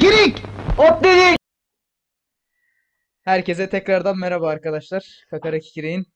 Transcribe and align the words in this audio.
Kikirik! 0.00 0.42
Ot 0.78 1.04
dedik! 1.04 1.38
Herkese 3.22 3.68
tekrardan 3.68 4.18
merhaba 4.18 4.48
arkadaşlar. 4.48 5.24
Kakara 5.30 5.58
Kikirek'in 5.60 6.06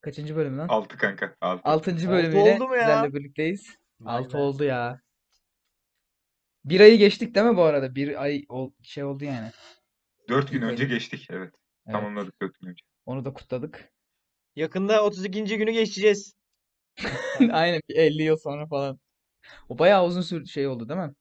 kaçıncı 0.00 0.36
bölümü 0.36 0.56
lan? 0.56 0.68
6 0.68 0.96
kanka. 0.96 1.34
6. 1.40 1.62
Altıncı 1.64 2.06
Altı 2.08 2.16
bölümüyle 2.16 2.54
oldu 2.54 2.68
mu 2.68 2.76
ya? 2.76 2.80
sizlerle 2.82 3.14
birlikteyiz. 3.14 3.76
Vay 4.00 4.16
Altı 4.16 4.34
be. 4.34 4.38
oldu 4.38 4.64
ya. 4.64 5.00
Bir 6.64 6.80
ayı 6.80 6.98
geçtik 6.98 7.34
değil 7.34 7.46
mi 7.46 7.56
bu 7.56 7.62
arada? 7.62 7.94
Bir 7.94 8.22
ay 8.22 8.44
ol- 8.48 8.72
şey 8.82 9.04
oldu 9.04 9.24
yani. 9.24 9.50
4 10.28 10.52
gün 10.52 10.62
önce 10.62 10.84
geçtik. 10.84 11.26
Evet. 11.30 11.54
Evet. 11.86 11.94
Tamamladık 11.96 12.42
4 12.42 12.60
gün 12.60 12.68
önce. 12.68 12.84
Onu 13.06 13.24
da 13.24 13.32
kutladık. 13.32 13.92
Yakında 14.56 15.04
32. 15.04 15.58
günü 15.58 15.70
geçeceğiz. 15.70 16.34
Aynen 17.52 17.80
bir 17.88 17.96
50 17.96 18.22
yıl 18.22 18.36
sonra 18.36 18.66
falan. 18.66 18.98
O 19.68 19.78
bayağı 19.78 20.06
uzun 20.06 20.22
sür 20.22 20.46
şey 20.46 20.66
oldu 20.66 20.88
değil 20.88 21.00
mi? 21.00 21.14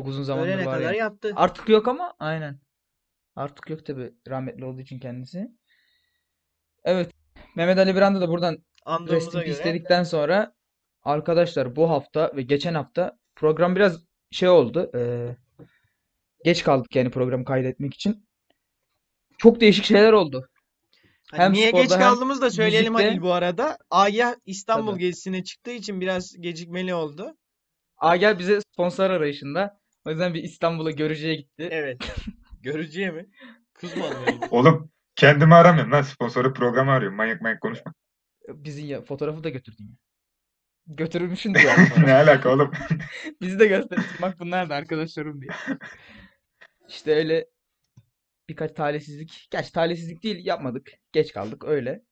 Çok 0.00 0.08
uzun 0.08 0.22
zamandır 0.22 0.48
Ölene 0.48 0.66
var 0.66 0.78
kadar 0.78 0.92
ya. 0.92 0.98
yaptı. 0.98 1.32
Artık 1.36 1.68
yok 1.68 1.88
ama 1.88 2.14
aynen. 2.18 2.60
Artık 3.36 3.70
yok 3.70 3.86
tabi 3.86 4.12
rahmetli 4.28 4.64
olduğu 4.64 4.80
için 4.80 4.98
kendisi. 4.98 5.48
Evet. 6.84 7.10
Mehmet 7.56 7.78
Ali 7.78 7.96
Brand'a 7.96 8.20
da 8.20 8.28
buradan 8.28 8.58
Andığımıza 8.84 9.40
dedikten 9.40 10.02
sonra 10.02 10.54
arkadaşlar 11.02 11.76
bu 11.76 11.90
hafta 11.90 12.32
ve 12.36 12.42
geçen 12.42 12.74
hafta 12.74 13.18
program 13.36 13.76
biraz 13.76 14.04
şey 14.30 14.48
oldu. 14.48 14.90
eee, 14.94 15.36
geç 16.44 16.62
kaldık 16.62 16.96
yani 16.96 17.10
programı 17.10 17.44
kaydetmek 17.44 17.94
için. 17.94 18.26
Çok 19.38 19.60
değişik 19.60 19.84
şeyler 19.84 20.12
oldu. 20.12 20.48
Hani 21.30 21.42
Hem 21.42 21.52
niye 21.52 21.70
geç 21.70 21.90
kaldığımızı 21.90 22.42
da 22.42 22.50
söyleyelim 22.50 22.92
müzikte. 22.92 23.08
Halil 23.08 23.22
bu 23.22 23.32
arada. 23.32 23.78
Agah 23.90 24.34
İstanbul 24.46 24.92
Tabii. 24.92 25.00
gezisine 25.00 25.44
çıktığı 25.44 25.72
için 25.72 26.00
biraz 26.00 26.36
gecikmeli 26.40 26.94
oldu. 26.94 27.36
Agel 27.98 28.38
bize 28.38 28.60
sponsor 28.72 29.10
arayışında. 29.10 29.79
O 30.04 30.10
yüzden 30.10 30.34
bir 30.34 30.42
İstanbul'a 30.42 30.90
görücüye 30.90 31.34
gitti. 31.34 31.68
Evet. 31.70 31.98
Görücüye 32.62 33.10
mi? 33.10 33.26
Kız 33.74 33.96
mı 33.96 34.04
alıyordu? 34.04 34.46
Oğlum 34.50 34.90
kendimi 35.16 35.54
aramıyorum 35.54 35.92
lan. 35.92 36.02
Sponsoru 36.02 36.52
programı 36.54 36.90
arıyorum. 36.90 37.16
Manyak 37.16 37.42
manyak 37.42 37.60
konuşma. 37.60 37.94
Bizim 38.48 38.86
ya 38.86 39.02
fotoğrafı 39.02 39.44
da 39.44 39.48
götürdün 39.48 39.84
ya. 39.84 39.96
Götürmüşsün 40.86 41.54
diyor 41.54 41.72
ne 42.06 42.12
alaka 42.12 42.52
oğlum? 42.54 42.72
Bizi 43.40 43.58
de 43.58 43.66
gösterirsin. 43.66 44.22
Bak 44.22 44.34
bunlar 44.38 44.70
da 44.70 44.74
arkadaşlarım 44.74 45.40
diye. 45.40 45.50
İşte 46.88 47.14
öyle 47.14 47.46
birkaç 48.48 48.72
talihsizlik. 48.72 49.48
Gerçi 49.50 49.72
talihsizlik 49.72 50.22
değil 50.22 50.46
yapmadık. 50.46 50.90
Geç 51.12 51.32
kaldık 51.32 51.64
öyle. 51.64 52.02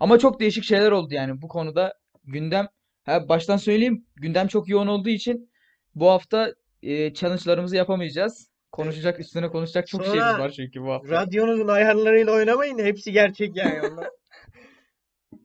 Ama 0.00 0.18
çok 0.18 0.40
değişik 0.40 0.64
şeyler 0.64 0.90
oldu 0.90 1.14
yani 1.14 1.42
bu 1.42 1.48
konuda 1.48 1.94
gündem. 2.24 2.68
Ha, 3.04 3.28
baştan 3.28 3.56
söyleyeyim 3.56 4.06
gündem 4.16 4.48
çok 4.48 4.68
yoğun 4.68 4.86
olduğu 4.86 5.08
için 5.08 5.50
bu 5.94 6.10
hafta 6.10 6.54
e, 6.84 7.14
challenge'larımızı 7.14 7.76
yapamayacağız. 7.76 8.50
Konuşacak 8.72 9.20
üstüne 9.20 9.48
konuşacak 9.48 9.86
çok 9.86 10.02
şeyimiz 10.04 10.22
Sonra 10.22 10.38
var 10.38 10.50
çünkü 10.50 10.82
bu 10.82 10.92
hafta. 10.92 11.08
Radyonuzun 11.08 11.68
ayarlarıyla 11.68 12.32
oynamayın. 12.32 12.78
Hepsi 12.78 13.12
gerçek 13.12 13.56
yani 13.56 13.80
onlar. 13.92 14.08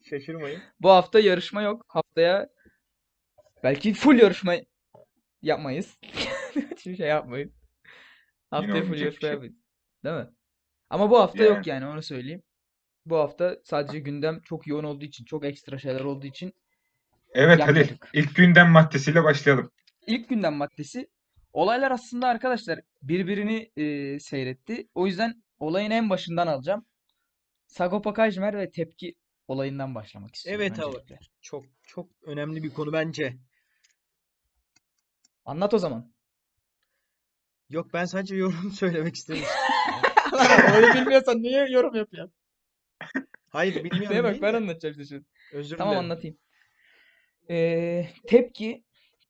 Şaşırmayın. 0.09 0.61
Bu 0.79 0.89
hafta 0.89 1.19
yarışma 1.19 1.61
yok. 1.61 1.85
Haftaya 1.87 2.49
belki 3.63 3.93
full 3.93 4.19
yarışma 4.19 4.53
yapmayız. 5.41 5.97
Hiçbir 6.55 6.95
şey 6.95 7.07
yapmayın. 7.07 7.53
Haftaya 8.51 8.83
full 8.83 8.97
yarışma 8.97 9.19
şey. 9.21 9.29
yapmayız. 9.29 9.55
Değil 10.03 10.15
mi? 10.15 10.27
Ama 10.89 11.09
bu 11.09 11.19
hafta 11.19 11.43
yok 11.43 11.67
Yani. 11.67 11.69
yani 11.69 11.85
onu 11.85 12.03
söyleyeyim. 12.03 12.43
Bu 13.05 13.17
hafta 13.17 13.57
sadece 13.63 13.99
gündem 13.99 14.41
çok 14.41 14.67
yoğun 14.67 14.83
olduğu 14.83 15.05
için, 15.05 15.25
çok 15.25 15.45
ekstra 15.45 15.77
şeyler 15.77 16.01
olduğu 16.01 16.27
için 16.27 16.53
Evet 17.33 17.59
hadi. 17.61 17.79
yapmadık. 17.79 18.09
İlk 18.13 18.35
gündem 18.35 18.69
maddesiyle 18.69 19.23
başlayalım. 19.23 19.71
İlk 20.07 20.29
gündem 20.29 20.53
maddesi 20.53 21.07
olaylar 21.53 21.91
aslında 21.91 22.27
arkadaşlar 22.27 22.79
birbirini 23.01 23.71
e, 23.77 24.19
seyretti. 24.19 24.87
O 24.95 25.07
yüzden 25.07 25.43
olayın 25.59 25.91
en 25.91 26.09
başından 26.09 26.47
alacağım. 26.47 26.85
Sagopa 27.67 28.13
Kajmer 28.13 28.57
ve 28.57 28.71
tepki 28.71 29.15
olayından 29.47 29.95
başlamak 29.95 30.35
istiyorum 30.35 30.61
Evet 30.65 30.79
abi. 30.79 30.87
öncelikle. 30.87 31.19
Çok 31.41 31.65
çok 31.83 32.09
önemli 32.21 32.63
bir 32.63 32.69
konu 32.73 32.93
bence. 32.93 33.37
Anlat 35.45 35.73
o 35.73 35.77
zaman. 35.77 36.13
Yok 37.69 37.93
ben 37.93 38.05
sadece 38.05 38.35
yorum 38.35 38.71
söylemek 38.75 39.15
istemiştim. 39.15 39.55
Öyle 40.75 40.93
bilmiyorsan 40.93 41.41
niye 41.41 41.67
yorum 41.69 41.95
yapıyorsun? 41.95 42.33
Hayır 43.49 43.83
bilmiyorum 43.83 44.23
bak 44.23 44.31
değil 44.31 44.41
ben 44.41 44.53
anlatacağım 44.53 44.91
işte 44.91 45.05
şimdi. 45.05 45.25
Özür 45.53 45.77
Tamam 45.77 45.91
dilerim. 45.93 46.05
anlatayım. 46.11 46.37
Ee, 47.49 48.09
Tepki 48.27 48.83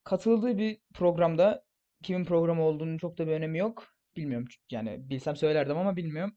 katıldığı 0.04 0.58
bir 0.58 0.78
programda 0.94 1.64
kimin 2.02 2.24
programı 2.24 2.62
olduğunu 2.62 2.98
çok 2.98 3.18
da 3.18 3.26
bir 3.26 3.32
önemi 3.32 3.58
yok. 3.58 3.86
Bilmiyorum 4.16 4.48
yani 4.70 5.10
bilsem 5.10 5.36
söylerdim 5.36 5.76
ama 5.78 5.96
bilmiyorum. 5.96 6.36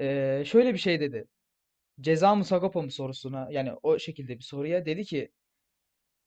Ee, 0.00 0.42
şöyle 0.46 0.72
bir 0.72 0.78
şey 0.78 1.00
dedi. 1.00 1.28
Ceza 2.00 2.34
mı 2.34 2.44
Sagopa 2.44 2.82
mı 2.82 2.90
sorusuna 2.90 3.48
yani 3.50 3.72
o 3.82 3.98
şekilde 3.98 4.38
bir 4.38 4.42
soruya 4.42 4.86
dedi 4.86 5.04
ki 5.04 5.32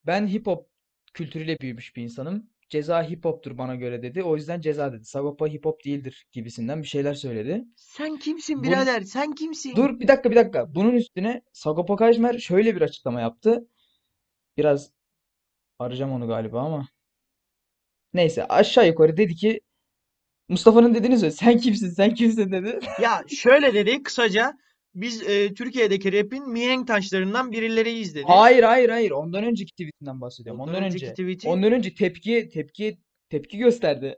ben 0.05 0.27
hip 0.27 0.47
hop 0.47 0.69
kültürüyle 1.13 1.57
büyümüş 1.59 1.95
bir 1.95 2.03
insanım. 2.03 2.49
Ceza 2.69 3.03
hip 3.09 3.25
hop'tur 3.25 3.57
bana 3.57 3.75
göre 3.75 4.01
dedi. 4.01 4.23
O 4.23 4.35
yüzden 4.35 4.61
ceza 4.61 4.93
dedi. 4.93 5.05
Sagopa 5.05 5.47
hip 5.47 5.65
hop 5.65 5.85
değildir 5.85 6.27
gibisinden 6.31 6.81
bir 6.81 6.87
şeyler 6.87 7.13
söyledi. 7.13 7.65
Sen 7.75 8.17
kimsin 8.17 8.53
Bun- 8.55 8.63
birader? 8.63 9.01
Sen 9.01 9.31
kimsin? 9.35 9.75
Dur 9.75 9.99
bir 9.99 10.07
dakika 10.07 10.31
bir 10.31 10.35
dakika. 10.35 10.75
Bunun 10.75 10.93
üstüne 10.93 11.41
Sagopa 11.53 11.95
Kajmer 11.95 12.37
şöyle 12.39 12.75
bir 12.75 12.81
açıklama 12.81 13.21
yaptı. 13.21 13.67
Biraz 14.57 14.91
arayacağım 15.79 16.11
onu 16.11 16.27
galiba 16.27 16.61
ama. 16.61 16.87
Neyse 18.13 18.45
aşağı 18.45 18.87
yukarı 18.87 19.17
dedi 19.17 19.35
ki 19.35 19.61
Mustafa'nın 20.49 20.95
dediğini 20.95 21.17
söyle. 21.19 21.31
Sen 21.31 21.57
kimsin? 21.57 21.89
Sen 21.89 22.13
kimsin 22.13 22.51
dedi. 22.51 22.79
Ya 23.01 23.23
şöyle 23.27 23.73
dedi 23.73 24.03
kısaca 24.03 24.53
biz 24.95 25.23
e, 25.29 25.53
Türkiye'deki 25.53 26.13
rap'in 26.13 26.49
mihenk 26.49 26.87
taşlarından 26.87 27.51
birileriyiz 27.51 28.15
dedi. 28.15 28.23
Hayır 28.27 28.63
hayır 28.63 28.89
hayır. 28.89 29.11
Ondan 29.11 29.43
önceki 29.43 29.71
tweetinden 29.71 30.21
bahsediyorum. 30.21 30.61
Ondan 30.61 30.75
Ondan 30.75 30.85
önceki 30.87 31.05
önce. 31.05 31.13
tweet'i- 31.23 31.47
Ondan 31.49 31.71
önce 31.71 31.93
tepki 31.93 32.49
tepki 32.53 32.97
tepki 33.29 33.57
gösterdi. 33.57 34.15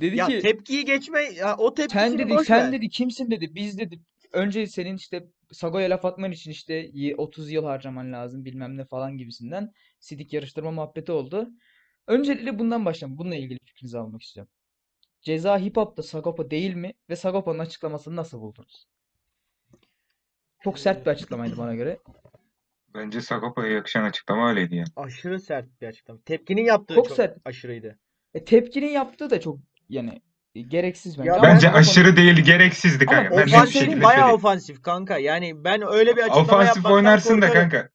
Dedi 0.00 0.16
Ya 0.16 0.26
ki 0.26 0.38
tepkiyi 0.38 0.84
geçme 0.84 1.20
ya 1.20 1.56
o 1.56 1.74
sen 1.74 1.88
tepkisini 1.88 2.18
dedi 2.18 2.30
boş 2.30 2.46
sen 2.46 2.58
ver. 2.66 2.72
dedi 2.72 2.88
kimsin 2.88 3.30
dedi. 3.30 3.54
Biz 3.54 3.78
dedi 3.78 4.00
önce 4.32 4.66
senin 4.66 4.96
işte 4.96 5.26
Sago'ya 5.52 5.90
laf 5.90 6.04
atman 6.04 6.32
için 6.32 6.50
işte 6.50 6.90
y- 6.92 7.16
30 7.16 7.50
yıl 7.50 7.64
harcaman 7.64 8.12
lazım 8.12 8.44
bilmem 8.44 8.76
ne 8.76 8.84
falan 8.84 9.16
gibisinden 9.18 9.70
sidik 10.00 10.32
yarıştırma 10.32 10.70
muhabbeti 10.70 11.12
oldu. 11.12 11.48
Öncelikle 12.06 12.58
bundan 12.58 12.84
başlayalım. 12.84 13.18
Bununla 13.18 13.34
ilgili 13.34 13.58
fikrinizi 13.64 13.98
almak 13.98 14.22
istiyorum. 14.22 14.52
Ceza 15.20 15.58
hip 15.58 15.76
hop'ta 15.76 16.02
Sagopa 16.02 16.50
değil 16.50 16.74
mi? 16.74 16.92
Ve 17.10 17.16
Sagopa'nın 17.16 17.58
açıklamasını 17.58 18.16
nasıl 18.16 18.40
buldunuz? 18.40 18.86
Çok 20.64 20.78
sert 20.78 21.06
bir 21.06 21.10
açıklamaydı 21.10 21.58
bana 21.58 21.74
göre. 21.74 21.98
Bence 22.94 23.20
Sagopa'ya 23.20 23.72
yakışan 23.72 24.04
açıklama 24.04 24.50
öyleydi 24.50 24.76
yani. 24.76 24.88
Aşırı 24.96 25.40
sert 25.40 25.80
bir 25.80 25.86
açıklama. 25.86 26.20
Tepkinin 26.24 26.64
yaptığı 26.64 26.94
Çok 26.94 27.08
çok 27.08 27.16
sert. 27.16 27.38
aşırıydı. 27.44 27.98
E, 28.34 28.44
tepkinin 28.44 28.90
yaptığı 28.90 29.30
da 29.30 29.40
çok 29.40 29.58
yani 29.88 30.22
e, 30.54 30.60
gereksiz 30.60 31.18
bence. 31.18 31.28
Ya 31.28 31.34
Ama 31.34 31.42
ben- 31.42 31.54
Bence 31.54 31.66
Sagopa'nın- 31.66 31.80
aşırı 31.80 32.16
değil 32.16 32.36
gereksizdi 32.36 33.04
Ama 33.08 33.16
kanka. 33.16 33.30
Ben 33.30 33.38
net 33.38 33.46
bir 33.46 33.52
Ofansif 33.52 34.02
bayağı 34.02 34.12
söyleyeyim. 34.12 34.34
ofansif 34.34 34.82
kanka. 34.82 35.18
Yani 35.18 35.64
ben 35.64 35.82
öyle 35.94 36.16
bir 36.16 36.22
açıklama 36.22 36.42
Ofansif 36.42 36.66
yapmaktan 36.76 36.92
oynarsın 36.92 37.42
da 37.42 37.52
kanka. 37.52 37.88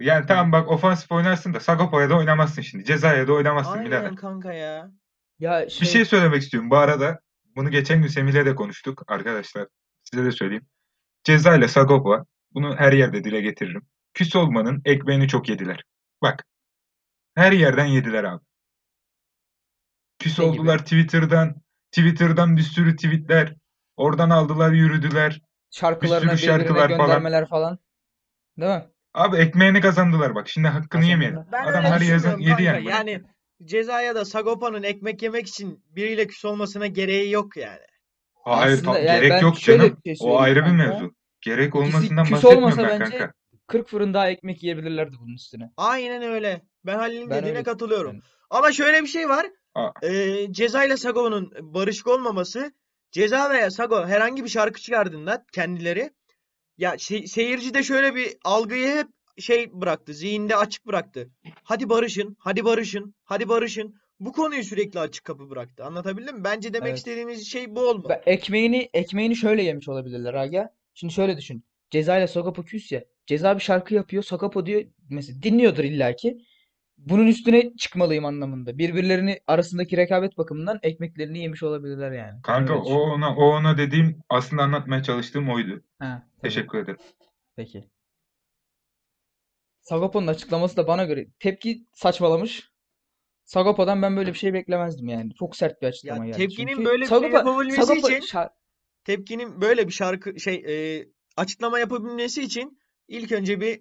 Yani 0.00 0.26
tamam 0.26 0.52
bak 0.52 0.70
ofansif 0.70 1.12
oynarsın 1.12 1.54
da 1.54 1.60
Sagopa'ya 1.60 2.10
da 2.10 2.16
oynamazsın 2.16 2.62
şimdi. 2.62 2.84
Cezaya 2.84 3.28
da 3.28 3.32
oynamazsın 3.32 3.84
birader. 3.84 4.04
Aynen 4.04 4.14
kanka 4.16 4.52
ya. 4.52 4.90
Ya 5.38 5.60
Bir 5.66 5.70
şey 5.70 5.88
şey 5.88 6.04
söylemek 6.04 6.42
istiyorum. 6.42 6.70
Bu 6.70 6.76
arada 6.76 7.20
bunu 7.56 7.70
geçen 7.70 8.00
gün 8.02 8.08
Semih'le 8.08 8.46
de 8.46 8.54
konuştuk 8.54 9.02
arkadaşlar. 9.08 9.68
Size 10.02 10.24
de 10.24 10.30
söyleyeyim. 10.32 10.66
Ceza 11.24 11.56
ile 11.56 11.68
Sagopa 11.68 12.24
bunu 12.54 12.76
her 12.76 12.92
yerde 12.92 13.24
dile 13.24 13.40
getiririm. 13.40 13.86
Küs 14.14 14.36
olmanın 14.36 14.82
ekmeğini 14.84 15.28
çok 15.28 15.48
yediler. 15.48 15.84
Bak. 16.22 16.44
Her 17.34 17.52
yerden 17.52 17.86
yediler 17.86 18.24
abi. 18.24 18.44
Küs 20.18 20.38
Ne 20.38 20.44
gibi? 20.44 20.60
oldular 20.60 20.78
Twitter'dan. 20.78 21.54
Twitter'dan 21.90 22.56
bir 22.56 22.62
sürü 22.62 22.96
tweetler. 22.96 23.54
Oradan 23.96 24.30
aldılar 24.30 24.72
yürüdüler. 24.72 25.42
şarkılarına 25.70 26.36
sürü 26.36 26.50
birbirine 26.50 26.66
şarkılar 26.66 26.88
falan. 26.88 27.06
göndermeler 27.06 27.48
falan. 27.48 27.78
Değil 28.58 28.72
mi? 28.72 28.84
Abi 29.14 29.36
ekmeğini 29.36 29.80
kazandılar 29.80 30.34
bak. 30.34 30.48
Şimdi 30.48 30.68
hakkını 30.68 31.04
yemeyelim. 31.04 31.38
Ben 31.52 31.62
Adam 31.64 31.74
öyle 31.84 31.88
her 31.88 32.00
yazan 32.00 32.38
düşünmüyorum 32.38 32.64
yedi 32.64 32.72
kanka. 32.72 32.90
yani. 32.90 33.06
bunu. 33.06 33.10
Yani 33.10 33.22
cezaya 33.64 34.14
da 34.14 34.24
Sagopa'nın 34.24 34.82
ekmek 34.82 35.22
yemek 35.22 35.46
için 35.48 35.84
biriyle 35.90 36.26
küs 36.26 36.44
olmasına 36.44 36.86
gereği 36.86 37.30
yok 37.30 37.56
yani. 37.56 37.80
Hayır 38.44 38.74
Aslında 38.74 38.92
tam 38.92 39.04
yani 39.04 39.20
gerek 39.20 39.30
ben 39.30 39.40
yok 39.40 39.58
şöyle 39.58 39.82
canım. 39.82 39.98
bir 40.04 40.14
şey 40.16 40.26
O 40.28 40.30
söyleyeyim 40.38 40.42
ayrı 40.42 40.60
bir 40.60 40.78
kanka. 40.78 40.84
mevzu. 40.92 41.14
Gerek 41.40 41.74
olmasından 41.74 42.24
küs 42.24 42.32
bahsetmiyorum 42.32 42.62
olmasa 42.64 42.82
ben 42.82 43.00
bence 43.00 43.18
kanka. 43.18 43.32
40 43.66 43.88
fırın 43.88 44.14
daha 44.14 44.30
ekmek 44.30 44.62
yiyebilirlerdi 44.62 45.16
bunun 45.20 45.34
üstüne. 45.34 45.70
Aynen 45.76 46.22
öyle. 46.22 46.62
Ben 46.86 46.96
Halil'in 46.98 47.30
Ben 47.30 47.38
dediğine 47.38 47.58
öyle 47.58 47.62
katılıyorum. 47.64 48.12
yani. 48.12 48.22
Ama 48.50 48.72
şöyle 48.72 49.02
bir 49.02 49.06
şey 49.06 49.28
var. 49.28 49.46
Aa. 49.74 49.90
Ee, 50.02 50.52
Ceza 50.52 50.84
ile 50.84 50.96
Sago'nun 50.96 51.52
barışık 51.60 52.06
olmaması 52.06 52.72
Ceza 53.12 53.50
veya 53.50 53.70
Sago 53.70 54.06
herhangi 54.06 54.44
bir 54.44 54.48
şarkı 54.48 54.80
çıkardığında 54.80 55.44
kendileri 55.52 56.10
ya 56.78 56.98
şey, 56.98 57.26
seyirci 57.26 57.74
de 57.74 57.82
şöyle 57.82 58.14
bir 58.14 58.36
algıyı 58.44 58.88
hep 58.88 59.06
şey 59.38 59.72
bıraktı. 59.72 60.14
Zihinde 60.14 60.56
açık 60.56 60.86
bıraktı. 60.86 61.30
Hadi 61.64 61.88
barışın, 61.88 62.36
hadi 62.38 62.64
barışın, 62.64 63.14
hadi 63.24 63.48
barışın. 63.48 63.94
bu 64.20 64.32
konuyu 64.32 64.64
sürekli 64.64 65.00
açık 65.00 65.24
kapı 65.24 65.50
bıraktı. 65.50 65.84
Anlatabildim 65.84 66.36
mi? 66.36 66.44
Bence 66.44 66.72
demek 66.74 66.88
Evet. 66.88 66.98
istediğimiz 66.98 67.46
şey 67.46 67.74
bu 67.76 67.80
olmalı. 67.80 68.20
Ekmeğini 68.26 68.90
ekmeğini 68.94 69.36
şöyle 69.36 69.62
yemiş 69.62 69.88
olabilirler 69.88 70.34
Aga. 70.34 70.74
Şimdi 70.94 71.12
şöyle 71.12 71.36
düşün. 71.36 71.64
Ceza 71.90 72.18
ile 72.18 72.26
Sagapo 72.26 72.62
küs 72.62 72.92
ya. 72.92 73.04
Ceza 73.26 73.54
bir 73.54 73.62
şarkı 73.62 73.94
yapıyor. 73.94 74.22
Sagapo 74.22 74.66
diyor 74.66 74.82
mesela 75.10 75.42
dinliyordur 75.42 75.84
illaki. 75.84 76.38
Bunun 77.06 77.26
üstüne 77.26 77.76
çıkmalıyım 77.76 78.24
anlamında. 78.24 78.78
Birbirlerini 78.78 79.40
arasındaki 79.46 79.96
rekabet 79.96 80.38
bakımından 80.38 80.78
ekmeklerini 80.82 81.38
yemiş 81.38 81.62
olabilirler 81.62 82.12
yani. 82.12 82.42
Kanka 82.42 82.72
öyle 82.72 82.82
o 82.82 82.98
ona 83.00 83.36
o 83.36 83.44
ona 83.44 83.78
dediğim 83.78 84.22
aslında 84.28 84.62
anlatmaya 84.62 85.02
çalıştığım 85.02 85.50
oydu. 85.50 85.82
Ha, 85.98 86.26
tabii. 86.36 86.42
Teşekkür 86.42 86.78
ederim. 86.78 86.98
Peki. 87.56 87.88
Sagapo'nun 89.80 90.26
açıklaması 90.26 90.76
da 90.76 90.86
bana 90.86 91.04
göre 91.04 91.26
tepki 91.38 91.86
saçmalamış. 91.92 92.72
Sagapo'dan 93.44 94.02
ben 94.02 94.16
böyle 94.16 94.32
bir 94.32 94.38
şey 94.38 94.54
beklemezdim 94.54 95.08
yani. 95.08 95.34
Çok 95.34 95.56
sert 95.56 95.82
bir 95.82 95.86
açıklama 95.86 96.24
Ya 96.24 96.30
geldi. 96.30 96.38
tepkinin 96.38 96.68
Çünkü 96.68 96.84
böyle 96.84 97.02
bir 97.02 97.08
şey 97.08 97.30
yapabilmesi 97.30 97.82
Sagapo 97.86 98.08
için 98.10 98.20
şar- 98.20 98.50
Tepkinin 99.04 99.60
böyle 99.60 99.86
bir 99.88 99.92
şarkı 99.92 100.40
şey 100.40 100.54
e, 100.54 101.04
açıklama 101.36 101.78
yapabilmesi 101.78 102.42
için 102.42 102.78
ilk 103.08 103.32
önce 103.32 103.60
bir 103.60 103.80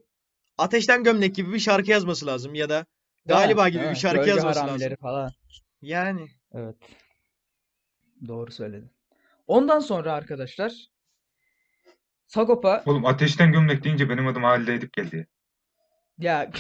Ateşten 0.58 1.04
Gömlek 1.04 1.36
gibi 1.36 1.54
bir 1.54 1.60
şarkı 1.60 1.92
yazması 1.92 2.26
lazım 2.26 2.56
ya 2.56 2.70
da? 2.70 2.86
Galiba 3.26 3.70
gibi 3.70 3.90
bir 3.90 3.96
şarkı 3.96 4.30
yazması 4.30 4.60
haramileri 4.60 4.90
lazım. 4.92 5.02
falan. 5.02 5.32
Yani 5.82 6.28
Evet. 6.54 6.76
Doğru 8.28 8.52
söyledin. 8.52 8.92
Ondan 9.48 9.80
sonra 9.80 10.14
arkadaşlar 10.14 10.74
Sagopa 12.28 12.84
Oğlum 12.86 13.06
ateşten 13.06 13.52
gömlek 13.52 13.84
deyince 13.84 14.10
benim 14.10 14.28
adım 14.28 14.44
Halide 14.44 14.74
Edip 14.74 14.94
geldi. 14.94 15.28
ya 16.18 16.52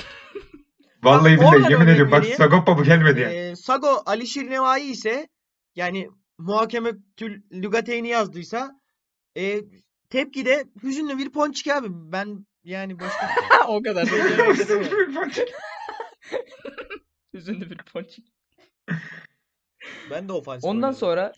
Vallahi 1.03 1.37
oradan 1.37 1.53
billahi 1.53 1.71
yemin 1.71 1.83
örnek 1.85 1.93
ediyorum 1.93 2.11
bak 2.11 2.21
vereyim. 2.21 2.37
Sagopa 2.37 2.77
bu 2.77 2.83
gelmedi 2.83 3.19
yani. 3.19 3.33
e, 3.33 3.55
Sago 3.55 4.03
Alişir 4.05 4.49
Nevai 4.49 4.83
ise 4.91 5.27
yani 5.75 6.09
Muhakemekül 6.37 7.41
Lügateyni 7.51 8.07
yazdıysa 8.07 8.71
e, 9.37 9.61
tepki 10.09 10.45
de 10.45 10.65
hüzünlü 10.83 11.17
bir 11.17 11.31
ponçik 11.31 11.67
abi. 11.67 11.87
Ben 11.89 12.45
yani 12.63 12.99
başka 12.99 13.29
o 13.67 13.83
kadar 13.83 14.07
da 14.07 14.11
Hüzünlü 17.33 17.69
bir 17.69 17.77
ponçik. 17.77 18.33
ben 20.11 20.27
de 20.27 20.33
ofansif 20.33 20.65
Ondan 20.65 20.81
oynadım. 20.83 20.99
sonra 20.99 21.33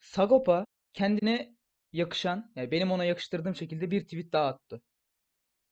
Sagopa 0.00 0.66
kendine 0.92 1.54
yakışan, 1.92 2.52
yani 2.56 2.70
benim 2.70 2.90
ona 2.90 3.04
yakıştırdığım 3.04 3.54
şekilde 3.56 3.90
bir 3.90 4.04
tweet 4.04 4.32
daha 4.32 4.46
attı. 4.46 4.82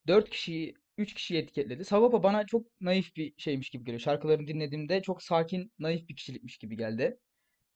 4 0.07 0.31
kişiyi, 0.31 0.75
3 0.99 1.15
kişiyi 1.15 1.39
etiketledi. 1.39 1.85
Sagopa 1.85 2.23
bana 2.23 2.47
çok 2.47 2.67
naif 2.81 3.17
bir 3.17 3.35
şeymiş 3.39 3.71
gibi 3.71 3.85
geliyor. 3.85 4.01
Şarkılarını 4.01 4.47
dinlediğimde 4.47 5.03
çok 5.03 5.23
sakin, 5.23 5.73
naif 5.79 6.09
bir 6.09 6.17
kişilikmiş 6.17 6.59
gibi 6.59 6.77
geldi. 6.77 7.19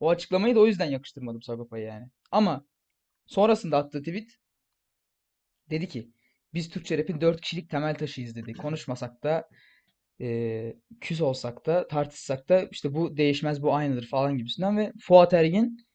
O 0.00 0.10
açıklamayı 0.10 0.54
da 0.54 0.60
o 0.60 0.66
yüzden 0.66 0.90
yakıştırmadım 0.90 1.42
Sagopa'ya 1.42 1.84
yani. 1.84 2.06
Ama 2.30 2.66
sonrasında 3.26 3.76
attığı 3.78 3.98
tweet 4.02 4.30
dedi 5.70 5.88
ki 5.88 6.10
biz 6.54 6.70
Türkçe 6.70 6.98
rap'in 6.98 7.20
4 7.20 7.40
kişilik 7.40 7.70
temel 7.70 7.94
taşıyız 7.94 8.36
dedi. 8.36 8.52
Konuşmasak 8.52 9.22
da 9.24 9.48
eee 10.18 10.76
küs 11.00 11.20
olsak 11.20 11.66
da 11.66 11.88
tartışsak 11.88 12.48
da 12.48 12.68
işte 12.70 12.94
bu 12.94 13.16
değişmez 13.16 13.62
bu 13.62 13.74
aynıdır 13.74 14.06
falan 14.06 14.38
gibisinden 14.38 14.76
ve 14.78 14.92
Fuat 15.02 15.34
Ergin 15.34 15.86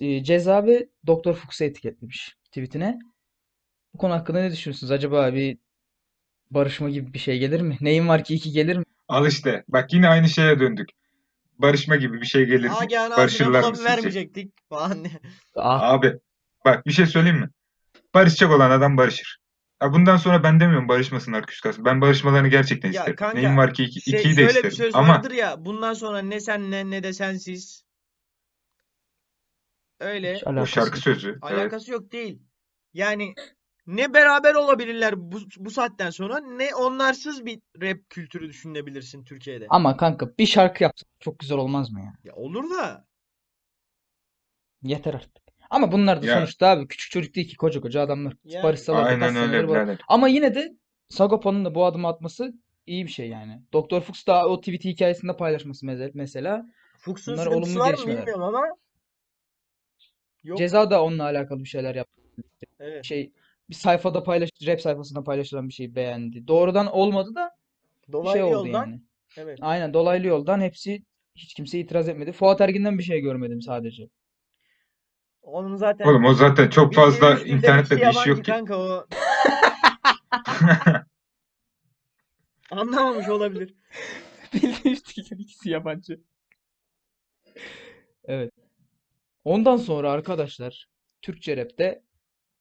e, 0.00 0.24
Ceza 0.24 0.66
ve 0.66 0.88
Doktor 1.06 1.34
Fuchs'u 1.34 1.64
etiketlemiş 1.64 2.36
tweetine. 2.46 2.98
Bu 3.94 3.98
konu 3.98 4.12
hakkında 4.12 4.40
ne 4.40 4.52
düşünüyorsunuz? 4.52 4.90
Acaba 4.90 5.34
bir 5.34 5.58
barışma 6.50 6.90
gibi 6.90 7.14
bir 7.14 7.18
şey 7.18 7.38
gelir 7.38 7.60
mi? 7.60 7.76
Neyin 7.80 8.08
var 8.08 8.24
ki 8.24 8.34
iki 8.34 8.50
gelir 8.52 8.76
mi? 8.76 8.84
Al 9.08 9.26
işte. 9.26 9.64
Bak 9.68 9.92
yine 9.92 10.08
aynı 10.08 10.28
şeye 10.28 10.60
döndük. 10.60 10.88
Barışma 11.58 11.96
gibi 11.96 12.20
bir 12.20 12.26
şey 12.26 12.44
gelir 12.46 12.68
mi? 12.68 12.74
Nagihan 12.74 13.04
abine 13.04 13.18
Barışırlar 13.18 13.72
mı 13.72 13.84
vermeyecektik 13.84 14.52
falan. 14.68 15.06
Ah, 15.56 15.92
Abi 15.92 16.18
bak 16.64 16.86
bir 16.86 16.92
şey 16.92 17.06
söyleyeyim 17.06 17.38
mi? 17.38 17.48
Barışacak 18.14 18.50
olan 18.50 18.70
adam 18.70 18.96
barışır. 18.96 19.38
Ya 19.84 19.92
bundan 19.92 20.16
sonra 20.16 20.42
ben 20.42 20.60
demiyorum 20.60 20.88
barışmasınlar 20.88 21.46
küs 21.46 21.60
kalsın. 21.60 21.84
Ben 21.84 22.00
barışmalarını 22.00 22.48
gerçekten 22.48 22.88
Ya 22.88 22.94
isterim. 22.94 23.16
kanka, 23.16 23.38
Neyim 23.38 23.56
var 23.56 23.74
ki 23.74 23.84
iki, 23.84 24.00
Şey, 24.00 24.20
ikiyi 24.20 24.36
de 24.36 24.40
şöyle 24.40 24.48
bir 24.48 24.54
isterim. 24.54 24.76
söz 24.76 24.94
Ama 24.94 25.08
vardır 25.08 25.30
ya 25.30 25.64
bundan 25.64 25.94
sonra 25.94 26.22
ne 26.22 26.40
senle 26.40 26.90
ne 26.90 27.02
de 27.02 27.12
sensiz. 27.12 27.84
Öyle 30.00 30.34
hiç 30.34 30.44
o 30.46 30.50
alakası 30.50 30.70
şarkı 30.70 30.90
yok. 30.96 31.02
sözü. 31.02 31.28
Evet. 31.28 31.42
alakası 31.42 31.92
yok 31.92 32.12
değil. 32.12 32.42
Yani 32.94 33.34
ne 33.86 34.14
beraber 34.14 34.54
olabilirler 34.54 35.32
bu, 35.32 35.38
bu 35.56 35.70
saatten 35.70 36.10
sonra 36.10 36.40
ne 36.40 36.74
onlarsız 36.74 37.46
bir 37.46 37.60
rap 37.82 37.98
kültürü 38.10 38.48
düşünebilirsin 38.48 39.24
Türkiye'de. 39.24 39.66
Ama 39.70 39.96
kanka 39.96 40.38
bir 40.38 40.46
şarkı 40.46 40.82
yapsak 40.82 41.08
çok 41.20 41.38
güzel 41.38 41.58
olmaz 41.58 41.90
mı 41.90 42.00
ya? 42.00 42.12
Ya 42.24 42.34
olur 42.34 42.70
da 42.70 43.06
Yeter 44.82 45.14
artık. 45.14 45.43
Ama 45.70 45.92
bunlar 45.92 46.22
da 46.22 46.26
Ya 46.26 46.34
sonuçta 46.36 46.66
abi 46.68 46.88
küçük 46.88 47.10
çocuk 47.10 47.34
değil 47.34 47.48
ki 47.48 47.56
koca 47.56 47.80
koca 47.80 48.00
adamlar. 48.00 48.34
Yani. 48.44 48.62
Kaç 48.62 48.88
aynen 48.88 49.22
öyle 49.22 49.32
senedir 49.32 49.64
var. 49.64 49.68
birader. 49.68 49.98
Ama 50.08 50.28
yine 50.28 50.54
de 50.54 50.72
Sagopa'nın 51.08 51.64
da 51.64 51.74
bu 51.74 51.84
adımı 51.84 52.08
atması 52.08 52.52
iyi 52.86 53.06
bir 53.06 53.10
şey 53.10 53.28
yani. 53.28 53.62
Doktor 53.72 54.00
Fuchs 54.00 54.26
da 54.26 54.48
o 54.48 54.60
tweet 54.60 54.84
hikayesinde 54.84 55.36
paylaşması 55.36 55.86
meze- 55.86 56.10
mesela. 56.14 56.66
Fuchs'un 56.98 57.34
Bunlar 57.34 57.44
sıkıntısı 57.44 57.70
olumlu 57.70 57.80
var 57.80 57.90
mı 57.90 57.94
gelişmeler. 57.96 58.20
bilmiyorum 58.20 58.42
ama 58.42 58.66
yok. 60.44 60.58
Ceza 60.58 60.90
da 60.90 61.04
onunla 61.04 61.22
alakalı 61.24 61.60
bir 61.60 61.68
şeyler 61.68 61.94
yaptı. 61.94 62.22
Evet. 62.80 63.04
Şey 63.04 63.32
bir 63.70 63.74
sayfada 63.74 64.22
paylaş 64.22 64.50
rap 64.66 64.80
sayfasında 64.80 65.24
paylaşılan 65.24 65.68
bir 65.68 65.74
şey 65.74 65.94
beğendi. 65.94 66.48
Doğrudan 66.48 66.86
olmadı 66.86 67.34
da 67.34 67.50
bir 68.08 68.12
Dolaylı 68.12 68.32
şey 68.32 68.42
oldu 68.42 68.66
yoldan 68.68 68.86
yani. 68.86 69.00
evet. 69.36 69.58
Aynen 69.62 69.94
dolaylı 69.94 70.26
yoldan 70.26 70.60
hepsi 70.60 71.02
hiç 71.36 71.54
kimse 71.54 71.78
itiraz 71.78 72.08
etmedi. 72.08 72.32
Fuat 72.32 72.60
Ergin'den 72.60 72.98
bir 72.98 73.02
şey 73.02 73.20
görmedim 73.20 73.62
sadece. 73.62 74.08
Onun 75.44 75.76
zaten 75.76 76.04
Oğlum 76.04 76.24
o 76.24 76.34
zaten 76.34 76.70
çok 76.70 76.94
fazla 76.94 77.40
internette 77.40 77.94
iki 77.94 78.04
bir 78.04 78.10
işi 78.10 78.18
yabancı 78.18 78.30
yok 78.30 78.44
ki. 78.44 78.50
kanka 78.50 78.78
o 78.78 79.06
anlamamış 82.70 83.28
olabilir. 83.28 83.74
Bildiğim 84.54 84.96
dilden 84.96 85.38
ikisi 85.38 85.70
yabancı. 85.70 86.20
Evet. 88.24 88.52
Ondan 89.44 89.76
sonra 89.76 90.10
arkadaşlar 90.10 90.88
Türkçe 91.22 91.56
rapte 91.56 92.02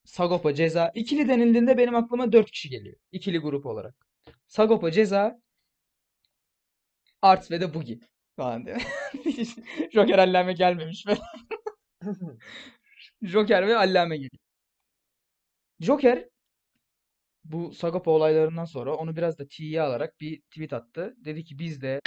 Sagopa 0.05 0.53
Ceza 0.53 0.91
ikili 0.95 1.27
denildiğinde 1.27 1.77
benim 1.77 1.95
aklıma 1.95 2.31
4 2.31 2.51
kişi 2.51 2.69
geliyor. 2.69 2.95
İkili 3.11 3.37
grup 3.39 3.65
olarak. 3.65 3.95
Sagopa 4.47 4.91
Ceza 4.91 5.41
Arts 7.21 7.51
ve 7.51 7.61
de 7.61 7.73
Boogie 7.73 7.99
falan 8.35 8.65
diye. 8.65 8.77
Joker 9.91 10.19
Allame 10.27 10.53
gelmemiş 10.53 11.07
ve 11.07 11.17
Joker 13.23 13.67
ve 13.67 13.77
Allame 13.77 14.15
geliyor. 14.17 14.39
Joker 15.79 16.29
bu 17.43 17.73
Sagopa 17.73 18.11
olaylarından 18.11 18.65
sonra 18.65 18.95
onu 18.95 19.15
biraz 19.15 19.39
da 19.39 19.47
tiye 19.47 19.81
alarak 19.81 20.19
bir 20.21 20.41
tweet 20.41 20.73
attı. 20.73 21.15
Dedi 21.17 21.43
ki 21.43 21.59
biz 21.59 21.81
de 21.81 22.01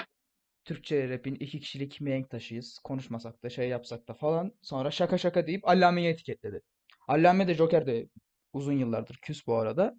Türkçe 0.64 1.08
rap'in 1.08 1.34
iki 1.34 1.60
kişilik 1.60 2.00
mihenk 2.00 2.30
taşıyız. 2.30 2.78
Konuşmasak 2.84 3.42
da 3.42 3.50
şey 3.50 3.68
yapsak 3.68 4.08
da 4.08 4.14
falan. 4.14 4.52
Sonra 4.62 4.90
şaka 4.90 5.18
şaka 5.18 5.46
deyip 5.46 5.68
Allame'yi 5.68 6.08
etiketledi. 6.08 6.60
Allame 7.08 7.48
de 7.48 7.54
Joker 7.54 7.86
de 7.86 8.08
uzun 8.52 8.72
yıllardır 8.72 9.16
küs 9.22 9.46
bu 9.46 9.54
arada. 9.56 9.94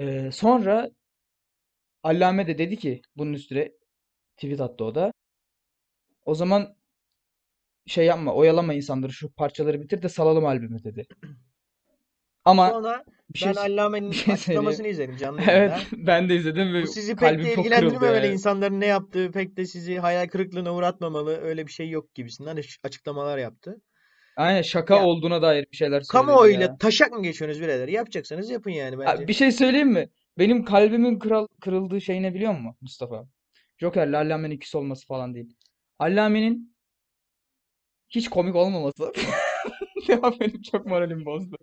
Ee, 0.00 0.30
sonra 0.32 0.90
Allame 2.02 2.46
de 2.46 2.58
dedi 2.58 2.76
ki 2.76 3.02
bunun 3.16 3.32
üstüne 3.32 3.72
tweet 4.36 4.60
attı 4.60 4.84
o 4.84 4.94
da. 4.94 5.12
O 6.24 6.34
zaman 6.34 6.75
şey 7.86 8.06
yapma 8.06 8.34
oyalama 8.34 8.74
insanları 8.74 9.12
şu 9.12 9.32
parçaları 9.32 9.82
bitir 9.82 10.02
de 10.02 10.08
salalım 10.08 10.46
albümü 10.46 10.84
dedi. 10.84 11.06
Ama 12.44 12.70
Sonra 12.70 13.04
bir 13.30 13.38
şey 13.38 13.48
ben 13.48 13.56
Allame'nin 13.56 14.10
bir 14.10 14.16
şey 14.16 14.34
açıklamasını 14.34 14.88
izledim 14.88 15.16
canlı 15.16 15.40
Evet, 15.50 15.70
yayında. 15.70 16.06
ben 16.08 16.28
de 16.28 16.36
izledim 16.36 16.74
ve 16.74 16.82
Bu 16.82 16.86
sizi 16.86 17.16
pek 17.16 17.38
de 17.38 17.54
ilgilendirmemeli. 17.54 17.98
kırıldı. 17.98 18.26
insanların 18.26 18.80
ne 18.80 18.86
yaptığı 18.86 19.30
pek 19.32 19.56
de 19.56 19.64
sizi 19.66 19.98
hayal 19.98 20.28
kırıklığına 20.28 20.74
uğratmamalı. 20.74 21.36
Öyle 21.40 21.66
bir 21.66 21.72
şey 21.72 21.90
yok 21.90 22.14
gibisinden 22.14 22.56
aç- 22.56 22.78
açıklamalar 22.84 23.38
yaptı. 23.38 23.80
Aynen 24.36 24.62
şaka 24.62 24.96
Ya 24.96 25.04
olduğuna 25.06 25.42
dair 25.42 25.66
bir 25.72 25.76
şeyler 25.76 26.00
söyledi 26.00 26.28
kamuoyuyla 26.28 26.78
taşak 26.78 27.12
mı 27.12 27.22
geçiyorsunuz 27.22 27.68
birader? 27.68 27.88
Yapacaksanız 27.88 28.50
yapın 28.50 28.70
yani 28.70 28.98
bence. 28.98 29.28
bir 29.28 29.32
şey 29.32 29.52
söyleyeyim 29.52 29.88
mi? 29.88 30.08
Benim 30.38 30.64
kalbimin 30.64 31.18
kral, 31.18 31.46
kırıldığı 31.60 32.00
şey 32.00 32.22
ne 32.22 32.34
biliyor 32.34 32.52
musun 32.52 32.76
Mustafa? 32.80 33.24
Joker'le 33.78 34.12
Allame'nin 34.14 34.58
küs 34.58 34.74
olması 34.74 35.06
falan 35.06 35.34
değil. 35.34 35.56
Allame'nin 35.98 36.75
hiç 38.10 38.28
komik 38.30 38.54
olmaması. 38.54 39.12
Ya 40.08 40.20
benim 40.40 40.62
çok 40.62 40.86
moralim 40.86 41.24
bozdu. 41.24 41.56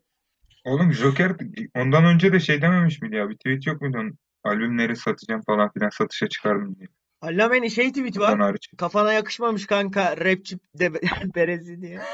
Oğlum 0.66 0.94
Joker 0.94 1.32
ondan 1.76 2.06
önce 2.06 2.34
de 2.34 2.40
şey 2.40 2.62
dememiş 2.62 3.02
miydi 3.02 3.16
ya? 3.16 3.30
Bir 3.30 3.36
tweet 3.36 3.68
yok 3.68 3.82
muydu 3.82 3.98
onun? 3.98 4.18
Albümleri 4.44 4.96
satacağım 4.96 5.42
falan 5.42 5.72
filan 5.74 5.90
satışa 5.90 6.30
çıkardım 6.30 6.76
diye. 6.76 6.88
Allame'nin 7.22 7.68
şey 7.68 7.90
tweet 7.90 8.20
var. 8.20 8.40
hariç. 8.40 8.70
Kafana 8.78 9.14
yakışmamış 9.14 9.66
kanka 9.68 10.18
rapçi 10.18 10.58
de 10.80 10.94
berezi 11.36 11.82
diye. 11.82 12.00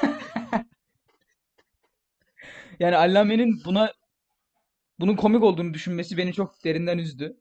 Yani 2.79 2.95
Allame'nin 2.97 3.61
buna 3.65 3.93
bunun 4.99 5.15
komik 5.15 5.43
olduğunu 5.43 5.73
düşünmesi 5.73 6.17
beni 6.17 6.33
çok 6.33 6.63
derinden 6.63 6.97
üzdü. 6.97 7.37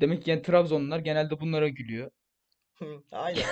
Demek 0.00 0.24
ki 0.24 0.30
yani 0.30 0.42
Trabzonlular 0.42 0.98
genelde 0.98 1.40
bunlara 1.40 1.68
gülüyor. 1.68 2.10
Hı, 2.78 3.02
Aynen. 3.12 3.42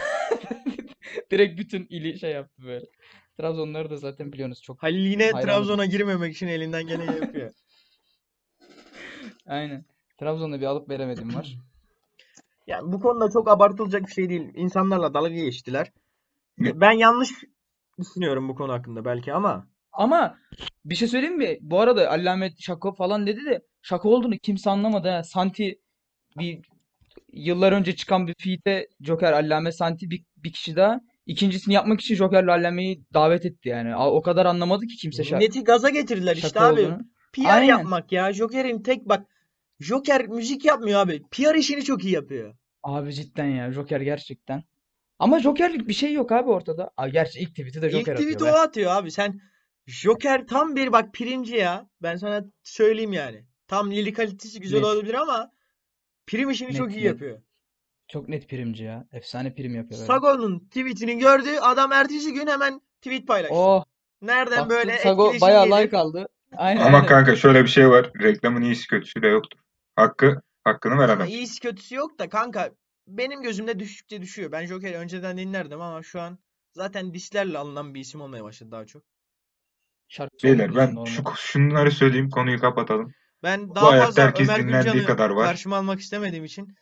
Direkt 1.30 1.58
bütün 1.60 1.86
ili 1.90 2.18
şey 2.18 2.30
yaptı 2.32 2.62
böyle. 2.66 2.86
Trabzonları 3.38 3.90
da 3.90 3.96
zaten 3.96 4.32
biliyorsunuz 4.32 4.62
çok. 4.62 4.82
Halil 4.82 5.06
yine 5.10 5.22
Hayranım. 5.30 5.44
Trabzon'a 5.46 5.86
girmemek 5.86 6.34
için 6.34 6.46
elinden 6.46 6.86
geleni 6.86 7.16
yapıyor. 7.16 7.52
Aynen. 9.46 9.84
Trabzon'da 10.18 10.60
bir 10.60 10.66
alıp 10.66 10.90
veremedim 10.90 11.34
var. 11.34 11.56
Yani 12.66 12.92
bu 12.92 13.00
konuda 13.00 13.30
çok 13.30 13.48
abartılacak 13.48 14.06
bir 14.06 14.12
şey 14.12 14.28
değil. 14.28 14.52
İnsanlarla 14.54 15.14
dalga 15.14 15.28
geçtiler. 15.28 15.92
Ben 16.58 16.90
yanlış 16.92 17.30
düşünüyorum 17.98 18.48
bu 18.48 18.54
konu 18.54 18.72
hakkında 18.72 19.04
belki 19.04 19.32
ama 19.32 19.66
Ama 19.92 20.38
bir 20.84 20.94
şey 20.94 21.08
söyleyeyim 21.08 21.36
mi? 21.36 21.58
Bu 21.60 21.80
arada 21.80 22.10
Allame 22.10 22.50
şaka 22.58 22.92
falan 22.92 23.26
dedi 23.26 23.44
de 23.44 23.62
şaka 23.82 24.08
olduğunu 24.08 24.38
kimse 24.38 24.70
anlamadı 24.70 25.08
ha. 25.08 25.22
Santi 25.22 25.80
bir 26.38 26.60
yıllar 27.36 27.72
önce 27.72 27.96
çıkan 27.96 28.26
bir 28.26 28.34
feat'e 28.44 28.88
Joker 29.00 29.32
Allame 29.32 29.72
Santi 29.72 30.10
bir, 30.10 30.24
bir 30.36 30.52
kişi 30.52 30.76
daha 30.76 31.00
ikincisini 31.26 31.74
yapmak 31.74 32.00
için 32.00 32.14
Joker'le 32.14 32.48
Allame'yi 32.48 33.02
davet 33.14 33.46
etti 33.46 33.68
yani. 33.68 33.96
O 33.96 34.22
kadar 34.22 34.46
anlamadı 34.46 34.86
ki 34.86 34.96
kimse 34.96 35.22
şa- 35.22 35.36
milleti 35.38 35.64
gaza 35.64 35.88
getirdiler 35.88 36.36
işte 36.36 36.60
abi. 36.60 36.80
olduğunu. 36.80 36.98
PR 37.32 37.46
Aynen. 37.48 37.66
yapmak 37.66 38.12
ya. 38.12 38.32
Joker'in 38.32 38.82
tek 38.82 39.08
bak 39.08 39.26
Joker 39.80 40.26
müzik 40.28 40.64
yapmıyor 40.64 41.00
abi. 41.00 41.22
PR 41.30 41.54
işini 41.54 41.84
çok 41.84 42.04
iyi 42.04 42.14
yapıyor. 42.14 42.54
Abi 42.82 43.14
cidden 43.14 43.44
ya 43.48 43.72
Joker 43.72 44.00
gerçekten. 44.00 44.62
Ama 45.18 45.40
Joker'lik 45.40 45.88
bir 45.88 45.92
şey 45.94 46.12
yok 46.12 46.32
abi 46.32 46.50
ortada. 46.50 46.90
Aa, 46.96 47.08
gerçi 47.08 47.40
ilk 47.40 47.50
tweet'i 47.50 47.82
de 47.82 47.86
İlk 47.86 47.92
Joker 47.92 48.12
atıyor 48.12 48.30
tweet'i 48.30 48.44
be. 48.44 48.52
o 48.52 48.54
atıyor 48.54 48.90
abi. 48.96 49.10
Sen 49.10 49.40
Joker 49.86 50.46
tam 50.46 50.76
bir 50.76 50.92
bak 50.92 51.12
primci 51.14 51.56
ya. 51.56 51.88
Ben 52.02 52.16
sana 52.16 52.44
söyleyeyim 52.62 53.12
yani. 53.12 53.44
Tam 53.68 53.90
lili 53.90 54.12
kalitesi 54.12 54.60
güzel 54.60 54.76
Net. 54.78 54.86
olabilir 54.86 55.14
ama 55.14 55.50
prim 56.26 56.50
işini 56.50 56.68
Net, 56.68 56.76
çok 56.76 56.90
iyi 56.90 56.96
net. 56.96 57.04
yapıyor. 57.04 57.38
Çok 58.08 58.28
net 58.28 58.48
primci 58.48 58.84
ya. 58.84 59.06
Efsane 59.12 59.54
prim 59.54 59.74
yapıyor 59.74 60.00
böyle. 60.00 60.06
Sago'nun 60.06 60.58
tweetini 60.58 61.18
gördü. 61.18 61.48
Adam 61.60 61.92
ertesi 61.92 62.32
gün 62.32 62.46
hemen 62.46 62.80
tweet 63.00 63.26
paylaştı. 63.26 63.54
Oh, 63.56 63.84
Nereden 64.22 64.58
baktım 64.58 64.70
böyle 64.70 64.98
Sago 64.98 65.24
etkileşim 65.26 65.48
bayağı 65.48 65.64
gelir? 65.68 65.82
like 65.84 65.96
aldı. 65.96 66.28
Aynen 66.56 66.80
Ama 66.80 66.96
aynen. 66.96 67.08
kanka 67.08 67.36
şöyle 67.36 67.62
bir 67.62 67.68
şey 67.68 67.88
var. 67.90 68.10
Reklamın 68.22 68.62
iyisi 68.62 68.86
kötüsü 68.88 69.22
de 69.22 69.26
yoktur. 69.28 69.58
Hakkı, 69.96 70.42
hakkını 70.64 70.98
ver 70.98 71.04
Ama 71.08 71.12
adam. 71.12 71.26
iyisi 71.28 71.60
kötüsü 71.60 71.94
yok 71.94 72.18
da 72.18 72.28
kanka 72.28 72.70
benim 73.08 73.42
gözümde 73.42 73.78
düşükçe 73.78 74.22
düşüyor. 74.22 74.52
Ben 74.52 74.66
Joker'i 74.66 74.96
önceden 74.96 75.38
dinlerdim 75.38 75.80
ama 75.80 76.02
şu 76.02 76.20
an 76.20 76.38
zaten 76.72 77.14
dislerle 77.14 77.58
alınan 77.58 77.94
bir 77.94 78.00
isim 78.00 78.20
olmaya 78.20 78.44
başladı 78.44 78.70
daha 78.70 78.86
çok. 78.86 79.02
Şarkısı 80.08 80.46
Beyler 80.46 80.76
ben 80.76 81.04
şu, 81.04 81.22
şunları 81.36 81.90
söyleyeyim 81.90 82.30
konuyu 82.30 82.60
kapatalım. 82.60 83.14
Ben 83.46 83.74
daha 83.74 83.90
hayatta 83.90 84.06
fazla 84.06 84.22
herkes 84.22 84.48
Ömer 84.48 84.62
dinlendiği 84.62 84.92
Gülcan'ı 84.92 85.06
kadar 85.06 85.30
var. 85.30 85.46
karşıma 85.46 85.76
almak 85.76 86.00
istemediğim 86.00 86.44
için 86.44 86.76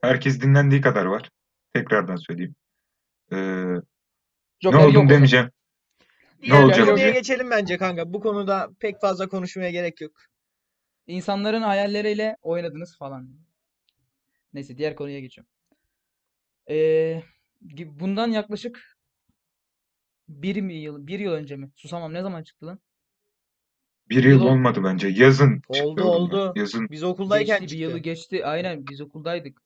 Herkes 0.00 0.40
dinlendiği 0.40 0.80
kadar 0.80 1.04
var. 1.06 1.30
Tekrardan 1.72 2.16
söyleyeyim. 2.16 2.54
Ee, 3.32 3.36
ne 3.36 3.80
Joker 4.60 4.78
yok 4.78 4.88
o 4.88 4.92
zaman. 4.92 5.08
demeyeceğim. 5.08 5.50
diğer 6.42 6.62
olacak 6.62 6.86
konuya 6.86 7.10
geçelim 7.10 7.50
bence 7.50 7.76
kanka. 7.78 8.12
Bu 8.12 8.20
konuda 8.20 8.70
pek 8.80 9.00
fazla 9.00 9.28
konuşmaya 9.28 9.70
gerek 9.70 10.00
yok. 10.00 10.12
İnsanların 11.06 11.62
hayalleriyle 11.62 12.36
oynadınız 12.42 12.98
falan. 12.98 13.30
Neyse 14.52 14.78
diğer 14.78 14.96
konuya 14.96 15.20
geçiyorum. 15.20 15.52
Ee, 16.70 16.74
gi- 17.66 18.00
bundan 18.00 18.28
yaklaşık 18.30 18.93
bir 20.28 20.60
mi 20.60 20.74
yıl, 20.74 21.06
bir 21.06 21.18
yıl 21.20 21.32
önce 21.32 21.56
mi? 21.56 21.70
Susamam 21.76 22.14
ne 22.14 22.22
zaman 22.22 22.42
çıktı 22.42 22.66
lan? 22.66 22.78
Bir 24.08 24.24
Yıl 24.24 24.24
yıl 24.24 24.40
ol- 24.40 24.44
olmadı 24.44 24.84
bence. 24.84 25.08
Yazın 25.08 25.62
çıktı 25.70 26.02
Oldu 26.02 26.04
oğlum 26.04 26.30
ya. 26.30 26.38
oldu. 26.38 26.54
Yazın. 26.54 26.88
Biz 26.90 27.02
okuldayken 27.02 27.60
Geçti 27.60 27.68
bir 27.70 27.78
yılı 27.78 27.98
çıktı. 27.98 27.98
geçti. 27.98 28.46
Aynen 28.46 28.88
biz 28.88 29.00
okuldaydık. 29.00 29.62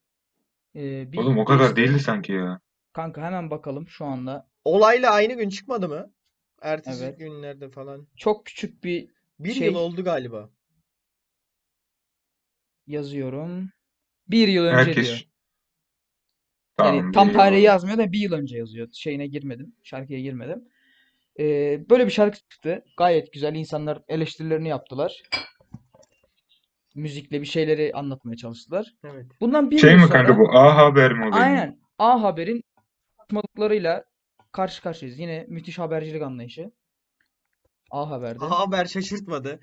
Ee, 0.75 1.13
bir 1.13 1.19
Oğlum 1.19 1.37
o 1.37 1.45
kadar 1.45 1.75
geçti. 1.75 1.75
değildi 1.75 1.99
sanki 1.99 2.31
ya. 2.31 2.59
Kanka 2.93 3.21
hemen 3.21 3.51
bakalım 3.51 3.87
şu 3.87 4.05
anda. 4.05 4.49
Olayla 4.65 5.11
aynı 5.11 5.33
gün 5.33 5.49
çıkmadı 5.49 5.89
mı? 5.89 6.13
Ertesi 6.61 7.05
Evet. 7.05 7.17
günlerde 7.17 7.69
falan. 7.69 8.07
Çok 8.15 8.45
küçük 8.45 8.83
bir 8.83 9.09
Bir 9.39 9.55
şey 9.55 9.67
yıl 9.67 9.75
oldu 9.75 10.03
galiba. 10.03 10.49
yazıyorum. 12.87 13.71
Bir 14.27 14.47
yıl 14.47 14.65
önce 14.65 14.97
Herkes 14.97 14.99
diyor. 14.99 15.28
Tamam 16.79 16.95
Yani 16.95 17.11
tam 17.11 17.31
tarihi 17.33 17.61
yazmıyor 17.61 17.97
da 17.97 18.11
bir 18.11 18.19
yıl 18.19 18.33
önce 18.33 18.57
yazıyor. 18.57 18.87
Şeyine 18.93 19.27
girmedim. 19.27 19.75
Şarkıya 19.83 20.19
girmedim. 20.19 20.63
Ee, 21.39 21.79
böyle 21.89 22.05
bir 22.05 22.11
şarkı 22.11 22.37
çıktı. 22.49 22.83
Gayet 22.97 23.33
güzel. 23.33 23.55
İnsanlar 23.55 24.01
eleştirilerini 24.07 24.67
yaptılar. 24.67 25.21
Müzikle 26.95 27.41
bir 27.41 27.45
şeyleri 27.45 27.91
anlatmaya 27.93 28.35
çalıştılar. 28.37 28.93
Evet. 29.03 29.25
Bundan 29.41 29.71
bir 29.71 29.77
Şey 29.77 29.91
yıl 29.91 29.99
mi 29.99 30.09
kanka 30.09 30.33
sonra 30.33 30.39
bu 30.39 30.57
A 30.57 30.75
Haber 30.77 31.13
mi 31.13 31.19
oluyor? 31.27 31.41
aynen 31.43 31.79
A 31.99 32.21
Haber'in 32.23 32.63
saçmalıklarıyla 33.21 34.03
karşı 34.51 34.81
karşıyayız. 34.81 35.19
Yine 35.19 35.45
müthiş 35.49 35.79
habercilik 35.79 36.21
anlayışı. 36.21 36.71
A 37.91 38.09
Haber'de. 38.09 38.45
Aha, 38.45 38.59
haber 38.59 38.85
şaşırtmadı. 38.85 39.59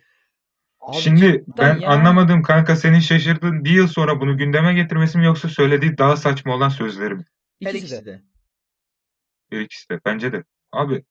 Abi 0.81 0.97
Şimdi 0.97 1.21
cidden 1.21 1.77
ben 1.77 1.81
ya. 1.81 1.89
anlamadım 1.89 2.43
kanka 2.43 2.77
senin 2.77 2.99
şaşırdığın 3.01 3.65
bir 3.65 3.71
yıl 3.71 3.87
sonra 3.89 4.21
bunu 4.21 4.39
gündeme 4.39 4.75
getirmesi 4.75 5.19
mi 5.19 5.25
yoksa 5.25 5.49
söylediği 5.49 5.99
daha 5.99 6.17
saçma 6.17 6.55
olan 6.55 6.69
sözleri 6.69 7.15
mi? 7.15 7.25
Her 7.63 7.71
İkisi 7.71 7.87
ikisi 7.87 8.07
de. 8.07 8.23
Her 9.51 9.61
ikisi 9.61 9.89
de. 9.91 10.01
Bence 10.05 10.33
de. 10.33 10.45
Abi 10.73 11.05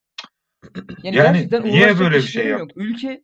Yani 1.03 1.15
Yani 1.17 1.33
gerçekten 1.33 1.63
niye 1.63 1.73
uğraşacak 1.85 1.99
böyle 1.99 2.15
bir 2.15 2.21
şey 2.21 2.27
işlerim 2.43 2.59
yok. 2.59 2.69
Ülke 2.75 3.23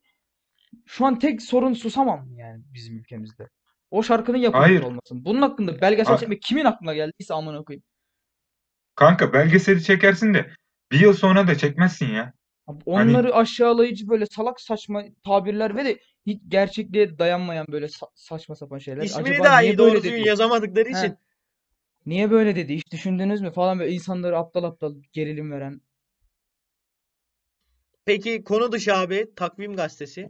şu 0.86 1.06
an 1.06 1.20
tek 1.20 1.42
sorun 1.42 1.74
susamam 1.74 2.28
yani 2.36 2.64
bizim 2.74 2.98
ülkemizde. 2.98 3.50
O 3.92 4.04
şarkının 4.04 4.38
yapılmış 4.38 4.68
Hayır. 4.68 4.82
olmasın. 4.84 5.26
Bunun 5.26 5.42
hakkında 5.42 5.82
belgesel 5.82 6.14
A- 6.14 6.18
çekmek 6.18 6.42
kimin 6.42 6.66
aklına 6.66 6.94
geldiyse 6.94 7.34
amına 7.34 7.64
koyayım. 7.64 7.84
kanka 8.96 9.34
belgeseli 9.34 9.84
çekersin 9.84 10.34
de 10.34 10.52
bir 10.92 11.00
yıl 11.00 11.14
sonra 11.14 11.48
da 11.48 11.56
çekmezsin 11.58 12.06
ya. 12.06 12.34
Abi 12.68 12.80
Hani- 12.86 13.10
onları 13.12 13.36
aşağılayıcı 13.36 14.08
böyle 14.08 14.26
salak 14.26 14.62
saçma 14.62 15.04
tabirler 15.26 15.76
ve 15.76 15.86
de 15.86 16.00
hiç 16.26 16.42
gerçekliğe 16.48 17.20
dayanmayan 17.20 17.66
böyle 17.72 17.86
sa- 17.86 18.10
saçma 18.16 18.56
sapan 18.56 18.78
şeyler. 18.78 19.04
İsmini 19.04 19.30
Acaba 19.30 19.44
daha 19.44 19.60
niye 19.60 19.72
iyi 19.74 19.78
böyle 19.78 19.92
doğru 19.92 20.04
düzgün 20.04 20.18
dedi? 20.20 20.28
yazamadıkları 20.28 20.90
He. 20.90 20.92
için. 20.92 21.18
Niye 22.06 22.32
böyle 22.32 22.56
dedi? 22.56 22.76
Hiç 22.76 22.92
düşündünüz 22.92 23.42
mü 23.42 23.52
falan 23.52 23.80
böyle 23.80 23.92
insanları 23.92 24.38
aptal 24.38 24.64
aptal 24.64 24.96
gerilim 25.14 25.52
veren. 25.52 25.82
Peki 28.06 28.44
konu 28.44 28.72
dışı 28.72 28.96
abi 28.96 29.32
takvim 29.36 29.76
gazetesi. 29.76 30.30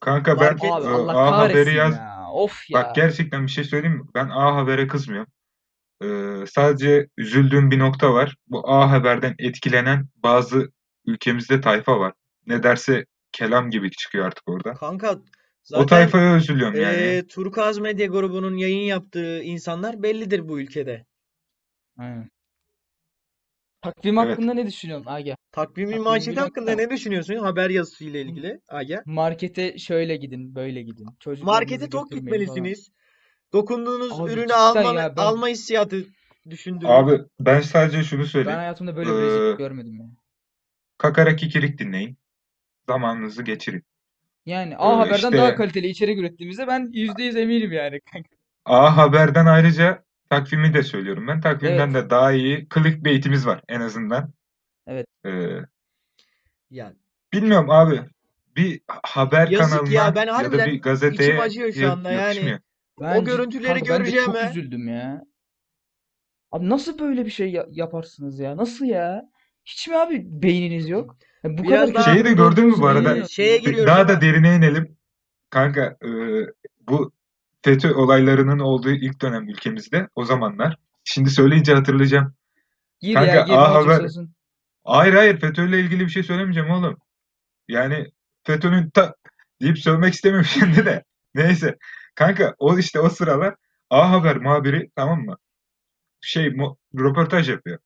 Kanka 0.00 0.40
ben 0.40 0.46
Market- 0.56 0.72
Abi 0.72 0.86
e, 0.86 0.88
Allah 0.88 1.18
A 1.18 1.38
Haber'i 1.38 1.54
kahretsin 1.54 1.72
yaz. 1.76 1.96
ya. 1.96 2.30
Of 2.32 2.70
ya. 2.70 2.80
Bak 2.82 2.94
gerçekten 2.94 3.46
bir 3.46 3.50
şey 3.50 3.64
söyleyeyim 3.64 3.96
mi? 3.96 4.04
Ben 4.14 4.28
A 4.28 4.56
Haber'e 4.56 4.86
kızmıyorum. 4.88 5.32
Ee, 6.02 6.44
sadece 6.46 7.08
üzüldüğüm 7.16 7.70
bir 7.70 7.78
nokta 7.78 8.14
var. 8.14 8.36
Bu 8.48 8.70
A 8.70 8.90
Haber'den 8.90 9.34
etkilenen 9.38 10.08
bazı 10.16 10.72
ülkemizde 11.06 11.60
tayfa 11.60 12.00
var. 12.00 12.12
Ne 12.46 12.62
derse 12.62 13.06
kelam 13.36 13.70
gibi 13.70 13.90
çıkıyor 13.90 14.26
artık 14.26 14.48
orada. 14.48 14.74
Kanka 14.74 15.12
O 15.12 15.20
zaten 15.64 15.86
tayfaya 15.86 16.36
üzülüyorum 16.36 16.74
yani. 16.74 16.96
eee, 16.96 17.26
Turkuaz 17.26 17.78
Medya 17.78 18.06
grubunun 18.06 18.56
yayın 18.56 18.84
yaptığı 18.86 19.42
insanlar 19.42 20.02
bellidir 20.02 20.48
bu 20.48 20.60
ülkede. 20.60 21.04
Aynen. 21.98 22.28
Takvim 23.82 24.18
Evet. 24.18 24.30
hakkında 24.30 24.54
ne 24.54 24.66
düşünüyorsun 24.66 25.06
Aga? 25.10 25.36
Takvimi 25.52 25.86
Takvimi 25.86 26.04
manşeti 26.04 26.30
biliyorum 26.30 26.48
hakkında 26.48 26.72
da. 26.72 26.76
ne 26.76 26.90
düşünüyorsun? 26.90 27.34
Haber 27.34 27.70
yazısı 27.70 28.04
ile 28.04 28.20
ilgili. 28.22 28.60
Aga. 28.68 29.02
Markete 29.06 29.78
şöyle 29.78 30.16
gidin, 30.16 30.54
böyle 30.54 30.82
gidin. 30.82 31.04
Markete 31.06 31.20
Çocuklarınızı 31.20 31.90
tok 31.90 32.10
götürmeyin 32.10 32.46
falan. 32.46 32.58
gitmelisiniz. 32.58 32.90
Dokunduğunuz 33.52 34.20
Abi 34.20 34.30
ürünü 34.30 34.42
cidden 34.46 34.56
alma, 34.58 35.00
ya, 35.00 35.16
ben- 35.16 35.22
alma 35.22 35.48
hissiyatı 35.48 36.06
düşündürüyor. 36.50 36.92
Abi 36.98 37.24
ben 37.40 37.60
sadece 37.60 38.02
şunu 38.02 38.20
Ben 38.20 38.26
söyleyeyim. 38.26 38.58
hayatımda 38.58 38.96
böyle 38.96 39.10
bir 39.10 39.14
Ee, 39.16 39.22
rezillik 39.22 39.58
görmedim 39.58 39.94
ya. 40.00 40.06
Kakara 40.98 41.36
kikirik 41.36 41.78
dinleyin. 41.78 42.16
Zamanınızı 42.88 43.42
geçirin. 43.42 43.82
Yani 44.46 44.76
A 44.76 44.92
Ee, 44.92 44.96
Haber'den 44.96 45.14
işte- 45.16 45.36
daha 45.38 45.54
kaliteli 45.54 45.86
içerik 45.88 46.18
ürettiğimize 46.18 46.66
ben 46.66 46.90
%100 46.92 47.36
eminim 47.36 47.72
yani. 47.72 48.00
A 48.64 48.96
Haber'den 48.96 49.46
ayrıca 49.46 50.04
takvimi 50.30 50.74
de 50.74 50.82
söylüyorum 50.82 51.26
ben. 51.28 51.40
Takvimden 51.40 51.90
Evet. 51.90 52.04
de 52.06 52.10
daha 52.10 52.32
iyi 52.32 52.66
clickbait'imiz 52.74 53.46
var 53.46 53.60
en 53.68 53.80
azından. 53.80 54.32
Evet. 54.86 55.06
Ee, 55.26 55.30
Yani 56.70 56.94
bilmiyorum 57.32 57.70
abi. 57.70 58.00
Bir 58.56 58.80
haber 59.02 59.48
Yazık 59.48 59.92
ya, 59.92 60.00
kanalına 60.02 60.14
ben 60.14 60.20
ya 60.20 60.26
da 60.32 60.38
harbiden 60.38 60.72
bir 60.72 60.82
gazeteye 60.82 61.28
içim 61.30 61.40
acıyor 61.40 61.72
şu 61.72 61.80
ya- 61.80 61.92
anda 61.92 62.10
yani. 62.12 62.22
yakışmıyor. 62.22 62.58
Ben 63.00 63.16
cid- 63.20 63.24
görüntüleri 63.24 63.78
kanka 63.84 64.04
ben 64.04 64.12
de 64.12 64.20
çok 64.24 64.36
üzüldüm 64.50 64.88
ya. 64.88 65.22
Abi 66.52 66.68
nasıl 66.68 66.98
böyle 66.98 67.24
bir 67.26 67.30
şey 67.30 67.50
ya- 67.50 67.66
yaparsınız 67.70 68.38
ya? 68.38 68.56
Nasıl 68.56 68.84
ya? 68.86 69.30
Hiç 69.64 69.88
mi 69.88 69.96
abi 69.96 70.22
beyniniz 70.42 70.88
yok? 70.88 71.16
Ya 71.46 71.58
bu 71.58 71.62
Biraz 71.62 71.88
kadar 71.88 71.94
daha- 71.94 72.12
Şeyi 72.14 72.24
de 72.24 72.32
gördün 72.32 72.66
mü 72.66 72.74
bu 72.78 72.86
arada? 72.86 73.28
Şeye 73.28 73.58
giriyoruz 73.58 73.86
Daha 73.86 74.08
da 74.08 74.20
derine 74.20 74.56
inelim. 74.56 74.96
Kanka 75.50 75.96
e, 76.04 76.08
bu 76.88 77.12
FETÖ 77.62 77.94
olaylarının 77.94 78.58
olduğu 78.58 78.90
ilk 78.90 79.22
dönem 79.22 79.48
ülkemizde 79.48 80.08
o 80.14 80.24
zamanlar. 80.24 80.76
Şimdi 81.04 81.30
söyleyince 81.30 81.74
hatırlayacağım. 81.74 82.34
Gir 83.00 83.14
Kanka, 83.14 83.34
ya 83.34 83.40
gir 83.42 83.52
A 83.52 83.74
Haber- 83.74 83.96
söylesin. 83.96 84.30
Hayır 84.84 85.14
hayır 85.14 85.40
FETÖ'yle 85.40 85.80
ilgili 85.80 86.00
bir 86.04 86.08
şey 86.10 86.22
söylemeyeceğim 86.22 86.70
oğlum. 86.70 86.96
Yani 87.68 88.06
FETÖ'nün 88.44 88.90
ta 88.90 89.14
deyip 89.62 89.78
sövmek 89.78 90.14
istemiyorum 90.14 90.48
şimdi 90.54 90.84
de. 90.86 91.04
Neyse. 91.34 91.76
Kanka 92.14 92.54
o 92.58 92.78
işte 92.78 93.00
o 93.00 93.08
sıralar 93.08 93.54
A 93.90 94.10
Haber 94.10 94.36
muhabiri 94.36 94.90
tamam 94.96 95.20
mı? 95.24 95.36
Şey 96.20 96.50
mu- 96.50 96.78
röportaj 96.98 97.48
yapıyor. 97.50 97.78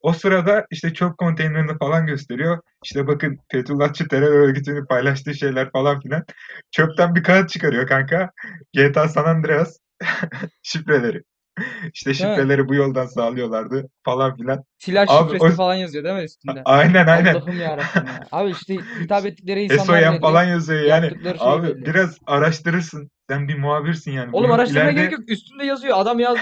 O 0.00 0.12
sırada 0.12 0.66
işte 0.70 0.94
çöp 0.94 1.18
konteynerini 1.18 1.78
falan 1.78 2.06
gösteriyor. 2.06 2.60
İşte 2.84 3.06
bakın 3.06 3.38
Fethullahçı 3.52 4.08
terör 4.08 4.32
örgütünün 4.48 4.86
paylaştığı 4.86 5.34
şeyler 5.34 5.70
falan 5.72 6.00
filan. 6.00 6.24
Çöpten 6.70 7.14
bir 7.14 7.22
kağıt 7.22 7.48
çıkarıyor 7.48 7.86
kanka. 7.88 8.30
GTA 8.74 9.08
San 9.08 9.24
Andreas 9.24 9.78
şifreleri. 10.62 11.22
İşte 11.94 12.14
şifreleri 12.14 12.68
bu 12.68 12.74
yoldan 12.74 13.06
sağlıyorlardı 13.06 13.88
falan 14.04 14.36
filan. 14.36 14.64
Silah 14.78 15.04
Abi 15.08 15.32
şifresi 15.32 15.52
o- 15.54 15.56
falan 15.56 15.74
yazıyor 15.74 16.04
değil 16.04 16.16
mi 16.16 16.22
üstünde? 16.22 16.62
Aynen 16.64 17.06
aynen. 17.06 17.34
Allah'ım 17.34 17.60
yarabbim 17.60 18.06
ya. 18.06 18.28
Abi 18.32 18.50
işte 18.50 18.74
hitap 18.74 19.26
ettikleri 19.26 19.62
insanlar 19.62 20.12
belli. 20.12 20.20
falan 20.20 20.44
yazıyor 20.44 20.80
yani. 20.80 21.08
Şey 21.22 21.32
Abi 21.38 21.66
belli. 21.66 21.86
biraz 21.86 22.18
araştırırsın. 22.26 23.10
Sen 23.30 23.48
bir 23.48 23.58
muhabirsin 23.58 24.12
yani. 24.12 24.30
Oğlum 24.32 24.44
Bunun 24.48 24.54
araştırmaya 24.58 24.90
ileride- 24.90 24.94
gerek 25.00 25.12
yok. 25.12 25.20
Üstünde 25.28 25.64
yazıyor. 25.64 25.96
Adam 25.98 26.18
yazdı. 26.20 26.40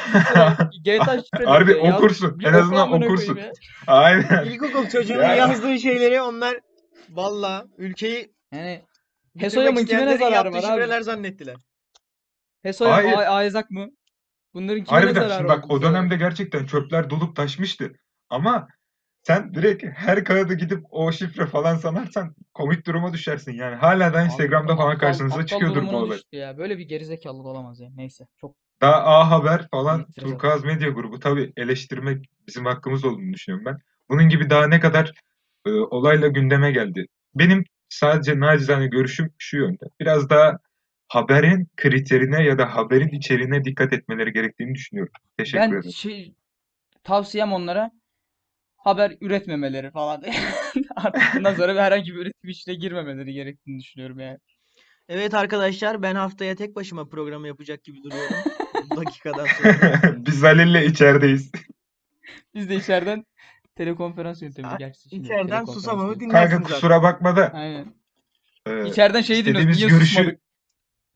GTA 0.84 1.18
şifreleri 1.22 1.46
Harbi 1.46 1.66
diyor. 1.74 1.84
Yaz- 1.84 1.94
okursun. 1.94 2.38
bir 2.38 2.44
En 2.44 2.52
azından 2.52 2.92
okursun. 2.92 3.38
Aynen. 3.86 4.44
İlkokul 4.44 4.88
çocuğunun 4.88 5.22
Ya. 5.22 5.34
yazdığı 5.34 5.78
şeyleri 5.78 6.20
onlar 6.22 6.56
valla 7.10 7.64
ülkeyi 7.78 8.32
Yani 8.52 8.82
Hesoyam'ın 9.38 9.84
kime 9.84 10.06
ne 10.06 10.18
zararı 10.18 10.52
var 10.52 10.58
abi? 10.58 10.62
şifreler 10.66 11.00
zannettiler. 11.00 11.56
Hesoyam 12.62 13.18
Ayzak 13.28 13.70
mı? 13.70 13.88
Bunların 14.54 14.84
kime 14.84 15.00
Harbiden 15.00 15.20
zararı 15.20 15.36
şimdi 15.36 15.48
bak 15.48 15.70
o 15.70 15.82
dönemde 15.82 16.16
gerçekten 16.16 16.66
çöpler 16.66 17.10
dolup 17.10 17.36
taşmıştı. 17.36 17.92
Ama 18.30 18.68
sen 19.22 19.54
direkt 19.54 19.84
her 19.94 20.24
kağıdı 20.24 20.54
gidip 20.54 20.84
o 20.90 21.12
şifre 21.12 21.46
falan 21.46 21.76
sanarsan 21.76 22.34
komik 22.54 22.86
duruma 22.86 23.12
düşersin 23.12 23.52
yani. 23.52 23.74
Hala 23.76 24.14
da 24.14 24.22
Instagram'da 24.22 24.76
falan 24.76 24.94
aptal- 24.94 24.98
karşınıza 24.98 25.34
aptal 25.34 25.46
çıkıyordur 25.46 25.76
bu 25.76 25.80
durumuna 25.80 26.04
olay. 26.04 26.16
düştü 26.18 26.36
ya. 26.36 26.58
Böyle 26.58 26.78
bir 26.78 26.88
gerizekalılık 26.88 27.46
olamaz 27.46 27.80
ya. 27.80 27.90
Neyse. 27.96 28.26
Çok 28.40 28.56
Daha 28.80 29.04
A 29.04 29.30
Haber 29.30 29.68
falan 29.70 30.06
İtiraz 30.08 30.30
Turkuaz 30.30 30.64
Medya 30.64 30.88
Grubu 30.88 31.20
tabii 31.20 31.52
eleştirmek 31.56 32.24
bizim 32.46 32.64
hakkımız 32.64 33.04
olduğunu 33.04 33.32
düşünüyorum 33.32 33.66
ben. 33.66 33.78
Bunun 34.10 34.28
gibi 34.28 34.50
daha 34.50 34.66
ne 34.66 34.80
kadar 34.80 35.12
e, 35.66 35.70
olayla 35.70 36.28
gündeme 36.28 36.72
geldi. 36.72 37.06
Benim 37.34 37.64
sadece 37.88 38.40
nacizane 38.40 38.86
görüşüm 38.86 39.30
şu 39.38 39.56
yönde. 39.56 39.84
Biraz 40.00 40.30
daha 40.30 40.58
haberin 41.08 41.68
kriterine 41.76 42.44
ya 42.44 42.58
da 42.58 42.74
haberin 42.76 43.08
içeriğine 43.08 43.64
dikkat 43.64 43.92
etmeleri 43.92 44.32
gerektiğini 44.32 44.74
düşünüyorum. 44.74 45.12
Teşekkür 45.38 45.60
ben 45.60 45.70
ederim. 45.70 45.92
şey 45.92 46.34
tavsiyem 47.04 47.52
onlara 47.52 47.90
haber 48.76 49.16
üretmemeleri 49.20 49.90
falan. 49.90 50.22
Artık 50.96 51.22
bundan 51.36 51.54
sonra 51.54 51.74
bir 51.74 51.80
herhangi 51.80 52.14
bir 52.14 52.18
üretim 52.18 52.50
işine 52.50 52.74
girmemeleri 52.74 53.32
gerektiğini 53.32 53.80
düşünüyorum 53.80 54.18
yani. 54.20 54.38
Evet 55.08 55.34
arkadaşlar 55.34 56.02
ben 56.02 56.14
haftaya 56.14 56.54
tek 56.54 56.76
başıma 56.76 57.08
programı 57.08 57.46
yapacak 57.46 57.84
gibi 57.84 58.02
duruyorum. 58.02 58.36
Bu 58.90 58.96
dakikadan 58.96 59.46
sonra. 59.46 60.00
Biz 60.26 60.42
Halil'le 60.42 60.86
içerideyiz. 60.86 61.52
Biz 62.54 62.68
de 62.70 62.76
içeriden 62.76 63.24
telekonferans 63.76 64.42
yöntemi 64.42 64.68
Ha, 64.68 64.76
gerçi 64.78 65.08
şimdi 65.08 65.24
İçeriden 65.24 65.46
telekonferans 65.46 65.74
susamamı 65.74 66.12
yöntemi. 66.12 66.32
Kanka 66.32 66.56
zaten. 66.56 66.62
kusura 66.62 67.02
bakma 67.02 67.36
da 67.36 67.52
Aynen. 67.52 67.86
e, 68.66 68.88
İçeriden 68.88 69.20
şeyi 69.20 69.44
dinliyoruz. 69.44 69.76
istediğimiz 69.76 69.76
Niye 69.78 69.88
görüşü 69.88 70.06
susmadık? 70.06 70.40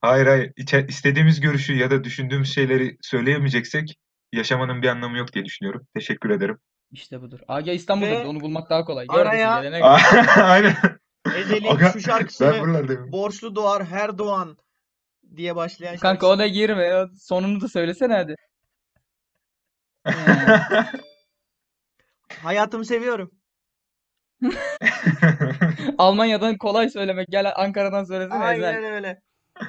Hayır 0.03 0.27
hayır 0.27 0.53
içe- 0.57 0.87
istediğimiz 0.89 1.41
görüşü 1.41 1.75
ya 1.77 1.91
da 1.91 2.05
düşündüğümüz 2.05 2.55
şeyleri 2.55 2.97
söyleyemeyeceksek 3.01 3.97
yaşamanın 4.33 4.83
bir 4.83 4.89
anlamı 4.89 5.19
yok 5.19 5.33
diye 5.33 5.45
düşünüyorum. 5.45 5.87
Teşekkür 5.95 6.31
ederim. 6.31 6.59
İşte 6.91 7.21
budur. 7.23 7.41
Aga 7.49 7.73
İstanbul'da 7.73 8.11
Ve 8.11 8.19
bir 8.19 8.25
de 8.25 8.27
onu 8.29 8.41
bulmak 8.41 8.71
daha 8.71 8.85
kolay. 8.85 9.07
Gör 9.07 9.27
araya- 9.27 9.63
gelene 9.63 9.81
kadar. 9.81 10.39
Aynen. 10.51 10.75
Ezel'in 11.37 11.67
Aga, 11.69 11.89
şu 11.89 11.95
Ben 11.95 12.01
şarkısını 12.01 12.61
buralardayım. 12.61 13.13
borçlu 13.13 13.55
doğar 13.57 13.85
her 13.85 14.19
doğan 14.19 14.57
diye 15.37 15.57
başlayan 15.57 15.91
Kanka 15.97 16.09
şarkısı. 16.09 16.33
ona 16.33 16.47
girme. 16.47 17.07
Sonunu 17.21 17.61
da 17.61 17.69
söylesene 17.69 18.15
hadi. 18.15 18.35
Hayatımı 22.43 22.85
seviyorum. 22.85 23.31
Almanya'dan 25.99 26.59
kolay 26.59 26.89
söylemek. 26.89 27.29
Gel 27.29 27.53
Ankara'dan 27.57 28.05
söylesene 28.05 28.37
Ezel. 28.55 28.69
Aynen 28.69 28.85
öyle. 28.93 29.21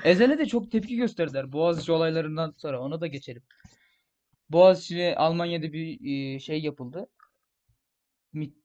Ezel'e 0.03 0.37
de 0.39 0.45
çok 0.45 0.71
tepki 0.71 0.95
gösterdiler 0.95 1.51
Boğaziçi 1.51 1.91
olaylarından 1.91 2.53
sonra. 2.57 2.81
Ona 2.81 3.01
da 3.01 3.07
geçelim. 3.07 3.43
Boğaziçi'ne 4.49 5.15
Almanya'da 5.15 5.73
bir 5.73 5.99
e, 6.35 6.39
şey 6.39 6.61
yapıldı. 6.61 7.07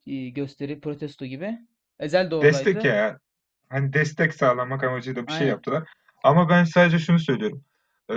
E, 0.07 0.29
gösteri, 0.29 0.81
protesto 0.81 1.27
gibi. 1.27 1.59
Ezel 2.01 2.31
de 2.31 2.35
oradaydı. 2.35 2.57
Destek 2.57 2.85
ya. 2.85 3.19
Hani 3.69 3.93
destek 3.93 4.35
sağlamak 4.35 4.85
amacıyla 4.85 5.27
bir 5.27 5.33
şey 5.33 5.41
Aynen. 5.41 5.51
yaptılar. 5.51 5.89
Ama 6.25 6.49
ben 6.49 6.65
sadece 6.65 6.99
şunu 6.99 7.19
söylüyorum. 7.19 7.65
Ee, 8.11 8.15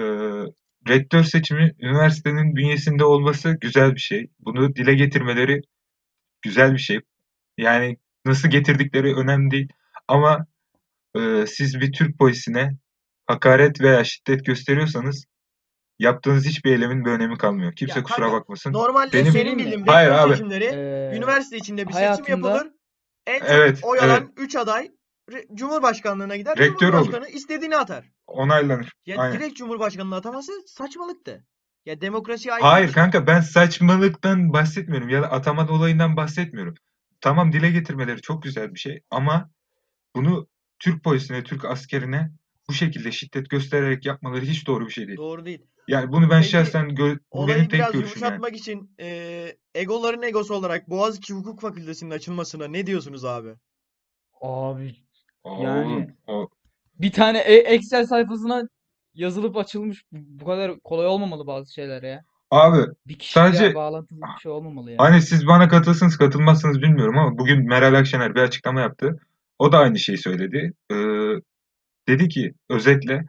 rektör 0.88 1.24
seçimi 1.24 1.76
üniversitenin 1.80 2.56
bünyesinde 2.56 3.06
olması 3.06 3.58
güzel 3.62 3.96
bir 3.96 4.00
şey. 4.00 4.30
Bunu 4.40 4.76
dile 4.76 4.94
getirmeleri 4.94 5.62
güzel 6.42 6.74
bir 6.74 6.80
şey. 6.80 7.00
Yani 7.58 7.98
nasıl 8.26 8.50
getirdikleri 8.50 9.16
önemli 9.16 9.52
değil. 9.52 9.70
Ama 10.08 10.46
e, 11.16 11.46
siz 11.48 11.80
bir 11.82 11.94
Türk 11.94 12.18
polisine 12.18 12.78
hakaret 13.28 13.82
veya 13.82 14.04
şiddet 14.04 14.46
gösteriyorsanız 14.46 15.26
yaptığınız 16.00 16.46
hiçbir 16.46 16.72
eylemin 16.72 17.06
bir 17.06 17.12
önemi 17.12 17.38
kalmıyor. 17.38 17.74
Kimse 17.76 18.00
Ya 18.00 18.04
kusura 18.04 18.26
kanka, 18.26 18.34
bakmasın. 18.42 18.74
Normalde 18.74 19.14
Benim- 19.14 19.32
senin 19.32 19.58
bildiğin 19.58 19.88
Hayır 19.88 20.12
abi. 20.12 20.32
seçimleri 20.34 20.64
Ee, 20.66 21.18
üniversite 21.18 21.58
içinde 21.58 21.88
bir 21.88 21.94
hayatımda- 21.94 22.18
seçim 22.28 22.44
yapılır. 22.44 22.72
En 23.28 23.40
çok 23.40 23.50
Evet, 23.50 23.80
oy 23.84 24.00
alan 24.00 24.34
3 24.38 24.56
aday 24.56 24.92
re- 25.32 25.56
Cumhurbaşkanlığına 25.56 26.36
gider. 26.36 26.58
Rektör 26.58 26.94
olur. 26.94 26.98
Cumhurbaşkanı 27.06 27.30
istediğini 27.38 27.78
atar. 27.78 28.06
Onaylanır. 28.28 28.94
Ya 29.06 29.18
Aynen. 29.18 29.40
direkt 29.40 29.58
Cumhurbaşkanlığı 29.58 30.16
ataması 30.16 30.52
saçmalıktı. 30.68 31.46
Ya 31.86 32.02
demokrasiye 32.02 32.54
aykırı 32.54 32.70
Hayır 32.70 32.88
şey. 32.88 32.94
kanka 32.96 33.28
ben 33.28 33.42
saçmalıktan 33.42 34.54
bahsetmiyorum 34.54 35.10
ya 35.10 35.22
da 35.22 35.32
atama 35.32 35.68
olayından 35.70 36.18
bahsetmiyorum. 36.18 36.74
Tamam 37.22 37.54
dile 37.54 37.72
getirmeleri 37.72 38.22
çok 38.22 38.44
güzel 38.44 38.74
bir 38.74 38.80
şey 38.80 39.02
ama 39.12 39.50
bunu 40.16 40.48
Türk 40.80 41.04
polisine, 41.04 41.44
Türk 41.44 41.66
askerine 41.66 42.32
bu 42.72 42.76
şekilde 42.76 43.12
şiddet 43.12 43.50
göstererek 43.50 44.06
yapmaları 44.06 44.42
hiç 44.42 44.68
doğru 44.68 44.86
bir 44.88 44.92
şey 44.92 45.08
değil. 45.08 45.18
Doğru 45.18 45.46
değil. 45.46 45.66
Yani 45.88 46.12
bunu 46.12 46.30
ben 46.30 46.40
Peki, 46.42 46.50
şahsen 46.52 46.90
gö- 46.90 47.20
bu 47.34 47.48
benim 47.48 47.62
tek 47.68 47.74
biraz 47.74 47.92
görüşüm 47.92 48.22
yani. 48.24 48.32
yumuşatmak 48.34 48.56
için 48.56 48.96
eee 49.00 49.58
egoların 49.76 50.22
egosu 50.22 50.54
olarak 50.56 50.90
Boğaziçi 50.90 51.34
Hukuk 51.34 51.62
Fakültesi'nin 51.62 52.12
açılmasına 52.12 52.68
ne 52.68 52.86
diyorsunuz 52.88 53.26
abi? 53.26 53.50
Abi 54.42 54.96
Aa, 55.44 55.64
Yani- 55.64 56.08
o- 56.28 56.50
bir 57.00 57.12
tane 57.12 57.40
e- 57.40 57.74
Excel 57.76 58.06
sayfasına 58.06 58.68
yazılıp 59.14 59.58
açılmış. 59.58 60.04
Bu 60.12 60.46
kadar 60.46 60.80
kolay 60.80 61.08
olmamalı 61.08 61.48
bazı 61.48 61.74
şeyler 61.74 62.04
ya. 62.04 62.22
Abi 62.52 62.86
Bir 63.08 63.20
kişiyle 63.20 63.46
Sadece- 63.46 63.76
bağlantılı 63.76 64.20
bir 64.22 64.42
şey 64.42 64.52
olmamalı 64.52 64.92
ya. 64.92 64.98
hani 65.00 65.22
siz 65.22 65.48
bana 65.48 65.68
katılsınız 65.68 66.18
katılmazsınız 66.18 66.82
bilmiyorum 66.82 67.18
ama 67.18 67.38
bugün 67.38 67.68
Meral 67.68 67.94
Akşener 67.94 68.36
bir 68.36 68.42
açıklama 68.42 68.82
yaptı. 68.82 69.20
O 69.60 69.72
da 69.72 69.78
aynı 69.80 70.00
şeyi 70.00 70.18
söyledi. 70.18 70.74
Ee, 70.92 70.96
dedi 72.12 72.30
ki 72.30 72.54
özetle 72.70 73.26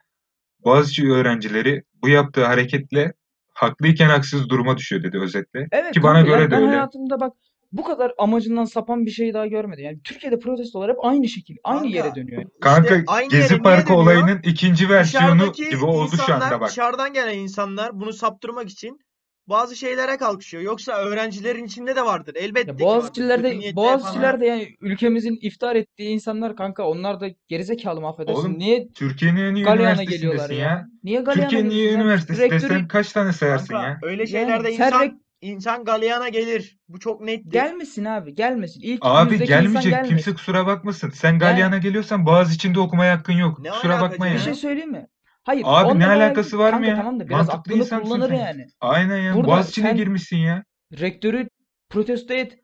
Boğaziçi 0.65 1.13
öğrencileri 1.13 1.83
bu 2.03 2.09
yaptığı 2.09 2.45
hareketle 2.45 3.13
haklıyken 3.55 4.09
haksız 4.09 4.49
duruma 4.49 4.77
düşüyor 4.79 5.03
dedi 5.03 5.19
özetle. 5.19 5.69
Evet 5.73 5.95
Ki 5.95 6.03
bana 6.03 6.15
kanka, 6.15 6.31
göre 6.31 6.41
yani 6.41 6.51
de 6.51 6.55
ben 6.55 6.63
öyle. 6.63 6.71
hayatımda 6.71 7.21
bak 7.21 7.33
bu 7.73 7.85
kadar 7.85 8.13
amacından 8.19 8.65
sapan 8.65 9.07
bir 9.07 9.11
şey 9.11 9.35
daha 9.35 9.47
görmedim. 9.47 9.85
Yani 9.85 10.01
Türkiye'de 10.05 10.39
protestolar 10.39 10.91
hep 10.91 10.97
aynı 11.05 11.29
şekil, 11.29 11.57
aynı 11.65 11.81
Kanka, 11.83 11.97
yere 11.97 12.15
dönüyor. 12.15 12.45
Kanka 12.61 12.95
İşte 12.97 13.05
aynı 13.07 13.29
Gezi 13.29 13.59
Parkı 13.59 13.95
olayının 13.95 14.41
ikinci 14.45 14.89
versiyonu 14.89 15.41
Dışarıdaki 15.41 15.71
gibi 15.71 15.85
oldu 15.85 16.09
şu 16.11 16.23
insanlar, 16.23 16.47
anda 16.47 16.61
bak. 16.61 16.69
dışarıdan 16.69 17.13
gelen 17.13 17.39
insanlar 17.39 18.01
bunu 18.01 18.13
saptırmak 18.13 18.71
için 18.71 19.01
bazı 19.47 19.77
şeylere 19.77 20.17
kalkışıyor. 20.17 20.63
Yoksa 20.63 20.93
öğrencilerin 20.93 21.65
içinde 21.65 21.97
de 21.97 22.05
vardır. 22.05 22.35
Elbette 22.39 22.71
Ya 22.71 22.77
ki 22.77 22.85
vardır. 22.85 23.09
Kötü 23.09 23.29
de 23.43 23.59
niyetle 23.59 23.77
Boğaziçi'liler 23.77 24.15
yapanlar. 24.25 24.41
de 24.41 24.47
yani 24.47 24.69
ülkemizin 24.81 25.39
iftar 25.43 25.77
ettiği 25.77 26.09
insanlar 26.11 26.57
kanka 26.57 26.89
onlar 26.89 27.21
da 27.21 27.29
gerizekalı 27.49 28.01
mı 28.01 28.09
affedersin? 28.09 28.41
Oğlum, 28.41 28.59
Niye 28.59 28.89
Türkiye'nin 28.95 29.41
en 29.41 29.55
iyi 29.55 29.65
Galeyana 29.65 30.05
geliyorlar 30.05 30.51
üniversitesindesin 30.51 30.55
ya? 30.55 30.69
ya. 30.71 30.87
Niye 31.05 31.21
Galeyana 31.21 31.49
Türkiye'nin 31.49 31.71
iyi 31.71 31.77
geliyorsun? 31.77 32.01
Üniversitesi 32.01 32.43
rektörü- 32.43 32.63
desen 32.63 32.89
kaç 32.89 33.13
tane 33.13 33.33
sayarsın 33.33 33.67
Kanka, 33.75 33.89
ya? 33.89 33.99
öyle 34.03 34.23
Yani 34.23 34.31
şeylerde 34.31 34.73
sen 34.73 34.87
insan 34.87 35.03
rek- 35.07 35.15
insan 35.41 35.85
galeyana 35.85 36.29
gelir. 36.29 36.79
Bu 36.89 37.01
çok 37.01 37.21
nettir. 37.21 37.51
Gelmesin 37.51 38.05
abi, 38.05 38.35
gelmesin. 38.35 38.81
İlk 38.81 38.99
Abi 39.03 39.33
yüzdeki 39.33 39.53
insan 39.53 39.63
gelmeyecek 39.63 39.93
gelmesin. 39.93 40.09
kimse 40.17 40.35
kusura 40.35 40.67
bakmasın. 40.67 41.11
Sen 41.11 41.39
Galyana 41.39 41.79
geliyorsan 41.79 42.27
Boğaz 42.27 42.55
içinde 42.55 42.81
okumaya 42.81 43.19
hakkın 43.19 43.33
yok. 43.33 43.59
Ne 43.59 43.71
Kusura 43.71 43.93
alaka 43.93 44.11
bakma 44.11 44.25
canım? 44.27 44.33
ya. 44.33 44.39
Bir 44.41 44.45
şey 44.45 44.55
söyleyeyim 44.55 44.91
mi? 44.91 45.07
Hayır, 45.45 45.63
Abi 45.67 45.99
ne 45.99 46.07
alakası 46.07 46.59
var 46.59 46.73
mı 46.73 46.87
ya? 46.87 46.97
tamam 46.97 47.21
da 47.21 47.29
biraz 47.29 47.49
Mantıklı 47.49 47.83
aklını 47.85 48.03
kullanır 48.03 48.29
sen. 48.29 48.35
yani. 48.37 48.67
Aynen 48.81 49.19
ya. 49.19 49.35
Burada 49.35 49.47
Boğaz 49.49 49.71
içine 49.71 49.89
sen- 49.89 49.97
girmişsin 49.97 50.37
ya. 50.37 50.65
Rektörü 51.01 51.49
protesto 51.91 52.35
et. 52.35 52.59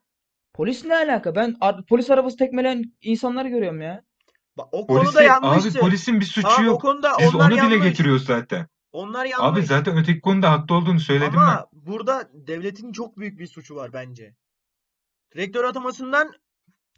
Polis 0.53 0.85
ne 0.85 0.95
alaka? 0.95 1.35
Ben 1.35 1.55
ar- 1.61 1.85
polis 1.85 2.09
arabası 2.09 2.37
tekmeleyen 2.37 2.83
insanları 3.01 3.47
görüyorum 3.49 3.81
ya. 3.81 4.03
Bak, 4.57 4.67
o 4.71 4.87
Polisi, 4.87 5.05
konuda 5.05 5.21
yanlıştır. 5.21 5.71
abi 5.71 5.79
polisin 5.79 6.19
bir 6.19 6.25
suçu 6.25 6.41
Tamam, 6.41 6.63
o 6.63 6.65
yok. 6.65 6.81
konuda 6.81 7.11
Biz 7.19 7.35
onlar 7.35 7.45
onu 7.51 7.51
dile 7.57 7.61
yanlış. 7.75 7.83
getiriyoruz 7.83 8.25
zaten. 8.25 8.67
Onlar 8.91 9.25
yanlış. 9.25 9.59
Abi 9.59 9.65
zaten 9.65 9.97
öteki 9.97 10.21
konuda 10.21 10.51
haklı 10.51 10.75
olduğunu 10.75 10.99
söyledim 10.99 11.37
Ama 11.39 11.67
burada 11.73 12.29
devletin 12.33 12.91
çok 12.91 13.17
büyük 13.17 13.39
bir 13.39 13.47
suçu 13.47 13.75
var 13.75 13.93
bence. 13.93 14.35
Rektör 15.35 15.63
atamasından 15.63 16.33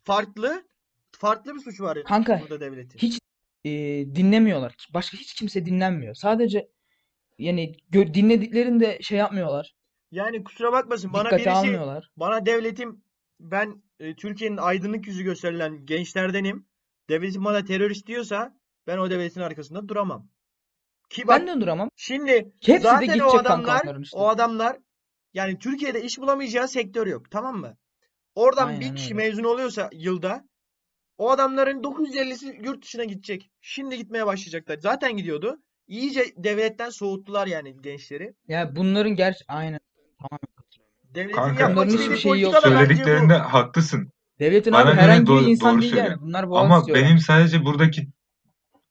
farklı 0.04 0.63
farklı 1.12 1.56
bir 1.56 1.60
suçu 1.60 1.84
var 1.84 2.04
Kanka, 2.04 2.39
burada 2.41 2.60
devletin. 2.60 3.00
Hiç 3.00 3.20
e, 3.65 3.69
dinlemiyorlar. 4.15 4.76
Başka 4.93 5.17
hiç 5.17 5.34
kimse 5.34 5.65
dinlenmiyor. 5.65 6.15
Sadece 6.15 6.67
yani 7.38 7.76
gö- 7.91 8.13
dinlediklerinde 8.13 9.00
şey 9.02 9.17
yapmıyorlar. 9.17 9.76
Yani 10.12 10.43
kusura 10.43 10.71
bakmasın 10.71 11.13
bana 11.13 11.24
Dikkate 11.24 11.38
birisi 11.45 11.58
almıyorlar. 11.58 12.10
bana 12.17 12.45
devletim 12.45 13.04
ben 13.39 13.84
e, 14.00 14.15
Türkiye'nin 14.15 14.58
aydınlık 14.58 15.08
yüzü 15.08 15.24
gösterilen 15.24 15.86
gençlerdenim. 15.86 16.65
Devletim 17.10 17.45
bana 17.45 17.65
terörist 17.65 18.08
diyorsa 18.08 18.58
ben 18.88 18.97
o 18.97 19.10
devletin 19.10 19.41
arkasında 19.41 19.88
duramam. 19.88 20.30
Ki 21.10 21.28
bak 21.28 21.39
Ben 21.39 21.47
de 21.58 21.62
duramam. 21.62 21.89
şimdi 21.95 22.32
Hepsi 22.32 22.71
de 22.74 22.80
zaten 22.80 23.08
o 23.08 23.13
gidecek 23.13 23.34
adamlar 23.39 24.00
işte. 24.02 24.17
o 24.17 24.28
adamlar 24.28 24.78
yani 25.34 25.60
Türkiye'de 25.60 26.02
iş 26.04 26.19
bulamayacağı 26.19 26.67
sektör 26.67 27.08
yok 27.08 27.32
tamam 27.32 27.58
mı? 27.58 27.78
Oradan 28.36 28.69
bir 28.80 28.84
Aynen 28.86 28.95
kişi 28.95 29.13
öyle. 29.13 29.24
mezun 29.28 29.43
oluyorsa 29.43 29.89
yılda 29.93 30.45
o 31.17 31.32
adamların 31.32 31.84
950'si 31.84 32.65
yurt 32.65 32.84
dışına 32.84 33.04
gidecek. 33.04 33.52
Şimdi 33.62 33.97
gitmeye 33.97 34.26
başlayacaklar. 34.26 34.78
Zaten 34.78 35.17
gidiyordu. 35.17 35.58
İyice 35.88 36.26
devletten 36.38 36.89
soğuttular 36.89 37.47
yani 37.47 37.82
gençleri. 37.82 38.34
Ya 38.47 38.76
bunların 38.76 39.15
gerçi 39.15 39.43
aynen 39.47 39.80
katılıyorum. 40.17 40.47
Devletin 41.15 41.36
Kanka, 41.36 41.86
hiçbir 41.86 42.17
şeyi 42.17 42.41
yok. 42.41 42.56
Söylediklerinde 42.63 43.34
haklısın. 43.34 44.12
Devletin 44.39 44.74
Bana 44.74 44.89
abi 44.89 44.97
herhangi 44.97 45.21
bir 45.21 45.28
doğru- 45.28 45.43
insan 45.43 45.74
doğru 45.74 45.82
değil 45.82 45.95
yani. 45.95 46.21
Bunlar 46.21 46.50
boğaz 46.50 46.65
Ama 46.65 46.80
istiyorlar. 46.80 47.06
benim 47.06 47.19
sadece 47.19 47.65
buradaki 47.65 48.08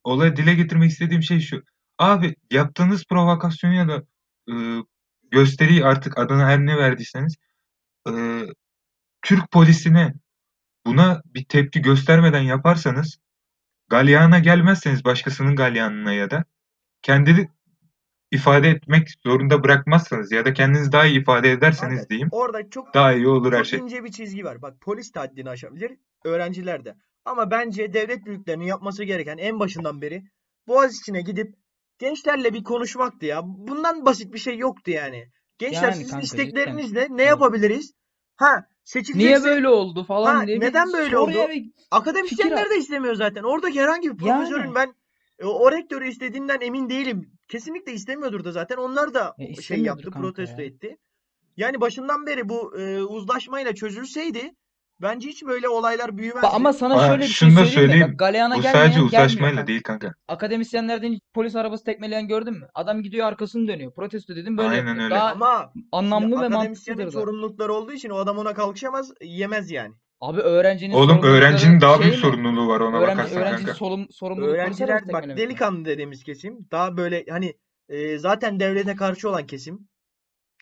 olayı 0.05 0.37
dile 0.37 0.55
getirmek 0.55 0.91
istediğim 0.91 1.23
şey 1.23 1.41
şu. 1.41 1.63
Abi 1.99 2.37
yaptığınız 2.51 3.05
provokasyonu 3.05 3.75
ya 3.75 3.89
da 3.89 4.03
e, 4.49 4.55
gösteriyi 5.31 5.85
artık 5.85 6.19
adına 6.19 6.47
her 6.49 6.59
ne 6.67 6.77
verdiyseniz 6.77 7.37
e, 8.09 8.13
Türk 9.23 9.51
polisine 9.51 10.15
buna 10.93 11.23
bir 11.25 11.45
tepki 11.45 11.83
göstermeden 11.83 12.41
yaparsanız 12.43 13.19
galyana 13.89 14.39
gelmezseniz 14.39 15.05
başkasının 15.05 15.57
galyanına 15.57 16.13
ya 16.13 16.31
da 16.31 16.45
kendini 17.03 17.49
ifade 18.31 18.69
etmek 18.69 19.09
zorunda 19.27 19.65
bırakmazsanız 19.65 20.33
ya 20.33 20.45
da 20.45 20.53
kendinizi 20.53 20.93
daha 20.93 21.07
iyi 21.07 21.21
ifade 21.21 21.51
ederseniz 21.53 21.97
Kanka, 21.97 22.09
diyeyim 22.09 22.29
orada 22.33 22.71
çok 22.71 22.95
daha 22.95 23.13
iyi 23.13 23.29
olur 23.29 23.53
her 23.53 23.65
şey. 23.65 23.79
ince 23.81 24.05
bir 24.05 24.13
çizgi 24.13 24.45
var. 24.45 24.63
Bak 24.63 24.81
polis 24.81 25.15
de 25.15 25.19
haddini 25.19 25.51
aşabilir, 25.51 25.93
öğrenciler 26.25 26.85
de. 26.85 26.95
Ama 27.25 27.51
bence 27.51 27.93
devlet 27.93 28.27
büyüklerinin 28.27 28.65
yapması 28.65 29.05
gereken 29.05 29.39
en 29.39 29.61
başından 29.61 30.03
beri 30.03 30.23
Boğaziçi'ne 30.69 31.21
gidip 31.21 31.55
gençlerle 31.99 32.55
bir 32.55 32.65
konuşmaktı 32.65 33.27
ya. 33.27 33.41
Bundan 33.45 34.07
basit 34.07 34.33
bir 34.35 34.39
şey 34.39 34.59
yoktu 34.59 34.91
yani. 34.91 35.29
Gençler 35.59 35.83
Yani 35.83 35.95
sizin 35.95 36.11
kanka, 36.11 36.25
isteklerinizle 36.25 37.01
ne 37.11 37.23
Evet. 37.23 37.29
yapabiliriz? 37.29 37.93
Ha, 38.37 38.67
Niye 38.95 39.05
seçilecekse 39.05 39.45
böyle 39.45 39.69
oldu 39.69 40.05
falan 40.05 40.35
Ha, 40.35 40.47
diye 40.47 40.61
neden 40.61 40.93
böyle 40.93 41.19
oldu? 41.19 41.49
bir- 41.49 41.71
akademisyenler 41.91 42.71
de 42.71 42.77
istemiyor 42.77 43.15
zaten. 43.15 43.43
Oradaki 43.43 43.81
herhangi 43.81 44.19
bir 44.19 44.25
Yani. 44.25 44.39
profesörün 44.39 44.75
ben 44.75 44.95
e, 45.39 45.45
o 45.45 45.73
rektörü 45.73 46.09
istediğinden 46.09 46.61
emin 46.61 46.89
değilim. 46.91 47.33
Kesinlikle 47.49 47.93
istemiyordur 47.93 48.45
da 48.45 48.53
zaten. 48.53 48.77
Onlar 48.77 49.15
da 49.15 49.35
E, 49.39 49.63
şey 49.63 49.81
yaptı, 49.81 50.11
protesto 50.11 50.61
ya. 50.61 50.67
etti. 50.67 50.97
Yani 51.57 51.81
başından 51.81 52.27
beri 52.27 52.49
bu 52.49 52.79
e, 52.79 53.03
uzlaşmayla 53.03 53.75
çözülseydi 53.75 54.51
bence 55.03 55.29
hiç 55.29 55.43
böyle 55.45 55.69
olaylar 55.69 56.19
büyümezdi. 56.19 56.47
Ba- 56.47 56.51
Ama 56.55 56.73
sana 56.73 56.95
Aa, 56.95 57.07
şöyle 57.07 57.23
bir 57.23 57.27
şey 57.27 57.51
şunu 57.51 57.51
da 57.51 57.65
söyleyeyim 57.65 57.75
mi? 57.75 57.75
söyleyeyim. 57.89 58.13
Bak 58.13 58.19
galeyana 58.19 58.57
Bu 58.57 58.63
gelmeyen 58.63 58.73
sadece 58.73 58.93
gelmiyor 58.93 59.07
uzlaşmayla 59.09 59.57
kanka. 59.57 59.67
değil 59.67 59.83
kanka. 59.83 60.15
Akademisyenlerden 60.29 61.13
hiç 61.13 61.21
polis 61.35 61.57
arabası 61.57 61.85
tekmeleyen 61.85 62.29
gördün 62.29 62.55
mü? 62.55 62.69
Adam 62.75 63.03
gidiyor 63.03 63.27
arkasını 63.27 63.69
dönüyor. 63.69 63.93
Protesto 63.95 64.37
dedim 64.37 64.59
böyle 64.59 64.69
Aynen 64.69 64.87
yapıyor. 64.87 65.05
öyle. 65.05 65.15
Daha 65.15 65.31
Ama 65.31 65.73
anlamlı 65.93 66.31
ve 66.31 66.37
akademisyenin 66.37 66.99
mantıklıdır 66.99 67.07
da. 67.07 67.11
sorumlulukları 67.11 67.73
olduğu 67.73 67.93
için 67.93 68.11
o 68.11 68.17
adam 68.17 68.39
ona 68.39 68.55
kalkışamaz, 68.55 69.13
yemez 69.23 69.71
yani. 69.71 69.95
Abi 70.21 70.41
öğrencinin 70.41 70.95
Oğlum 70.95 71.09
sorumlulukları 71.09 71.33
öğrencinin 71.35 71.81
daha 71.81 71.95
şey 71.95 72.03
büyük 72.03 72.15
mi? 72.15 72.21
sorumluluğu 72.21 72.69
var 72.69 72.81
ona 72.81 72.97
Öğrenci, 73.01 73.17
bakarsan 73.19 73.39
öğrencinin 73.39 73.57
kanka. 73.67 73.75
solum, 73.75 74.07
sorumluluğu 74.11 74.47
polis 74.47 74.61
arabası 74.61 74.85
Öğrenciler 74.85 75.03
bak 75.03 75.07
tekmelemek 75.07 75.37
mi? 75.37 75.43
delikanlı 75.43 75.85
dediğimiz 75.85 76.25
kesim 76.25 76.69
daha 76.71 76.97
böyle 76.97 77.25
hani 77.31 77.55
e, 77.89 78.19
zaten 78.19 78.61
devlete 78.61 78.97
karşı 78.97 79.29
olan 79.29 79.47
kesim 79.47 79.89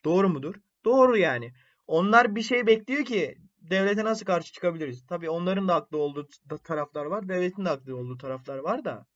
doğru 0.05 0.29
mudur? 0.29 0.55
Doğru 0.85 1.17
yani. 1.17 1.53
Onlar 1.87 2.35
bir 2.35 2.43
şey 2.43 2.67
bekliyor 2.67 3.05
ki 3.05 3.39
devlete 3.71 4.05
nasıl 4.05 4.27
karşı 4.27 4.53
çıkabiliriz? 4.53 5.07
Tabii 5.07 5.31
onların 5.31 5.69
da 5.69 5.75
haklı 5.75 5.99
olduğu 5.99 6.29
taraflar 6.65 7.05
var, 7.05 7.29
devletin 7.29 7.65
de 7.65 7.69
haklı 7.69 7.97
olduğu 7.97 8.19
taraflar 8.19 8.59
var 8.59 8.85
da. 8.85 9.07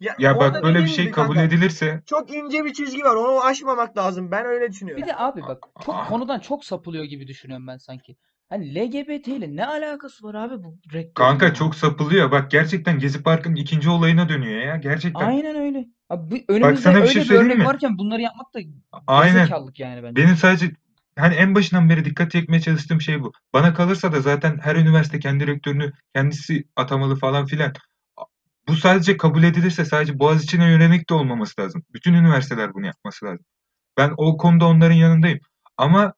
Ya, 0.00 0.16
Ya 0.18 0.38
bak 0.38 0.62
böyle 0.62 0.78
bir 0.82 0.88
şey 0.88 1.10
kabul 1.10 1.34
kanka, 1.34 1.42
edilirse 1.42 2.02
çok 2.06 2.34
ince 2.34 2.64
bir 2.64 2.72
çizgi 2.72 3.02
var. 3.04 3.14
Onu 3.14 3.44
aşmamak 3.44 3.96
lazım. 3.96 4.30
Ben 4.30 4.46
öyle 4.46 4.70
düşünüyorum. 4.70 5.02
Bir 5.02 5.08
de 5.08 5.16
abi 5.16 5.42
bak 5.42 5.64
çok 5.84 5.94
Ah. 5.94 6.08
konudan 6.08 6.38
çok 6.38 6.64
sapılıyor 6.64 7.04
gibi 7.04 7.26
düşünüyorum 7.26 7.66
ben 7.66 7.76
sanki. 7.76 8.16
Hani 8.48 8.74
LGBT 8.74 9.28
ile 9.28 9.56
ne 9.56 9.66
alakası 9.66 10.24
var 10.26 10.34
abi 10.34 10.64
bu 10.64 10.76
rektörün 10.92 11.12
kanka 11.14 11.46
ya? 11.46 11.54
çok 11.54 11.74
sapılıyor. 11.74 12.30
Bak 12.30 12.50
gerçekten 12.50 12.98
Gezi 12.98 13.22
Parkı'nın 13.22 13.54
ikinci 13.56 13.90
olayına 13.90 14.28
dönüyor 14.28 14.60
ya. 14.60 14.76
Gerçekten. 14.76 15.26
Aynen 15.26 15.56
öyle. 15.56 15.86
Abi 16.08 16.30
bu, 16.48 16.52
önümüzde 16.52 16.82
sana 16.82 16.96
bir 16.96 17.00
öyle 17.00 17.10
şey 17.12 17.22
bir 17.22 17.30
örnek 17.30 17.58
mi? 17.58 17.64
varken 17.64 17.98
bunları 17.98 18.22
yapmak 18.22 18.54
da 18.54 18.58
Aynen. 19.06 19.48
yani 19.78 20.02
bence. 20.02 20.22
Benim 20.22 20.36
sadece 20.36 20.70
hani 21.16 21.34
en 21.34 21.54
başından 21.54 21.88
beri 21.90 22.04
dikkat 22.04 22.30
çekmeye 22.32 22.60
çalıştığım 22.60 23.00
şey 23.00 23.22
bu. 23.22 23.32
Bana 23.52 23.74
kalırsa 23.74 24.12
da 24.12 24.20
zaten 24.20 24.58
her 24.62 24.76
üniversite 24.76 25.18
kendi 25.18 25.46
rektörünü 25.46 25.92
kendisi 26.14 26.64
atamalı 26.76 27.16
falan 27.16 27.46
filan. 27.46 27.72
Bu 28.68 28.76
sadece 28.76 29.16
kabul 29.16 29.42
edilirse 29.42 29.84
sadece 29.84 30.18
Boğaziçi'ne 30.18 30.70
yönelik 30.70 31.10
de 31.10 31.14
olmaması 31.14 31.60
lazım. 31.60 31.84
Bütün 31.94 32.14
üniversiteler 32.14 32.74
bunu 32.74 32.86
yapması 32.86 33.26
lazım. 33.26 33.46
Ben 33.98 34.14
o 34.16 34.36
konuda 34.36 34.66
onların 34.66 34.94
yanındayım. 34.94 35.40
Ama 35.76 36.14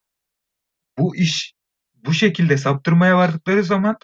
bu 0.99 1.17
iş 1.17 1.55
bu 1.95 2.15
şekilde 2.15 2.57
saptırmaya 2.57 3.17
vardıkları 3.17 3.65
zaman 3.65 3.97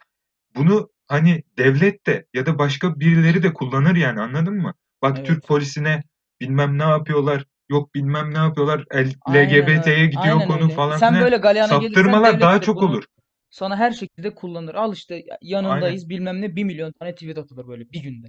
bunu 0.56 0.90
hani 1.08 1.44
devlet 1.58 2.06
de 2.06 2.26
ya 2.34 2.46
da 2.46 2.58
başka 2.58 3.00
birileri 3.00 3.42
de 3.42 3.52
kullanır 3.52 3.96
yani 3.96 4.20
anladın 4.20 4.54
mı? 4.54 4.74
Bak 5.02 5.16
Evet. 5.16 5.26
Türk 5.26 5.46
polisine 5.46 6.02
bilmem 6.40 6.78
ne 6.78 6.82
yapıyorlar. 6.82 7.44
Yok 7.70 7.94
bilmem 7.94 8.34
ne 8.34 8.38
yapıyorlar. 8.38 8.84
L- 8.94 9.14
Aynen 9.20 9.44
LGBT'ye 9.48 9.96
öyle. 9.96 10.06
gidiyor 10.06 10.36
Aynen 10.36 10.48
konu 10.48 10.64
öyle. 10.64 10.74
falan 10.74 10.98
Sen 10.98 11.08
filan. 11.08 11.24
böyle 11.24 11.36
galeyana 11.36 11.76
gelirsen 11.76 12.04
Saptırmalar 12.04 12.22
devlet 12.22 12.40
daha 12.42 12.60
de 12.60 12.66
çok 12.66 12.76
bunu 12.76 12.84
olur. 12.90 13.04
sana 13.50 13.76
her 13.76 13.90
şekilde 13.92 14.34
kullanır. 14.34 14.74
Al 14.74 14.92
işte 14.92 15.24
yanındayız 15.42 16.08
bilmem 16.08 16.40
ne 16.42 16.56
bir 16.56 16.64
milyon 16.64 16.92
tane 16.92 17.14
tweet 17.14 17.38
atılır 17.38 17.68
böyle 17.68 17.90
bir 17.90 18.02
günde. 18.02 18.26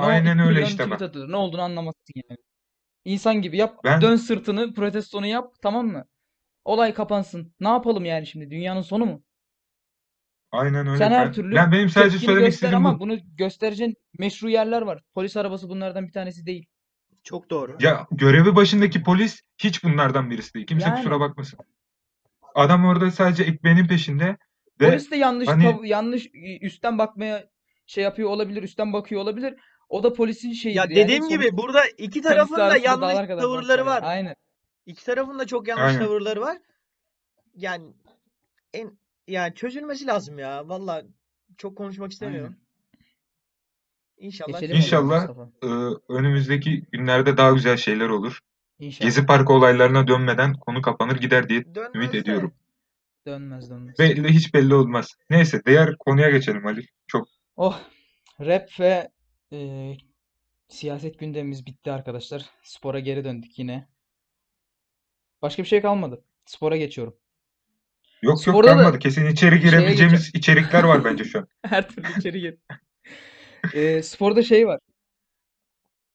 Ne 0.00 0.06
o 0.06 0.10
Aynen 0.10 0.38
iki 0.38 0.48
öyle 0.48 0.48
milyon 0.48 0.62
işte 0.62 0.82
tweet 0.84 0.90
bak. 0.90 1.02
atılır. 1.02 1.32
Ne 1.32 1.36
olduğunu 1.36 1.62
anlamazsın 1.62 2.14
yani. 2.30 2.38
İnsan 3.06 3.42
gibi 3.42 3.56
yap. 3.58 3.80
Ben 3.84 4.00
Dön 4.02 4.16
sırtını 4.16 4.74
protestonu 4.74 5.26
yap 5.26 5.54
tamam 5.62 5.86
mı? 5.88 6.04
Olay 6.64 6.94
kapansın. 6.94 7.54
Ne 7.60 7.68
yapalım 7.68 8.06
yani 8.06 8.26
şimdi? 8.28 8.50
Dünyanın 8.50 8.82
sonu 8.82 9.06
mu? 9.06 9.22
aynen 10.52 10.86
öyle. 10.86 10.98
Sen 10.98 11.10
her 11.10 11.26
Ben, 11.26 11.32
türlü 11.32 11.54
ben 11.54 11.72
benim 11.72 11.88
sadece 11.88 12.10
tepkini 12.12 12.26
söylemek 12.26 12.46
göster 12.46 12.54
istediğim 12.54 12.86
ama 12.86 12.94
bu. 12.94 13.00
bunu 13.00 13.18
göstereceğin 13.36 13.94
meşru 14.18 14.50
yerler 14.50 14.82
var. 14.82 15.02
Polis 15.14 15.36
arabası 15.36 15.68
bunlardan 15.68 16.06
bir 16.06 16.12
tanesi 16.12 16.46
değil. 16.46 16.66
Çok 17.22 17.50
doğru. 17.50 17.76
Ya 17.80 18.06
görevi 18.10 18.56
başındaki 18.56 19.02
polis 19.02 19.40
hiç 19.58 19.84
bunlardan 19.84 20.30
birisi 20.30 20.54
değil. 20.54 20.66
Kimse 20.66 20.88
Yani 20.88 20.96
kusura 20.96 21.20
bakmasın. 21.20 21.58
Adam 22.54 22.84
orada 22.84 23.10
sadece 23.10 23.42
ekmeğinin 23.42 23.86
peşinde 23.86 24.36
ve 24.80 24.90
polis 24.90 25.10
de 25.10 25.16
yanlış 25.16 25.48
hani 25.48 25.64
tav- 25.64 25.86
yanlış 25.86 26.26
üstten 26.60 26.98
bakmaya 26.98 27.48
şey 27.86 28.04
yapıyor 28.04 28.30
olabilir, 28.30 28.62
üstten 28.62 28.92
bakıyor 28.92 29.20
olabilir. 29.20 29.54
O 29.88 30.02
da 30.02 30.12
polisin 30.12 30.52
şeyidir 30.52 30.76
Ya 30.78 30.82
yani. 30.84 30.94
dediğim 30.96 31.28
gibi 31.28 31.42
Sonuçta 31.42 31.56
burada 31.56 31.86
iki 31.98 32.22
polis 32.22 32.22
tarafın 32.22 32.56
da 32.56 32.76
yanlış 32.76 33.26
kadar 33.26 33.40
tavırları 33.40 33.86
var. 33.86 34.02
var. 34.02 34.08
Aynen. 34.08 34.36
İki 34.86 35.04
tarafın 35.04 35.38
da 35.38 35.46
çok 35.46 35.68
yanlış 35.68 35.86
aynen. 35.86 35.98
tavırları 35.98 36.40
var. 36.40 36.58
Yani 37.54 37.92
en 38.74 38.98
yani 39.28 39.54
çözülmesi 39.54 40.06
lazım 40.06 40.38
ya. 40.38 40.68
Valla 40.68 41.02
çok 41.58 41.76
konuşmak 41.78 42.12
istemiyorum. 42.12 42.56
İnşallah 44.20 44.60
Geçelim 44.60 44.76
İnşallah 44.76 45.28
Mustafa. 45.28 45.50
e, 45.62 45.68
önümüzdeki 46.08 46.82
günlerde 46.92 47.36
daha 47.36 47.50
güzel 47.50 47.76
şeyler 47.76 48.08
olur. 48.08 48.38
İnşallah. 48.78 49.06
Gezi 49.06 49.26
Parkı 49.26 49.52
olaylarına 49.52 50.08
dönmeden 50.08 50.54
konu 50.54 50.82
kapanır 50.82 51.16
gider 51.16 51.48
diye 51.48 51.58
ümit 51.60 51.74
dönmez 51.74 52.12
de 52.12 52.18
ediyorum. 52.18 52.54
Dönmez 53.26 53.70
dönmez. 53.70 53.98
Belli 53.98 54.28
hiç 54.28 54.54
belli 54.54 54.74
olmaz. 54.74 55.14
Neyse 55.30 55.62
diğer 55.66 55.96
konuya 55.96 56.30
geçelim 56.30 56.66
Ali. 56.66 56.86
Çok 57.06 57.28
Oh, 57.56 57.80
rap 58.40 58.80
ve 58.80 59.08
e, 59.52 59.92
siyaset 60.68 61.18
gündemimiz 61.18 61.66
bitti 61.66 61.92
arkadaşlar. 61.92 62.42
Spora 62.62 63.00
geri 63.00 63.24
döndük 63.24 63.58
yine. 63.58 63.88
Başka 65.42 65.62
bir 65.62 65.68
şey 65.68 65.82
kalmadı. 65.82 66.24
Spora 66.44 66.76
geçiyorum. 66.76 67.16
yok 68.22 68.32
yok 68.32 68.40
Sporda 68.40 68.68
da 68.68 68.74
kalmadı. 68.76 68.98
Kesin 68.98 69.26
içeri 69.26 69.60
şeye 69.60 69.70
girebileceğimiz 69.70 70.30
içerikler 70.34 70.84
var 70.84 71.04
bence 71.04 71.24
şu 71.24 71.38
an. 71.38 71.48
Her 71.62 71.88
türlü 71.88 72.06
içeri 72.18 72.40
gir. 72.40 72.58
E, 73.74 74.02
sporda 74.02 74.42
şey 74.42 74.66
var. 74.66 74.80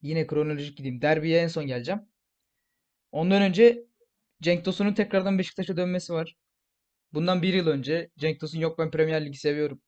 Yine 0.01 0.27
kronolojik 0.27 0.77
gideyim. 0.77 1.01
Derbiye 1.01 1.41
en 1.41 1.47
son 1.47 1.67
geleceğim. 1.67 2.01
Ondan 3.11 3.41
önce 3.41 3.85
Cenk 4.41 4.65
Tosun'un 4.65 4.93
tekrardan 4.93 5.39
Beşiktaş'a 5.39 5.77
dönmesi 5.77 6.13
var. 6.13 6.35
Bundan 7.13 7.41
bir 7.41 7.53
yıl 7.53 7.67
önce 7.67 8.09
Cenk 8.17 8.39
Tosun 8.39 8.59
yok 8.59 8.79
ben 8.79 8.91
Premier 8.91 9.25
Lig'i 9.25 9.37
seviyorum. 9.37 9.81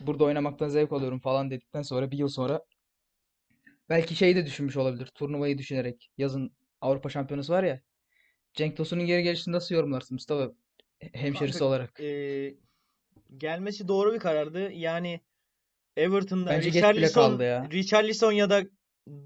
Burada 0.00 0.24
oynamaktan 0.24 0.68
zevk 0.68 0.92
alıyorum 0.92 1.20
falan 1.20 1.50
dedikten 1.50 1.82
sonra 1.82 2.10
bir 2.10 2.18
yıl 2.18 2.28
sonra 2.28 2.64
belki 3.88 4.14
şeyi 4.16 4.36
de 4.36 4.46
düşünmüş 4.46 4.76
olabilir. 4.76 5.06
Turnuvayı 5.06 5.58
düşünerek. 5.58 6.10
Yazın 6.18 6.56
Avrupa 6.80 7.08
Şampiyonası 7.08 7.52
var 7.52 7.64
ya. 7.64 7.80
Cenk 8.54 8.76
Tosun'un 8.76 9.06
geri 9.06 9.22
gelişini 9.22 9.54
nasıl 9.54 9.74
yorumlarsın 9.74 10.14
Mustafa? 10.14 10.52
Hemşerisi 11.12 11.58
kanka 11.58 11.64
olarak. 11.64 12.00
e, 12.00 12.54
gelmesi 13.36 13.88
doğru 13.88 14.14
bir 14.14 14.18
karardı. 14.18 14.72
Yani 14.72 15.20
Everton'da 15.98 16.50
Bence 16.50 16.68
Richarlison, 16.72 17.40
ya. 17.40 17.68
Richarlison 17.72 18.32
ya 18.32 18.50
da 18.50 18.62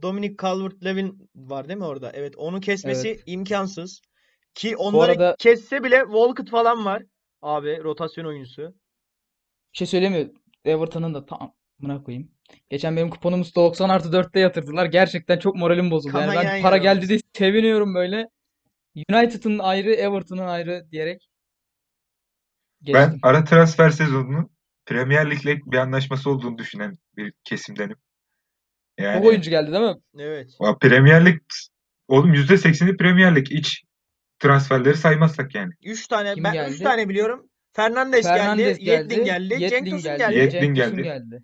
Dominic 0.03 0.37
Calvert-Lewin 0.37 1.29
var 1.35 1.69
değil 1.69 1.79
mi 1.79 1.85
orada? 1.85 2.13
Evet, 2.15 2.35
onu 2.37 2.61
kesmesi 2.61 3.09
Evet. 3.09 3.23
imkansız. 3.27 4.01
Ki 4.55 4.77
onları 4.77 5.13
arada- 5.13 5.37
kesse 5.39 5.85
bile 5.85 6.01
Walcott 6.05 6.51
falan 6.51 6.85
var. 6.85 7.03
Abi 7.43 7.81
rotasyon 7.85 8.25
oyuncusu. 8.25 8.63
Bir 9.73 9.79
şey 9.79 9.87
söylemiyor. 9.87 10.29
Everton'ın 10.65 11.15
da 11.15 11.27
tam 11.27 11.55
buna 11.81 12.03
koyayım. 12.03 12.31
Geçen 12.71 12.97
benim 12.97 13.11
kuponumuz 13.11 13.55
90 13.55 13.89
artı 13.89 14.13
4'te 14.13 14.41
yatırdılar. 14.41 14.87
Gerçekten 14.87 15.39
çok 15.39 15.57
moralim 15.57 15.91
bozuldu. 15.91 16.19
Yani 16.19 16.35
ben 16.37 16.63
para 16.63 16.77
ya. 16.77 16.83
geldi 16.83 17.09
diye 17.09 17.19
seviniyorum 17.39 17.95
böyle. 17.95 18.29
United'ın 19.11 19.59
ayrı, 19.59 19.93
Everton'ın 19.95 20.47
ayrı 20.47 20.87
diyerek 20.91 21.29
Ben 22.87 22.93
geçtim. 22.93 23.21
ara 23.23 23.45
transfer 23.45 23.91
sezonunu 23.91 24.51
Premier 24.93 25.31
Lig'le 25.31 25.73
bir 25.73 25.77
anlaşması 25.77 26.31
olduğunu 26.31 26.59
düşünen 26.59 26.99
bir 27.17 27.33
kesimdenim. 27.45 27.97
Yani 28.99 29.27
oyuncu 29.27 29.51
geldi 29.51 29.73
değil 29.73 29.85
mi? 29.85 29.97
Evet. 30.19 30.51
Premier 30.81 31.27
Lig 31.27 31.41
oğlum 32.09 32.35
%80'i 32.35 32.97
Premier 32.97 33.37
Lig 33.37 33.53
iç 33.53 33.83
transferleri 34.39 34.97
saymazsak 34.97 35.55
yani. 35.55 35.73
3 35.85 36.07
tane 36.07 36.35
Kim 36.35 36.45
ben 36.45 36.53
geldi? 36.53 36.75
3 36.75 36.81
tane 36.81 37.09
biliyorum. 37.09 37.49
Fernandes 37.73 38.23
geldi, 38.23 38.39
Fernandes 38.39 38.79
Yedlin 38.81 39.25
geldi, 39.25 39.49
geldi, 39.49 39.61
Cenk 39.61 39.73
Yedlin 39.73 39.91
Tosun 39.91 40.03
geldi, 40.03 40.19
geldi. 40.19 40.39
Yedlin 40.39 40.75
Cenk 40.75 40.77
Tosun 40.77 40.97
geldi. 40.97 41.03
geldi. 41.03 41.43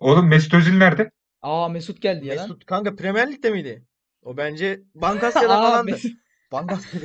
Oğlum 0.00 0.28
Mesut 0.28 0.54
Özil 0.54 0.78
nerede? 0.78 1.10
Aa 1.42 1.68
Mesut 1.68 2.02
geldi 2.02 2.26
ya 2.26 2.36
lan. 2.36 2.42
Mesut 2.42 2.64
kanka 2.64 2.96
Premier 2.96 3.32
Lig'de 3.32 3.50
miydi? 3.50 3.84
O 4.22 4.36
bence 4.36 4.80
Bankasya'da 4.94 5.58
Aa 5.58 5.62
falandı. 5.62 5.90
Mesut, 5.90 6.12
Bankasya. 6.52 7.00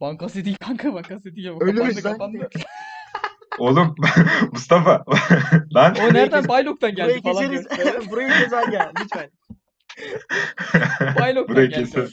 Bankası 0.00 0.44
değil 0.44 0.56
kanka 0.60 0.94
bankası 0.94 1.36
değil. 1.36 1.48
Ölürüz 1.60 2.06
lan. 2.06 2.18
Oğlum 3.58 3.94
Mustafa 4.52 5.04
lan 5.74 5.96
O 6.00 6.14
nereden? 6.14 6.48
Baylok'tan 6.48 6.94
geldi 6.94 7.08
Burayı 7.08 7.22
falan 7.22 7.50
keseriz. 7.50 7.84
diyor. 7.84 8.10
Burayı 8.10 8.28
kes 8.28 8.52
Aga 8.52 8.92
lütfen. 9.00 9.30
Baylok'tan 11.20 11.56
Burayı 11.56 11.68
geldi. 11.68 11.84
keser. 11.84 12.08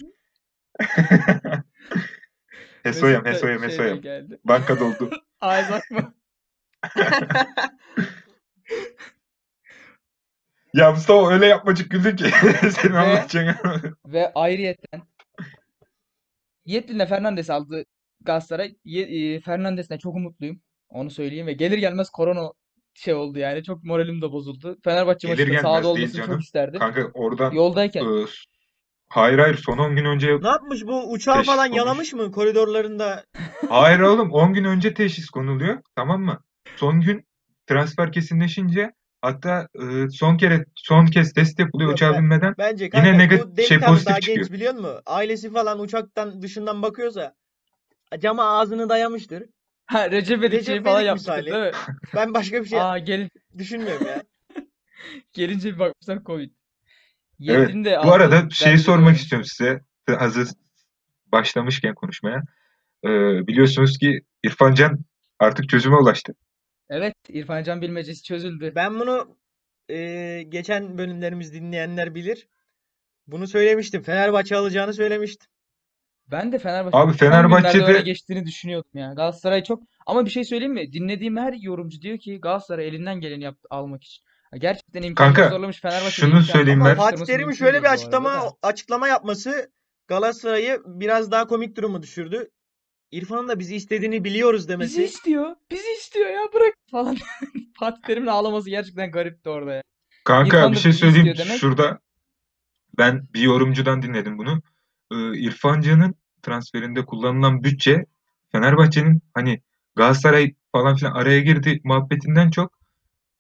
Hesoyam 2.84 3.23
Mesut 3.23 3.26
da 3.26 3.30
Hesoyam 3.30 3.60
şeyden 3.60 3.69
Hesoyam. 3.73 4.02
geldi. 4.02 4.39
Banka 4.45 4.80
doldu. 4.80 5.10
Isaac 5.43 5.91
mı? 5.91 6.13
Ya 10.73 10.91
Mustafa 10.91 11.30
öyle 11.34 11.45
yapmacık 11.45 11.91
güldün 11.91 12.15
ki. 12.15 12.26
Senin 12.71 12.93
Ve- 12.93 12.97
anlatacağın. 13.00 13.56
Ve 14.06 14.32
ayrıyetten 14.36 15.02
Yedlin'le 16.65 17.06
Fernandes 17.06 17.50
aldı 17.50 17.86
Galatasaray. 18.21 18.76
Ye- 18.86 19.34
e, 19.36 19.39
Fernandes'ten 19.41 19.97
çok 19.97 20.15
umutluyum. 20.15 20.62
Onu 20.89 21.10
söyleyeyim 21.12 21.47
ve 21.47 21.54
gelir 21.54 21.78
gelmez 21.78 22.10
korona 22.10 22.52
şey 22.93 23.13
oldu 23.13 23.39
yani. 23.39 23.63
Çok 23.63 23.84
moralim 23.84 24.21
de 24.21 24.32
bozuldu. 24.32 24.78
Fenerbahçe 24.84 25.28
Gelir 25.28 25.38
maçında 25.39 25.45
gelmez 25.56 25.62
sahada 25.62 25.84
değil 25.84 25.95
olmasını 25.95 26.17
canım. 26.21 26.32
çok 26.34 26.41
isterdim. 26.43 26.80
Kanka 26.80 27.02
oradan 27.13 27.52
Yoldayken. 27.52 28.06
e, 28.06 28.26
hayır 29.10 29.39
hayır 29.39 29.56
son 29.65 29.78
10 29.78 29.95
gün 29.95 30.06
önce 30.06 30.28
Ne 30.41 30.47
yapmış 30.47 30.86
bu 30.88 31.12
uçağı 31.12 31.36
Teşhis 31.36 31.47
falan 31.47 31.65
olmuş. 31.67 31.78
yalamış 31.78 32.13
mı 32.13 32.32
koridorlarında? 32.32 33.23
Hayır 33.69 34.00
oğlum 34.00 34.32
10 34.32 34.54
gün 34.54 34.63
önce 34.63 34.93
teşhis 34.93 35.30
konuluyor. 35.30 35.82
Tamam 35.95 36.21
mı? 36.21 36.39
Son 36.76 37.02
gün 37.02 37.28
transfer 37.67 38.12
kesinleşince 38.12 38.91
hatta 39.21 39.67
e, 39.76 40.10
son 40.10 40.38
kere 40.38 40.65
son 40.76 41.06
kez 41.06 41.34
test 41.34 41.60
yapılıyor 41.60 41.89
Yok, 41.89 41.95
uçağa 41.97 42.13
ben- 42.13 42.23
binmeden. 42.23 42.56
Bence 42.58 42.84
Yine 42.86 42.91
kanka 42.91 43.10
negatif- 43.10 43.52
bu 43.52 43.56
şey, 43.56 43.69
delikanlı 43.69 43.86
pozitif 43.93 44.10
daha 44.10 44.19
çıkıyor. 44.19 44.38
genç 44.38 44.52
biliyor 44.52 44.73
musun? 44.73 45.02
Ailesi 45.06 45.54
falan 45.54 45.80
uçaktan 45.80 46.41
dışından 46.41 46.82
bakıyorsa 46.82 47.34
cama 48.19 48.43
ağzını 48.60 48.89
dayamıştır. 48.89 49.43
Ha 49.88 50.12
Recep 50.12 50.39
İvedik 50.39 50.54
Recep 50.54 50.65
şeyi 50.65 50.84
falan 50.84 51.02
İvedik 51.02 51.13
misali. 51.13 51.45
değil 51.52 51.63
mi? 51.63 51.71
Ben 52.15 52.34
başka 52.34 52.63
bir 52.63 52.69
şey 52.69 52.82
Aa 52.82 52.97
gelin, 52.97 53.30
düşünmüyorum 53.58 54.08
ya. 54.08 54.23
gelince 55.34 55.73
bir 55.73 55.80
bakmışlar 55.80 56.23
Covid. 56.23 56.52
Evet, 57.47 57.69
de 57.86 58.00
Bu 58.06 58.13
arada 58.13 58.50
şeyi 58.50 58.71
bence 58.73 58.84
de 58.84 58.86
sormak 58.86 59.08
öyle. 59.10 59.17
istiyorum 59.17 59.45
size. 59.45 59.82
Hazır 60.19 60.50
başlamışken 61.26 61.95
konuşmaya. 61.95 62.43
E, 63.06 63.10
biliyorsunuz 63.47 63.97
ki 63.97 64.21
İrfan 64.43 64.73
Can 64.73 65.00
artık 65.39 65.69
çözüme 65.69 65.95
ulaştı. 65.95 66.34
Evet, 66.89 67.15
İrfan 67.30 67.63
Can 67.63 67.82
bilmecesi 67.82 68.23
çözüldü. 68.23 68.71
Ben 68.76 69.00
bunu 69.00 69.38
e, 69.89 70.43
geçen 70.50 70.97
bölümlerimiz 70.97 71.54
dinleyenler 71.54 72.15
bilir. 72.15 72.47
Bunu 73.28 73.47
söylemiştim. 73.47 74.04
Fenerbahçe 74.04 74.56
alacağını 74.56 74.93
söylemiştim. 74.93 75.47
Ben 76.32 76.52
de 76.52 76.60
Fenerbahçe 76.60 76.98
Abi 76.98 77.13
son 77.13 77.28
günlerde 77.28 77.48
Fenerbahçe'de- 77.48 77.84
öne 77.84 78.02
geçtiğini 78.02 78.46
düşünüyordum 78.46 78.92
ya. 78.94 79.13
Galatasaray 79.13 79.63
çok 79.63 79.84
ama 80.06 80.26
bir 80.26 80.30
şey 80.30 80.44
söyleyeyim 80.44 80.74
mi? 80.74 80.94
Dinlediğim 80.94 81.38
her 81.38 81.54
yorumcu 81.54 82.02
diyor 82.02 82.18
ki 82.18 82.42
Galatasaray 82.42 82.88
elinden 82.88 83.20
geleni 83.22 83.44
yaptı 83.44 83.68
almak 83.72 84.04
için. 84.04 84.24
Ha, 84.52 84.58
Gerçekten 84.58 85.02
imkanı 85.04 85.34
Kanka, 85.34 85.50
zorlamış 85.50 85.82
Fenerbahçe 85.82 86.10
şunu 86.12 86.42
söyleyeyim 86.42 86.82
ama 86.82 86.90
ben. 86.90 86.96
Fatih 86.96 87.26
Terim'in 87.26 87.46
mümkün 87.48 87.58
şöyle 87.66 87.74
değil 87.74 87.84
bir 87.84 87.88
bu 87.88 87.90
arada 87.90 88.00
açıklama 88.02 88.34
da. 88.34 88.52
açıklama 88.63 89.08
yapması 89.08 89.72
Galatasaray'ı 90.08 90.82
biraz 90.86 91.32
daha 91.32 91.48
komik 91.48 91.78
duruma 91.78 92.02
düşürdü. 92.02 92.50
İrfan'ın 93.12 93.48
da 93.48 93.60
bizi 93.60 93.76
istediğini 93.76 94.24
biliyoruz 94.24 94.60
Bizi 94.62 94.70
demesi. 94.70 95.04
istiyor. 95.04 95.56
Bizi 95.72 95.94
istiyor 96.00 96.30
ya 96.30 96.42
bırak 96.54 96.74
falan. 96.92 97.18
Fatih 97.80 98.02
Terim'in 98.02 98.28
ağlaması 98.28 98.70
gerçekten 98.70 99.12
garipti 99.12 99.50
orada 99.50 99.74
ya. 99.74 99.82
Kanka 100.24 100.58
İrfan 100.58 100.72
bir 100.72 100.78
şey 100.78 100.92
bizi 100.92 101.00
söyleyeyim. 101.00 101.28
istiyor 101.28 101.48
demek. 101.48 101.60
Şurada 101.60 102.00
ben 102.98 103.28
bir 103.34 103.42
yorumcudan 103.42 104.02
dinledim 104.02 104.38
bunu. 104.38 104.62
Ee, 105.12 105.38
İrfan 105.38 105.82
Can'ın 105.82 106.15
transferinde 106.41 107.06
kullanılan 107.06 107.63
bütçe 107.63 108.06
Fenerbahçe'nin 108.52 109.22
hani 109.34 109.62
Galatasaray 109.96 110.56
falan 110.72 110.96
filan 110.96 111.12
araya 111.12 111.41
girdi 111.41 111.82
muhabbetinden 111.84 112.50
çok 112.50 112.80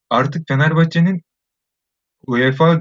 artık 0.09 0.47
Fenerbahçe'nin 0.47 1.23
UEFA 2.27 2.79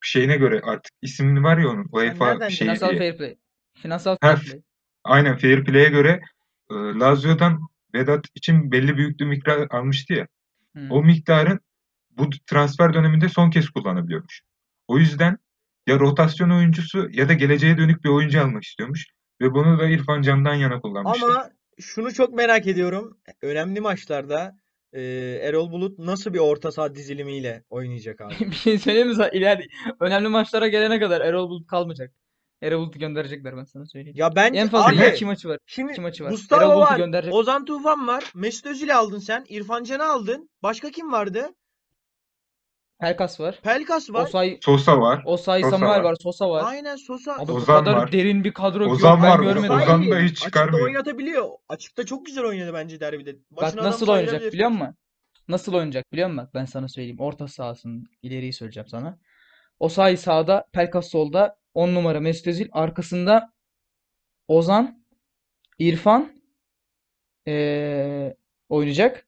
şeyine 0.00 0.36
göre 0.36 0.60
artık 0.64 0.92
ismi 1.02 1.42
var 1.42 1.58
ya 1.58 1.68
onun 1.68 1.88
UEFA 1.92 2.50
şeyi 2.50 2.58
Finansal 2.58 2.90
diye. 2.90 2.98
fair 2.98 3.16
play. 3.16 3.36
Finansal 3.74 4.16
fair 4.22 4.36
play. 4.36 4.60
Aynen 5.04 5.36
fair 5.36 5.64
play'e 5.64 5.88
göre 5.88 6.20
e, 6.70 6.74
Lazio'dan 6.74 7.60
Vedat 7.94 8.26
için 8.34 8.72
belli 8.72 8.96
büyüklük 8.96 9.28
miktar 9.28 9.66
almıştı 9.70 10.12
ya. 10.12 10.26
Hı. 10.76 10.86
O 10.90 11.02
miktarın 11.02 11.60
bu 12.10 12.30
transfer 12.46 12.94
döneminde 12.94 13.28
son 13.28 13.50
kez 13.50 13.70
kullanabiliyormuş. 13.70 14.42
O 14.88 14.98
yüzden 14.98 15.38
ya 15.86 15.98
rotasyon 15.98 16.50
oyuncusu 16.50 17.08
ya 17.12 17.28
da 17.28 17.32
geleceğe 17.32 17.78
dönük 17.78 18.04
bir 18.04 18.08
oyuncu 18.08 18.40
almak 18.40 18.64
istiyormuş. 18.64 19.06
Ve 19.40 19.54
bunu 19.54 19.78
da 19.78 19.88
İrfan 19.88 20.22
Can'dan 20.22 20.54
yana 20.54 20.80
kullanmışlar. 20.80 21.28
Ama 21.28 21.50
şunu 21.80 22.12
çok 22.14 22.34
merak 22.34 22.66
ediyorum. 22.66 23.18
Önemli 23.42 23.80
maçlarda 23.80 24.56
e, 24.92 25.02
Erol 25.42 25.70
Bulut 25.70 25.98
nasıl 25.98 26.34
bir 26.34 26.38
orta 26.38 26.72
saha 26.72 26.94
dizilimiyle 26.94 27.64
oynayacak 27.70 28.20
abi? 28.20 28.34
Bir 28.40 28.52
şey 28.52 28.78
söyleyeyim 28.78 29.08
mi 29.08 29.14
sana? 29.14 29.28
İleride 29.28 29.66
önemli 30.00 30.28
maçlara 30.28 30.68
gelene 30.68 31.00
kadar 31.00 31.20
Erol 31.20 31.48
Bulut 31.48 31.66
kalmayacak. 31.66 32.14
Erol 32.62 32.80
Bulut'u 32.80 32.98
gönderecekler 32.98 33.56
ben 33.56 33.64
sana 33.64 33.86
söyleyeyim. 33.86 34.16
Ya 34.18 34.36
bence 34.36 34.60
En 34.60 34.68
fazla 34.68 35.02
abi 35.02 35.14
iki 35.14 35.24
maçı 35.24 35.48
var. 35.48 35.58
şimdi 35.66 35.92
iki 35.92 36.00
maçı 36.00 36.24
var. 36.24 36.30
Gustavo 36.30 36.60
Erol 36.60 36.76
Bulut'u 36.76 36.92
var, 36.92 36.98
gönderecek. 36.98 37.34
Ozan 37.34 37.64
Tufan 37.64 38.06
var, 38.06 38.32
Mesut 38.34 38.66
Özil'i 38.66 38.94
aldın 38.94 39.18
sen, 39.18 39.44
İrfan 39.48 39.84
Can'ı 39.84 40.04
aldın. 40.04 40.50
Başka 40.62 40.90
kim 40.90 41.12
vardı? 41.12 41.48
Pelkas 43.02 43.40
var. 43.40 43.58
Pelkas 43.62 44.10
var. 44.10 44.26
Osay 44.26 44.58
Sosa 44.62 45.00
var. 45.00 45.22
Osay 45.26 45.60
Sosa 45.62 45.70
Samuel 45.70 45.90
var. 45.98 46.02
var. 46.04 46.16
Sosa 46.22 46.50
var. 46.50 46.62
Aynen 46.66 46.96
Sosa. 46.96 47.36
Abi 47.36 47.48
bu 47.48 47.52
Ozan 47.52 47.84
kadar 47.84 47.96
var. 47.96 48.12
derin 48.12 48.44
bir 48.44 48.52
kadro 48.52 48.82
yok 48.82 48.92
Ozan 48.92 49.22
ben 49.22 49.28
var. 49.30 49.38
görmedim. 49.38 49.70
Ozan 49.70 50.10
da 50.10 50.18
hiç 50.18 50.30
Açıkta 50.32 50.44
çıkarmıyor. 50.44 50.84
oynatabiliyor. 50.86 51.48
Açıkta 51.68 52.06
çok 52.06 52.26
güzel 52.26 52.44
oynadı 52.44 52.70
bence 52.74 53.00
derbide. 53.00 53.36
Bak 53.50 53.62
Başına 53.62 53.80
adam 53.80 53.90
nasıl 53.92 54.08
oynayacak 54.08 54.52
biliyor 54.52 54.68
musun? 54.70 54.94
Nasıl 55.48 55.74
oynayacak 55.74 56.12
biliyor 56.12 56.28
musun? 56.28 56.44
Bak 56.46 56.54
ben 56.54 56.64
sana 56.64 56.88
söyleyeyim. 56.88 57.20
Orta 57.20 57.48
sahasının 57.48 58.06
ileriyi 58.22 58.52
söyleyeceğim 58.52 58.88
sana. 58.88 59.18
Osayi 59.80 60.16
sağda, 60.16 60.64
Pelkas 60.72 61.08
solda, 61.10 61.56
10 61.74 61.94
numara 61.94 62.20
Mesut 62.20 62.46
Özil 62.46 62.68
arkasında 62.72 63.52
Ozan, 64.48 65.04
İrfan 65.78 66.32
eee, 67.46 68.36
oynayacak. 68.68 69.26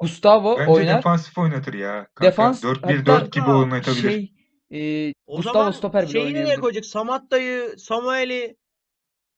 Gustavo 0.00 0.58
Bence 0.58 0.70
oynar. 0.70 0.98
defansif 0.98 1.38
oynatır 1.38 1.74
ya. 1.74 2.06
Kanka. 2.14 2.24
Defans 2.26 2.62
4-1-4 2.64 3.08
hatta 3.12 3.40
gibi 3.40 3.50
oynatabilir. 3.50 4.10
Şey 4.10 4.32
eee, 4.70 5.12
O 5.26 5.36
Gustavo 5.36 5.52
zaman 5.54 5.70
stoper 5.70 6.02
bile 6.02 6.12
şeyi 6.12 6.24
nereye 6.24 6.36
oynayabilir. 6.38 6.60
koyacak? 6.60 6.84
Samatta'yı, 6.84 7.78
Samuel'i. 7.78 8.56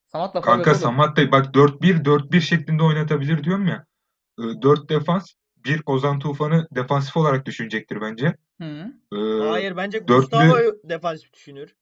Samat'la 0.06 0.40
forvet 0.40 0.64
Kanka. 0.64 0.74
Samat 0.74 1.16
da 1.16 1.32
bak 1.32 1.54
4-1-4-1 1.54 2.40
şeklinde 2.40 2.82
oynatabilir 2.82 3.44
diyorum 3.44 3.66
ya. 3.66 3.86
4 4.62 4.88
defans, 4.88 5.32
bir 5.56 5.82
Ozan 5.86 6.18
Tufan'ı 6.18 6.66
defansif 6.74 7.16
olarak 7.16 7.46
düşünecektir 7.46 8.00
bence. 8.00 8.36
Hı. 8.60 8.92
Ee, 9.12 9.48
Hayır 9.48 9.76
bence 9.76 9.98
dörtlü- 9.98 10.16
Gustavo 10.16 10.56
defansif 10.84 11.32
düşünür. 11.32 11.76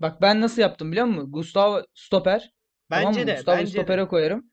Bak 0.00 0.20
ben 0.22 0.40
nasıl 0.40 0.62
yaptım 0.62 0.92
biliyor 0.92 1.06
musun? 1.06 1.32
Gustavo 1.32 1.82
stoper. 1.94 2.52
Tamam 2.90 3.06
Bence 3.08 3.20
mı? 3.20 3.26
de. 3.26 3.34
Gustavo'yu 3.34 3.60
Bence 3.60 3.72
de. 3.74 3.78
stopere 3.78 4.08
koyarım. 4.08 4.50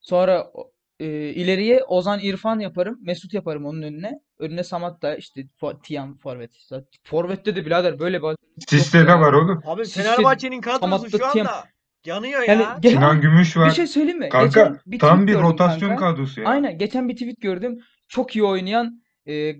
Sonra 0.00 0.50
o- 0.54 0.72
e, 1.00 1.06
ileriye 1.28 1.82
Ozan 1.84 2.20
İrfan 2.20 2.58
yaparım. 2.58 2.98
Mesut 3.02 3.34
yaparım 3.34 3.64
onun 3.66 3.82
önüne. 3.82 4.12
Önüne 4.38 4.64
Samat 4.64 5.02
da 5.02 5.16
işte 5.16 5.44
Tiam 5.82 6.16
forvet. 6.16 6.50
Forvet'te 7.04 7.56
de 7.56 7.66
birader 7.66 7.98
böyle 7.98 8.22
bir 8.22 8.26
ya. 9.08 9.20
var 9.20 9.32
oğlum. 9.32 9.62
Abi 9.66 9.84
Fenerbahçe'nin 9.84 10.60
kadrosu 10.60 11.10
şu 11.10 11.18
Tiam. 11.18 11.38
anda 11.46 11.64
yanıyor 12.06 12.42
Yani 12.48 12.62
ya. 12.62 12.78
ge- 12.82 12.90
Sinan 12.90 13.20
Gümüş 13.20 13.56
bir 13.56 13.60
var. 13.60 13.70
şey 13.70 13.86
söyleyeyim 13.86 14.18
mi? 14.18 14.28
Kanka 14.28 14.46
Geçen 14.64 14.80
bir 14.86 14.98
tam 14.98 15.26
bir 15.26 15.34
rotasyon 15.34 15.88
kanka. 15.88 16.10
kadrosu 16.10 16.40
ya. 16.40 16.48
Aynen 16.48 16.78
geçen 16.78 17.08
bir 17.08 17.14
tweet 17.16 17.40
gördüm. 17.40 17.78
çok 18.08 18.36
iyi 18.36 18.44
oynayan 18.44 19.02
e, 19.28 19.52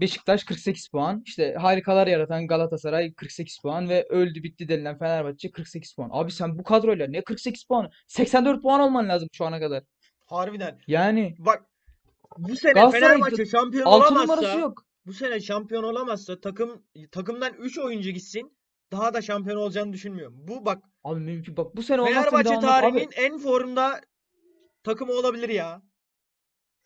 Beşiktaş 0.00 0.44
48 0.44 0.88
puan. 0.88 1.22
İşte 1.26 1.54
harikalar 1.60 2.06
yaratan 2.06 2.46
Galatasaray 2.46 3.12
48 3.14 3.58
puan 3.62 3.88
ve 3.88 4.06
öldü 4.08 4.42
bitti 4.42 4.68
denilen 4.68 4.98
Fenerbahçe 4.98 5.50
48 5.50 5.94
puan. 5.94 6.08
Abi 6.12 6.30
sen 6.32 6.58
bu 6.58 6.62
kadroyla 6.62 7.06
ne 7.08 7.22
48 7.22 7.64
puan? 7.64 7.90
84 8.06 8.62
puan 8.62 8.80
olman 8.80 9.08
lazım 9.08 9.28
şu 9.32 9.44
ana 9.44 9.60
kadar. 9.60 9.82
Harbiden. 10.32 10.78
Yani 10.86 11.34
Bak 11.38 11.62
bu 12.38 12.56
sene 12.56 12.72
Galatasaray 12.72 13.00
Fenerbahçe 13.00 13.46
şampiyon 13.46 13.84
6 13.86 13.96
olamazsa 13.96 14.34
numarası 14.34 14.58
yok. 14.58 14.86
bu 15.06 15.12
sene 15.12 15.40
şampiyon 15.40 15.82
olamazsa 15.82 16.40
takım 16.40 16.82
takımdan 17.12 17.54
3 17.54 17.78
oyuncu 17.78 18.10
gitsin 18.10 18.56
daha 18.92 19.14
da 19.14 19.22
şampiyon 19.22 19.56
olacağını 19.56 19.92
düşünmüyorum. 19.92 20.34
Bu 20.48 20.64
bak 20.64 20.84
Abi 21.04 21.20
mümkün 21.20 21.56
bak 21.56 21.76
bu 21.76 21.82
sene 21.82 22.00
olmazsa 22.00 22.20
bir 22.20 22.24
Fenerbahçe 22.24 22.48
daha 22.48 22.56
olmaz. 22.56 22.72
Abi 22.72 22.92
tarihinin 22.92 23.12
en 23.16 23.38
formda 23.38 24.00
takımı 24.84 25.12
olabilir 25.12 25.48
ya. 25.48 25.82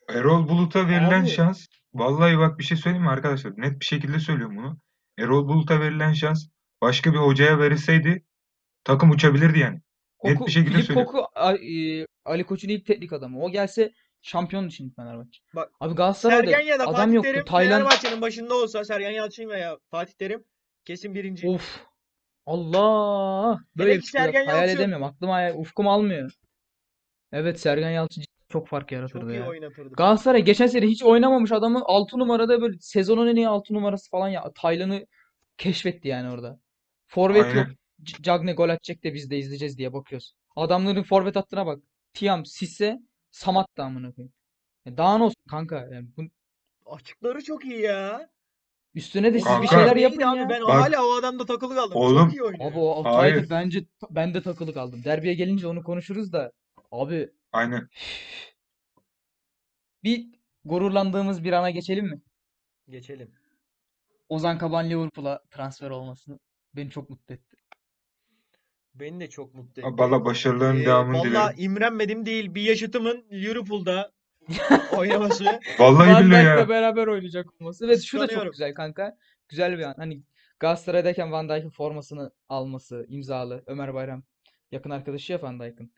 Erol 0.09 0.49
Bulut'a 0.49 0.87
verilen 0.87 1.21
Abi. 1.21 1.29
şans 1.29 1.65
vallahi 1.93 2.37
bak 2.37 2.59
bir 2.59 2.63
şey 2.63 2.77
söyleyeyim 2.77 3.03
mi 3.03 3.09
arkadaşlar? 3.09 3.53
Net 3.57 3.79
bir 3.79 3.85
şekilde 3.85 4.19
söylüyorum 4.19 4.57
bunu. 4.57 4.77
Erol 5.17 5.47
Bulut'a 5.47 5.79
verilen 5.79 6.13
şans 6.13 6.45
başka 6.81 7.13
bir 7.13 7.17
hocaya 7.17 7.59
verilseydi 7.59 8.25
takım 8.83 9.11
uçabilirdi 9.11 9.59
yani. 9.59 9.81
Net 10.27 10.37
Koku, 10.37 10.47
bir 10.47 10.51
şekilde 10.51 10.71
Filip 10.73 10.85
söylüyorum. 10.85 11.11
Koku 11.13 11.27
A- 11.35 11.53
e, 11.53 12.05
Ali 12.25 12.43
Koç'un 12.43 12.69
ilk 12.69 12.85
teknik 12.85 13.13
adamı. 13.13 13.43
O 13.43 13.51
gelse 13.51 13.91
şampiyon 14.21 14.69
şimdi 14.69 14.93
Fenerbahçe. 14.95 15.39
Bak, 15.55 15.71
Abi 15.79 15.95
Galatasaray'da 15.95 16.51
Sergen 16.51 16.65
ya 16.65 16.79
da 16.79 16.83
adam 16.83 16.95
Fatih 16.95 17.13
yoktu. 17.13 17.31
Terim 17.31 17.45
Taylan 17.45 17.77
Fenerbahçe'nin 17.79 18.21
başında 18.21 18.55
olsa 18.55 18.85
Sergen 18.85 19.11
Yalçın 19.11 19.49
veya 19.49 19.77
Fatih 19.91 20.13
Terim 20.13 20.43
kesin 20.85 21.15
birinci. 21.15 21.47
Of. 21.49 21.85
Allah. 22.45 23.59
Böyle 23.77 23.89
Hele 23.89 23.97
bir 23.97 24.01
ki 24.03 24.07
şey 24.09 24.21
yok. 24.21 24.25
Sergen 24.33 24.45
Hayal 24.45 24.61
Yalçın- 24.67 24.75
edemiyorum. 24.77 25.05
Aklıma 25.05 25.33
hayal, 25.33 25.55
ufkum 25.57 25.87
almıyor. 25.87 26.31
Evet 27.31 27.59
Sergen 27.59 27.89
Yalçın 27.89 28.21
cidden 28.21 28.45
çok 28.49 28.67
fark 28.67 28.81
Çok 28.83 28.91
yaratırdı 28.91 29.31
iyi 29.33 29.35
ya. 29.39 29.47
oynatırdı. 29.47 29.93
Galatasaray 29.95 30.41
geçen 30.41 30.67
sene 30.67 30.85
hiç 30.87 31.03
oynamamış 31.03 31.51
adamı 31.51 31.81
6 31.85 32.19
numarada 32.19 32.61
böyle 32.61 32.77
sezonun 32.79 33.27
en 33.27 33.35
iyi 33.35 33.47
6 33.47 33.73
numarası 33.73 34.09
falan 34.09 34.29
ya. 34.29 34.51
Taylan'ı 34.55 35.05
keşfetti 35.57 36.07
yani 36.07 36.29
orada. 36.29 36.59
Forvet 37.07 37.45
yok. 37.55 37.65
Aynen. 37.65 37.75
Cagne 38.03 38.53
gol 38.53 38.69
atacak 38.69 39.03
da 39.03 39.13
biz 39.13 39.29
de 39.31 39.37
izleyeceğiz 39.37 39.77
diye 39.77 39.93
bakıyoruz. 39.93 40.33
Adamların 40.55 41.03
forvet 41.03 41.35
hattına 41.35 41.65
bak. 41.65 41.79
Tiam, 42.13 42.45
Sisse, 42.45 42.99
Samat 43.31 43.77
da 43.77 43.83
amına 43.83 44.11
koyayım. 44.11 44.33
Ya 44.85 44.97
daha 44.97 45.17
ne 45.17 45.23
olsun 45.23 45.43
kanka? 45.49 45.87
Yani 45.91 46.07
bu, 46.17 46.21
Açıkları 46.85 47.43
çok 47.43 47.65
iyi 47.65 47.81
ya. 47.81 48.29
üstüne 48.95 49.33
de 49.33 49.39
siz 49.39 49.45
bir 49.47 49.51
Kanka. 49.51 49.67
şeyler 49.67 49.87
Neydi 49.95 50.01
yapın 50.03 50.21
abi 50.21 50.39
ya. 50.39 50.49
ben 50.49 50.61
Bak. 50.61 50.69
hala 50.85 51.05
o 51.07 51.13
adamda 51.19 51.45
takılı 51.45 51.75
kaldım. 51.75 51.97
Oğlum. 51.97 52.23
Çok 52.25 52.33
iyi 52.33 52.43
oynuyor. 52.43 52.71
Abi 52.71 52.79
o. 52.79 52.89
Altay'da 52.89 53.49
bence 53.49 53.85
ben 54.09 54.33
de 54.33 54.41
takılı 54.41 54.73
kaldım. 54.73 55.03
Derbiye 55.03 55.33
gelince 55.33 55.67
onu 55.67 55.83
konuşuruz 55.83 56.33
da. 56.33 56.51
Abi 56.91 57.29
Aynen. 57.51 57.89
bir 60.03 60.27
gururlandığımız 60.65 61.43
bir 61.43 61.53
ana 61.53 61.69
geçelim 61.69 62.05
mi? 62.05 62.21
Geçelim. 62.89 63.31
Ozan 64.29 64.57
Kabak'ın 64.57 64.89
Liverpool'a 64.89 65.39
transfer 65.51 65.89
olmasını 65.89 66.39
beni 66.75 66.89
çok 66.89 67.09
mutlu 67.09 67.33
etti. 67.35 67.57
Beni 68.99 69.19
de 69.19 69.29
çok 69.29 69.53
mutlu 69.55 69.81
etti. 69.81 69.91
Valla 69.97 70.25
başarıların 70.25 70.79
Ee, 70.79 70.85
devamını 70.85 71.17
Valla 71.17 71.25
dilerim. 71.25 71.55
imrenmedim 71.57 72.25
değil. 72.25 72.55
Bir 72.55 72.61
yaşıtımın 72.61 73.25
Liverpool'da 73.31 74.11
oynaması. 74.97 75.43
Vallahi 75.79 76.09
Van 76.13 76.25
billahi 76.25 76.41
Dijk'la 76.45 76.59
ya. 76.59 76.69
beraber 76.69 77.07
oynayacak 77.07 77.61
olması. 77.61 77.87
Ve 77.87 77.97
şu 77.97 78.17
da 78.17 78.21
çok 78.21 78.21
Kıskanıyorum. 78.21 78.51
güzel 78.51 78.73
kanka. 78.73 79.17
Güzel 79.49 79.77
bir 79.77 79.83
an. 79.83 79.93
Hani 79.97 80.23
Galatasaray'dayken 80.59 81.31
Van 81.31 81.49
Dijk'in 81.49 81.69
formasını 81.69 82.31
alması, 82.49 83.05
imzalı. 83.09 83.63
Ömer 83.67 83.93
Bayram 83.93 84.23
yakın 84.71 84.89
arkadaşı 84.89 85.33
ya 85.33 85.41
Van 85.41 85.59
Dijk'in. 85.59 85.93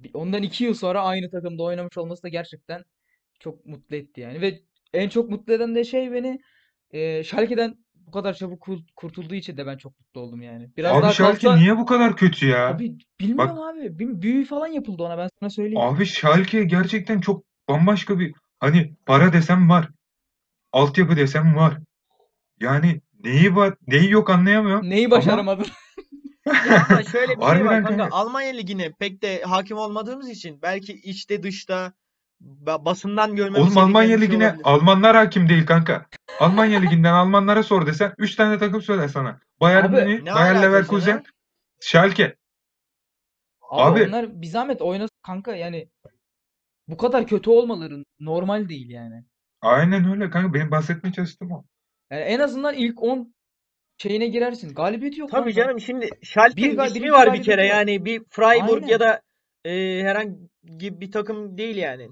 Bir- 0.00 0.10
Ondan 0.14 0.42
iki 0.42 0.64
yıl 0.64 0.74
sonra 0.74 1.02
aynı 1.02 1.30
takımda 1.30 1.62
oynamış 1.62 1.98
olması 1.98 2.22
da 2.22 2.28
gerçekten 2.28 2.84
çok 3.40 3.66
mutlu 3.66 3.96
etti 3.96 4.20
yani. 4.20 4.40
Ve 4.40 4.60
en 4.92 5.08
çok 5.08 5.30
mutlu 5.30 5.52
eden 5.52 5.74
de 5.74 5.84
şey 5.84 6.12
beni 6.12 6.40
e, 6.90 7.24
Schalke'den 7.24 7.74
bu 8.10 8.12
kadar 8.14 8.34
çabuk 8.34 8.60
kur- 8.60 8.84
kurtulduğu 8.96 9.34
için 9.34 9.56
de 9.56 9.66
ben 9.66 9.76
çok 9.76 10.00
mutlu 10.00 10.20
oldum 10.20 10.42
yani. 10.42 10.70
Biraz 10.76 10.96
Abi 10.96 11.02
daha 11.02 11.12
Schalke 11.12 11.46
kalsa 11.46 11.56
niye 11.56 11.78
bu 11.78 11.86
kadar 11.86 12.16
kötü 12.16 12.46
ya? 12.46 12.68
abi 12.68 12.98
bilmiyorum 13.20 13.58
abi. 13.62 13.98
Bir 13.98 14.22
büyü 14.22 14.44
falan 14.44 14.66
yapıldı 14.66 15.02
ona 15.02 15.18
ben 15.18 15.28
sana 15.40 15.50
söyleyeyim. 15.50 15.80
Abi 15.80 16.06
Schalke 16.06 16.64
gerçekten 16.64 17.20
çok 17.20 17.44
bambaşka 17.68 18.18
bir 18.18 18.34
hani 18.60 18.94
para 19.06 19.32
desem 19.32 19.70
var. 19.70 19.88
Altyapı 20.72 21.16
desem 21.16 21.56
var. 21.56 21.78
Yani 22.60 23.00
neyi 23.24 23.56
var, 23.56 23.74
neyi 23.86 24.10
yok 24.10 24.30
anlayamıyorum. 24.30 24.90
Neyi 24.90 25.06
Ama 25.06 25.16
başaramadın? 25.16 25.66
Ya 26.46 26.86
ama 26.90 27.02
şöyle 27.02 27.28
bir 27.28 27.36
şey 27.36 27.40
var 27.40 27.48
Harbiden 27.48 27.82
kanka. 27.84 28.02
kanka. 28.02 28.16
Almanya 28.16 28.52
Ligi'ne 28.52 28.92
pek 28.92 29.22
de 29.22 29.42
hakim 29.42 29.76
olmadığımız 29.76 30.28
için 30.30 30.62
belki 30.62 30.92
içte 30.92 31.42
dışta 31.42 31.92
basından 32.40 33.36
görmemiz 33.36 33.76
Oğlum 33.76 33.78
Almanya 33.78 34.16
bir 34.16 34.18
şey 34.18 34.28
Ligi'ne 34.28 34.46
olabilir. 34.46 34.62
Almanlar 34.64 35.16
hakim 35.16 35.48
değil 35.48 35.66
kanka. 35.66 36.06
Almanya 36.40 36.80
Ligi'nden 36.80 37.12
Almanlara 37.12 37.62
sor 37.62 37.86
desen 37.86 38.14
3 38.18 38.34
tane 38.34 38.58
takım 38.58 38.82
söyler 38.82 39.08
sana. 39.08 39.40
Bayern 39.60 39.90
Münih, 39.92 40.34
Bayer 40.34 40.62
Leverkusen, 40.62 41.12
ya? 41.12 41.22
Schalke. 41.80 42.36
Abi 43.70 44.00
Abi- 44.00 44.08
onlar 44.08 44.42
bir 44.42 44.46
zahmet 44.46 44.82
oynasın 44.82 45.16
kanka 45.22 45.56
yani 45.56 45.88
bu 46.88 46.96
kadar 46.96 47.26
kötü 47.26 47.50
olmaları 47.50 48.04
normal 48.20 48.68
değil 48.68 48.90
yani. 48.90 49.24
Aynen 49.62 50.10
öyle 50.10 50.30
kanka. 50.30 50.54
Benim 50.54 50.70
bahsetmeye 50.70 51.12
çalıştığım 51.12 51.52
o. 51.52 51.64
Yani 52.10 52.22
en 52.22 52.38
azından 52.40 52.74
ilk 52.74 53.02
10 53.02 53.34
şeyine 53.98 54.26
girersin. 54.26 54.74
Galibiyeti 54.74 55.20
yok 55.20 55.30
Tabii 55.30 55.50
lan 55.50 55.62
canım 55.62 55.80
şimdi 55.80 56.08
Schalke'nin 56.22 56.78
Bir 56.78 56.84
ismi 56.84 56.94
birinci 56.94 57.12
var 57.12 57.32
bir 57.34 57.42
kere 57.42 57.62
var. 57.62 57.66
yani 57.68 58.04
bir 58.04 58.22
Freiburg 58.30 58.82
Aynen. 58.82 58.86
ya 58.86 59.00
da 59.00 59.20
e, 59.64 60.02
herhangi 60.02 61.00
bir 61.00 61.12
takım 61.12 61.58
değil 61.58 61.76
yani. 61.76 62.08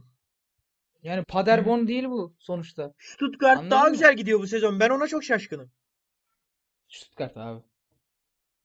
Yani 1.03 1.25
Paderborn 1.25 1.87
değil 1.87 2.05
bu 2.05 2.35
sonuçta. 2.39 2.93
Stuttgart 2.99 3.53
Anladın 3.59 3.71
daha 3.71 3.85
mı? 3.85 3.91
güzel 3.91 4.17
gidiyor 4.17 4.41
bu 4.41 4.47
sezon. 4.47 4.81
Ben 4.81 4.91
ona 4.91 5.07
çok 5.09 5.25
şaşkınım. 5.25 5.71
Stuttgart 6.89 7.37
abi. 7.37 7.63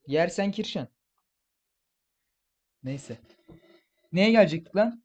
Yersen 0.07 0.51
Kirşen. 0.51 0.87
Neyse. 2.83 3.17
Neye 4.11 4.31
gelecektik 4.31 4.75
lan? 4.75 5.03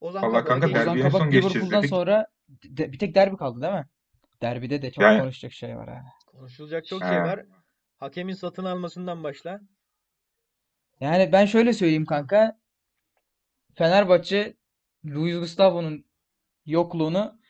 Ozan 0.00 0.22
Vallahi 0.22 0.44
Kabak'a 0.44 0.60
kanka 0.60 0.80
Ozan 0.82 0.96
en 0.98 1.02
Kabak 1.02 1.20
son 1.20 1.30
geçeceğiz 1.30 1.54
Liverpool'dan 1.56 1.82
dedik. 1.82 1.90
sonra 1.90 2.26
de- 2.48 2.92
bir 2.92 2.98
tek 2.98 3.14
derbi 3.14 3.36
kaldı 3.36 3.60
değil 3.62 3.72
mi? 3.72 3.86
Derbide 4.42 4.82
de 4.82 4.92
çok 4.92 5.02
Yani- 5.04 5.20
konuşacak 5.20 5.52
şey 5.52 5.76
var 5.76 5.88
ha. 5.88 6.02
Konuşulacak 6.26 6.86
çok 6.86 7.02
Ha. 7.02 7.08
şey 7.08 7.18
var. 7.18 7.44
Hakemin 7.96 8.34
satın 8.34 8.64
almasından 8.64 9.24
başla. 9.24 9.60
Yani 11.00 11.32
ben 11.32 11.46
şöyle 11.46 11.72
söyleyeyim 11.72 12.06
kanka. 12.06 12.60
Fenerbahçe 13.74 14.56
Luis 15.06 15.38
Gustavo'nun 15.38 16.04
yokluğunu 16.66 17.40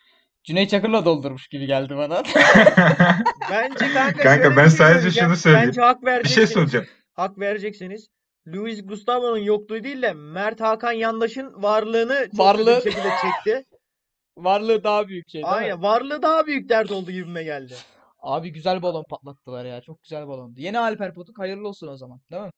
Cüneyt 0.45 0.71
Çakır'la 0.71 1.05
doldurmuş 1.05 1.49
gibi 1.49 1.67
geldi 1.67 1.97
bana. 1.97 2.23
Bence 3.51 3.93
kanka, 3.95 4.23
Kanka 4.23 4.43
şöyle 4.43 4.57
ben 4.57 4.65
bir 4.65 4.71
şey 4.71 4.79
sadece 4.79 4.99
söyleyeceğim. 5.01 5.29
şunu 5.29 5.37
söyleyeyim. 5.37 5.67
Bence 5.69 5.81
hak 5.81 6.03
Bir 6.03 6.07
şey 6.07 6.15
vereceksiniz. 6.15 6.51
soracağım. 6.51 6.87
Hak 7.13 7.39
vereceksiniz. 7.39 8.09
Luis 8.49 8.87
Gustavo'nun 8.87 9.39
yokluğu 9.39 9.85
değil 9.85 10.03
de 10.03 10.13
Mert 10.13 10.61
Hakan 10.61 10.93
Yandaş'ın 10.93 11.63
varlığını 11.63 12.29
çok 12.31 12.41
Varlığı- 12.41 12.77
hızlı 12.77 12.87
bir 12.87 12.91
şekilde 12.93 13.09
çekti. 13.23 13.65
Varlığı 14.37 14.85
daha 14.85 15.09
büyük 15.09 15.29
şey 15.29 15.43
değil 15.43 15.53
mi? 15.53 15.59
Aynen. 15.59 15.83
Varlığı 15.83 16.23
daha 16.23 16.47
büyük 16.47 16.69
dert 16.69 16.91
oldu 16.91 17.11
gibime 17.11 17.43
geldi. 17.43 17.75
Abi 18.19 18.53
güzel 18.53 18.83
balon 18.83 19.05
patlattılar 19.11 19.65
ya. 19.65 19.81
Çok 19.81 20.03
güzel 20.03 20.29
balondu. 20.29 20.61
Yeni 20.61 20.79
Alper 20.79 21.15
Potuk 21.15 21.39
hayırlı 21.39 21.69
olsun 21.69 21.89
o 21.89 21.97
zaman. 21.97 22.21
Değil 22.31 22.43
mi? 22.43 22.51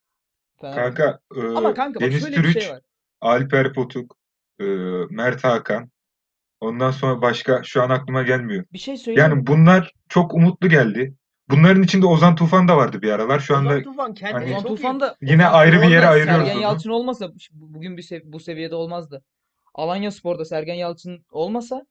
Fenerbahçe. 0.60 0.94
Kanka 0.94 1.18
e, 1.36 1.56
Ama 1.56 1.74
kanka 1.74 2.00
bak 2.00 2.08
Deniz 2.10 2.22
şöyle 2.22 2.36
bir 2.36 2.42
Türüç, 2.42 2.62
şey 2.62 2.72
var. 2.72 2.80
Alper 3.20 3.72
Potuk, 3.72 4.16
e, 4.62 5.06
Mert 5.10 5.44
Hakan. 5.44 5.90
Ondan 6.60 6.90
sonra 6.90 7.22
başka 7.22 7.62
şu 7.64 7.82
an 7.82 7.90
aklıma 7.90 8.22
gelmiyor. 8.22 8.64
Bir 8.72 8.78
şey 8.78 8.96
söyleyeyim 8.96 9.30
mi? 9.30 9.34
Yani 9.36 9.46
bunlar 9.46 9.92
çok 10.08 10.34
umutlu 10.34 10.68
geldi. 10.68 11.14
Bunların 11.50 11.82
içinde 11.82 12.06
Ozan 12.06 12.36
Tufan 12.36 12.68
da 12.68 12.76
vardı 12.76 13.02
bir 13.02 13.12
aralar. 13.12 13.40
Şu 13.40 13.56
anda 13.56 13.68
Ozan 13.70 13.82
Tufan 13.82 14.14
kendini 14.14 14.38
hani- 14.44 14.54
Ozan 14.56 14.62
çok 14.62 14.70
iyi 14.70 14.76
Tufan 14.76 15.00
da 15.00 15.16
Yine 15.20 15.46
Ozan 15.48 15.58
ayrı 15.58 15.72
bir 15.72 15.76
Tufan 15.76 15.90
yere 15.90 16.02
da 16.02 16.08
ayırıyoruz 16.08 16.40
Sergen 16.44 16.54
onu. 16.56 16.62
Yalçın 16.62 16.90
olmasa 16.90 17.28
bu- 17.52 17.74
bugün 17.74 17.96
bir 17.96 18.02
sev- 18.02 18.22
bu 18.24 18.40
seviyede 18.40 18.74
olmazdı. 18.74 19.24
Alanyaspor'da 19.74 20.44
Sergen 20.44 20.74
Yalçın 20.74 21.24
olmasa 21.30 21.86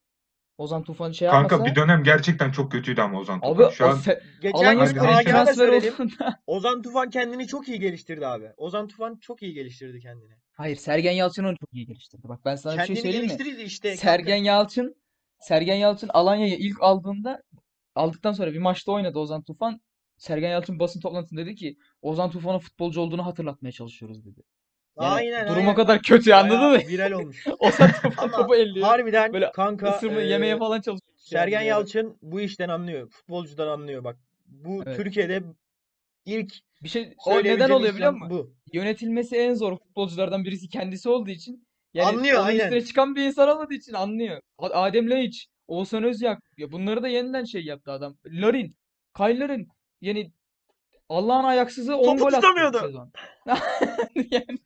Ozan 0.57 0.83
Tufan 0.83 1.11
şey 1.11 1.27
kanka 1.29 1.55
yapmasa 1.55 1.71
bir 1.71 1.75
dönem 1.81 2.03
gerçekten 2.03 2.51
çok 2.51 2.71
kötüydü 2.71 3.01
ama 3.01 3.19
Ozan 3.19 3.39
abi 3.41 3.63
Tufan. 3.63 3.69
Şu 3.71 3.83
o 3.83 3.87
an 3.87 3.97
fe- 3.99 4.21
Geçen 4.41 4.57
Alanya 4.57 4.73
gün 4.73 4.99
Hadi 4.99 5.13
Spor'un 5.13 5.15
da 5.17 5.23
transfer 5.23 5.53
söyledim. 5.53 5.93
olduğunda 5.93 6.39
Ozan 6.47 6.81
Tufan 6.81 7.09
kendini 7.09 7.47
çok 7.47 7.67
iyi 7.67 7.79
geliştirdi 7.79 8.27
abi. 8.27 8.45
Ozan 8.57 8.87
Tufan 8.87 9.17
çok 9.21 9.43
iyi 9.43 9.53
geliştirdi 9.53 9.99
kendini. 9.99 10.33
Hayır 10.61 10.75
Sergen 10.75 11.11
Yalçın 11.11 11.43
onu 11.43 11.57
çok 11.57 11.73
iyi 11.73 11.85
geliştirdi. 11.85 12.29
Bak 12.29 12.39
ben 12.45 12.55
sana 12.55 12.81
bir 12.81 12.85
şey 12.85 12.95
söyleyeyim 12.95 13.25
mi? 13.25 13.27
geliştirdi 13.27 13.61
işte. 13.61 13.97
Sergen 13.97 14.35
Yalçın 14.35 14.95
Sergen 15.39 15.75
Yalçın 15.75 16.09
Alanya'yı 16.13 16.57
ilk 16.57 16.81
aldığında 16.81 17.43
aldıktan 17.95 18.31
sonra 18.31 18.53
bir 18.53 18.59
maçta 18.59 18.91
oynadı 18.91 19.19
Ozan 19.19 19.43
Tufan. 19.43 19.81
Sergen 20.17 20.49
Yalçın 20.49 20.79
basın 20.79 20.99
toplantısında 20.99 21.41
dedi 21.41 21.55
ki 21.55 21.77
Ozan 22.01 22.31
Tufan'ın 22.31 22.59
futbolcu 22.59 23.01
olduğunu 23.01 23.25
hatırlatmaya 23.25 23.71
çalışıyoruz 23.71 24.25
dedi. 24.25 24.43
Yani 24.99 25.09
Aynen 25.09 25.47
durum 25.47 25.57
aynen. 25.57 25.71
o 25.71 25.75
kadar 25.75 26.01
kötü 26.01 26.33
anladın 26.33 26.59
Bayağı 26.59 26.71
mı? 26.71 26.87
Viral 26.87 27.11
olmuş. 27.11 27.47
Ozan 27.59 27.91
Tufan 27.91 28.31
topu 28.31 28.55
elliyor. 28.55 28.87
Harbiden 28.87 29.33
Böyle 29.33 29.51
kanka 29.51 29.95
Isırma 29.95 30.21
e, 30.21 30.25
yemeye 30.25 30.57
falan 30.57 30.81
çalışıyor. 30.81 31.17
Sergen 31.17 31.59
yani. 31.59 31.67
Yalçın 31.67 32.17
bu 32.21 32.41
işten 32.41 32.69
anlıyor. 32.69 33.09
Futbolcudan 33.09 33.67
anlıyor 33.67 34.03
bak. 34.03 34.17
Bu 34.45 34.83
Evet. 34.85 34.97
Türkiye'de 34.97 35.43
ilk 36.25 36.53
Bir 36.83 36.89
şey 36.89 37.13
o 37.25 37.43
neden 37.43 37.69
oluyor 37.69 37.95
biliyor 37.95 38.11
musun? 38.13 38.29
bu. 38.29 38.53
Yönetilmesi 38.73 39.35
en 39.37 39.53
zor 39.53 39.77
futbolculardan 39.77 40.43
birisi 40.45 40.69
kendisi 40.69 41.09
olduğu 41.09 41.29
için 41.29 41.67
yani 41.93 42.07
Anlıyor, 42.17 42.45
aynen. 42.45 42.63
üstüne 42.63 42.81
çıkan 42.85 43.15
bir 43.15 43.25
insan 43.25 43.49
olmadığı 43.49 43.73
için 43.73 43.93
anlıyor. 43.93 44.41
Adem 44.59 45.09
Laiç 45.09 45.47
Oğuzhan 45.67 46.03
Özyak. 46.03 46.39
Ya 46.57 46.71
bunları 46.71 47.03
da 47.03 47.07
yeniden 47.07 47.43
şey 47.43 47.63
yaptı 47.65 47.91
adam. 47.91 48.17
Larin. 48.25 48.75
Kyle 49.17 49.39
Larin. 49.39 49.67
Yani 50.01 50.31
Allah'ın 51.09 51.43
ayaksızı 51.43 51.95
10 51.97 52.03
Topu 52.05 52.17
gol 52.19 52.27
attı 52.27 52.35
tutamıyordu. 52.35 52.77
sezon. 52.79 53.11
Yani 54.31 54.59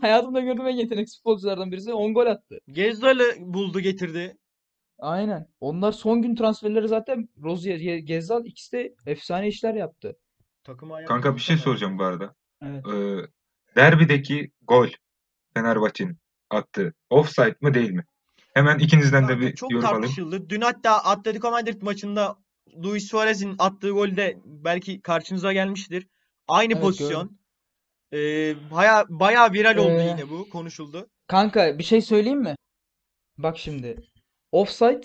hayatımda 0.00 0.40
gördüğüm 0.40 0.66
en 0.66 0.76
yeteneksiz 0.76 1.16
futbolculardan 1.18 1.72
birisi 1.72 1.92
10 1.92 2.14
gol 2.14 2.26
attı. 2.26 2.58
Gezzal'ı 2.68 3.24
buldu 3.38 3.80
getirdi. 3.80 4.36
Aynen. 4.98 5.46
Onlar 5.60 5.92
son 5.92 6.22
gün 6.22 6.34
transferleri 6.34 6.88
zaten 6.88 7.28
Rozier, 7.42 7.96
Gezzal 7.98 8.44
ikisi 8.46 8.72
de 8.72 8.94
efsane 9.06 9.48
işler 9.48 9.74
yaptı. 9.74 10.16
Takımı 10.68 10.94
ayağa 10.94 11.06
Kanka 11.06 11.34
bir 11.34 11.40
şey 11.40 11.56
kaldırsana. 11.56 11.72
soracağım 11.72 11.98
bu 11.98 12.04
arada. 12.04 12.34
Evet. 12.62 12.86
Ee, 12.86 13.26
derbideki 13.76 14.50
gol 14.62 14.88
Fenerbahçe'nin 15.54 16.16
attığı 16.50 16.94
offside 17.10 17.56
mı 17.60 17.74
değil 17.74 17.90
mi? 17.90 18.04
Hemen 18.54 18.78
ikinizden 18.78 19.22
de 19.24 19.26
Kanka 19.28 19.40
bir 19.40 19.54
çok 19.54 19.72
yorum 19.72 19.86
alayım. 19.86 20.02
tartışıldı. 20.02 20.48
Dün 20.50 20.60
hatta 20.60 21.04
Atletico 21.04 21.50
Madrid 21.50 21.82
maçında 21.82 22.36
Luis 22.84 23.08
Suarez'in 23.10 23.54
attığı 23.58 23.90
golde 23.90 24.38
belki 24.44 25.00
karşınıza 25.00 25.52
gelmiştir. 25.52 26.06
Aynı 26.48 26.72
Evet, 26.72 26.82
pozisyon. 26.82 27.38
Ee, 28.12 28.18
baya 28.70 29.04
baya 29.08 29.52
viral 29.52 29.76
oldu 29.76 29.90
Ee, 30.00 30.08
yine 30.08 30.30
bu. 30.30 30.50
Konuşuldu. 30.50 31.08
Kanka 31.26 31.78
bir 31.78 31.84
şey 31.84 32.00
söyleyeyim 32.02 32.40
mi? 32.40 32.54
Bak 33.38 33.58
şimdi. 33.58 33.96
Offside 34.52 35.02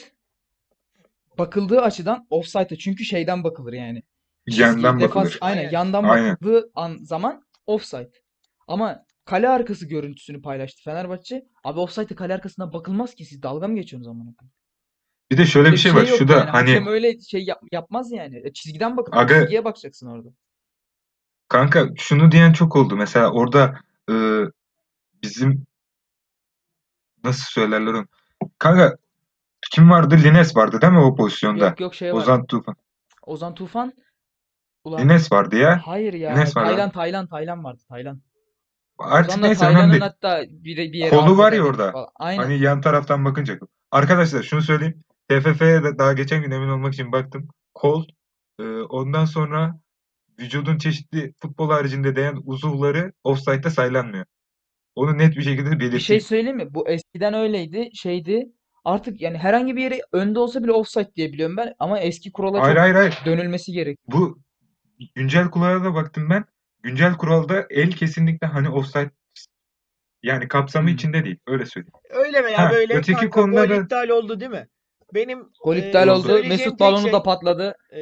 bakıldığı 1.38 1.82
açıdan 1.82 2.28
offside'e 2.30 2.78
çünkü 2.78 3.06
şeyden 3.06 3.44
bakılır 3.44 3.74
yani. 3.74 4.04
Yandan 4.48 5.00
defans 5.00 5.16
bakılır. 5.26 5.38
aynen 5.42 5.72
yandan 5.72 6.04
Aynen. 6.04 6.32
bakıldığı 6.36 6.72
an, 6.76 6.98
zaman 7.02 7.44
offside. 7.68 8.12
Ama 8.68 9.06
kale 9.26 9.50
arkası 9.50 9.88
görüntüsünü 9.88 10.42
paylaştı 10.42 10.84
Fenerbahçe. 10.84 11.46
Abi 11.64 11.80
offside'e 11.80 12.16
kale 12.16 12.34
arkasına 12.34 12.74
bakılmaz 12.74 13.16
ki 13.16 13.26
siz 13.26 13.44
dalga 13.44 13.68
mı 13.68 13.76
geçiyorsunuz 13.76 14.08
amına 14.08 14.36
koyayım? 14.36 14.54
Bir 15.32 15.38
de 15.38 15.46
şöyle 15.46 15.66
Öyle 15.68 15.76
bir 15.76 15.80
şey 15.82 15.94
var. 15.96 16.00
şey 16.02 16.10
yok 16.10 16.18
Şu 16.20 16.28
da 16.28 16.34
yani. 16.34 16.50
hani 16.50 16.70
Hakem 16.70 16.88
öyle 16.88 17.20
şey 17.20 17.44
yap- 17.44 17.64
yapmaz 17.72 18.12
yani. 18.12 18.42
E, 18.46 18.54
çizgiden 18.54 18.98
bakın. 18.98 19.12
Aga- 19.12 19.40
Çizgiye 19.42 19.66
bakacaksın 19.66 20.08
orada. 20.08 20.30
kanka 21.48 21.88
şunu 21.98 22.32
diyen 22.32 22.54
çok 22.54 22.76
oldu. 22.76 22.96
Mesela 22.96 23.32
orada 23.32 23.80
e, 24.12 24.14
bizim 25.24 25.66
nasıl 27.24 27.44
söylerler 27.46 27.94
onu? 27.94 28.08
Kanka 28.60 28.98
kim 29.72 29.90
vardı? 29.92 30.16
Lines 30.18 30.56
vardı 30.56 30.82
değil 30.82 30.94
mi 30.94 31.00
o 31.00 31.16
pozisyonda? 31.16 31.66
Yok 31.66 31.80
yok 31.80 31.96
şey 31.96 32.14
var. 32.14 32.22
Ozan 32.22 32.46
Tufan. 32.46 32.76
Ozan 33.22 33.56
Tufan. 33.56 33.94
Ulan 34.84 35.02
Lines 35.10 35.32
vardı 35.32 35.56
ya. 35.56 35.82
hayır 35.86 36.14
ya. 36.14 36.34
Lines 36.34 36.58
var 36.58 36.62
lan. 36.64 36.70
Taylan 36.70 36.90
Taylan 36.92 37.28
Taylan 37.28 37.64
vardı. 37.64 37.82
Taylan. 37.90 38.22
Artık 39.00 39.38
da 39.44 39.48
neyse 39.48 39.66
önemli 39.66 39.74
Taylan'ın 39.76 39.92
değil. 39.92 40.02
hatta 40.02 40.44
bir, 40.50 40.78
bir 40.78 40.94
yere 40.94 41.10
Kolu 41.10 41.38
var 41.38 41.54
ya 41.54 41.62
affederdik 41.64 41.66
orada. 41.80 41.92
falan. 41.92 42.08
Aynen. 42.16 42.44
Hani 42.44 42.60
yan 42.60 42.82
taraftan 42.82 43.26
bakınca. 43.26 43.60
Arkadaşlar 43.92 44.44
şunu 44.44 44.62
söyleyeyim. 44.62 45.04
TFF'ye 45.30 45.84
de 45.84 45.98
daha 45.98 46.14
geçen 46.14 46.42
gün 46.44 46.52
emin 46.52 46.68
olmak 46.68 46.94
için 46.94 47.12
baktım. 47.12 47.48
Kol, 47.74 48.06
e, 48.60 48.64
ondan 48.64 49.26
sonra 49.26 49.80
vücudun 50.40 50.78
çeşitli 50.78 51.34
futbol 51.42 51.70
haricinde 51.70 52.16
değen 52.16 52.38
uzuvları 52.46 53.14
offside'da 53.24 53.70
saylanmıyor. 53.70 54.26
Onu 54.96 55.18
net 55.18 55.38
bir 55.38 55.42
şekilde 55.42 55.72
Bir 55.72 55.80
şey 55.80 55.92
belirteyim. 55.92 56.22
söyleyeyim 56.22 56.58
mi? 56.58 56.74
Bu 56.74 56.90
eskiden 56.90 57.34
öyleydi, 57.34 57.90
şeydi. 57.94 58.46
Artık 58.86 59.22
yani 59.22 59.38
herhangi 59.38 59.76
bir 59.76 59.82
yere 59.84 60.02
önde 60.12 60.40
olsa 60.40 60.64
bile 60.64 60.72
offside 60.72 61.16
diye 61.16 61.34
biliyorum 61.34 61.58
ben 61.58 61.74
ama 61.80 62.00
eski 62.00 62.32
kurala 62.32 62.62
Hayır 62.62 62.76
çok 62.76 62.82
hayır 62.84 62.96
hayır. 62.96 63.20
dönülmesi 63.26 63.72
gerek. 63.72 64.00
Bu 64.08 64.40
güncel 65.16 65.50
kurala 65.50 65.84
da 65.84 65.94
baktım 65.94 66.30
ben. 66.30 66.46
Güncel 66.84 67.14
kuralda 67.18 67.66
el 67.70 67.92
kesinlikle 67.92 68.48
hani 68.48 68.70
offside 68.70 69.12
yani 70.24 70.48
kapsamı 70.48 70.88
Hmm. 70.88 70.96
içinde 70.96 71.26
değil. 71.26 71.38
Öyle 71.48 71.66
söyleyeyim. 71.66 71.94
Öyle 72.10 72.44
veya 72.44 72.58
Ha, 72.70 72.72
böyle 72.72 72.94
öteki 72.94 73.12
kanka 73.14 73.30
konuda 73.30 73.66
gol 73.66 73.76
da- 73.76 73.82
iptal 73.82 74.10
oldu 74.10 74.40
değil 74.40 74.52
mi? 74.52 74.68
Benim 75.14 75.50
Gol 75.64 75.76
e, 75.76 75.80
iptal 75.88 76.08
oldu. 76.08 76.40
Mesut 76.48 76.80
balonu 76.80 77.02
şey- 77.04 77.14
da 77.14 77.24
patladı. 77.24 77.76
e, 77.96 78.00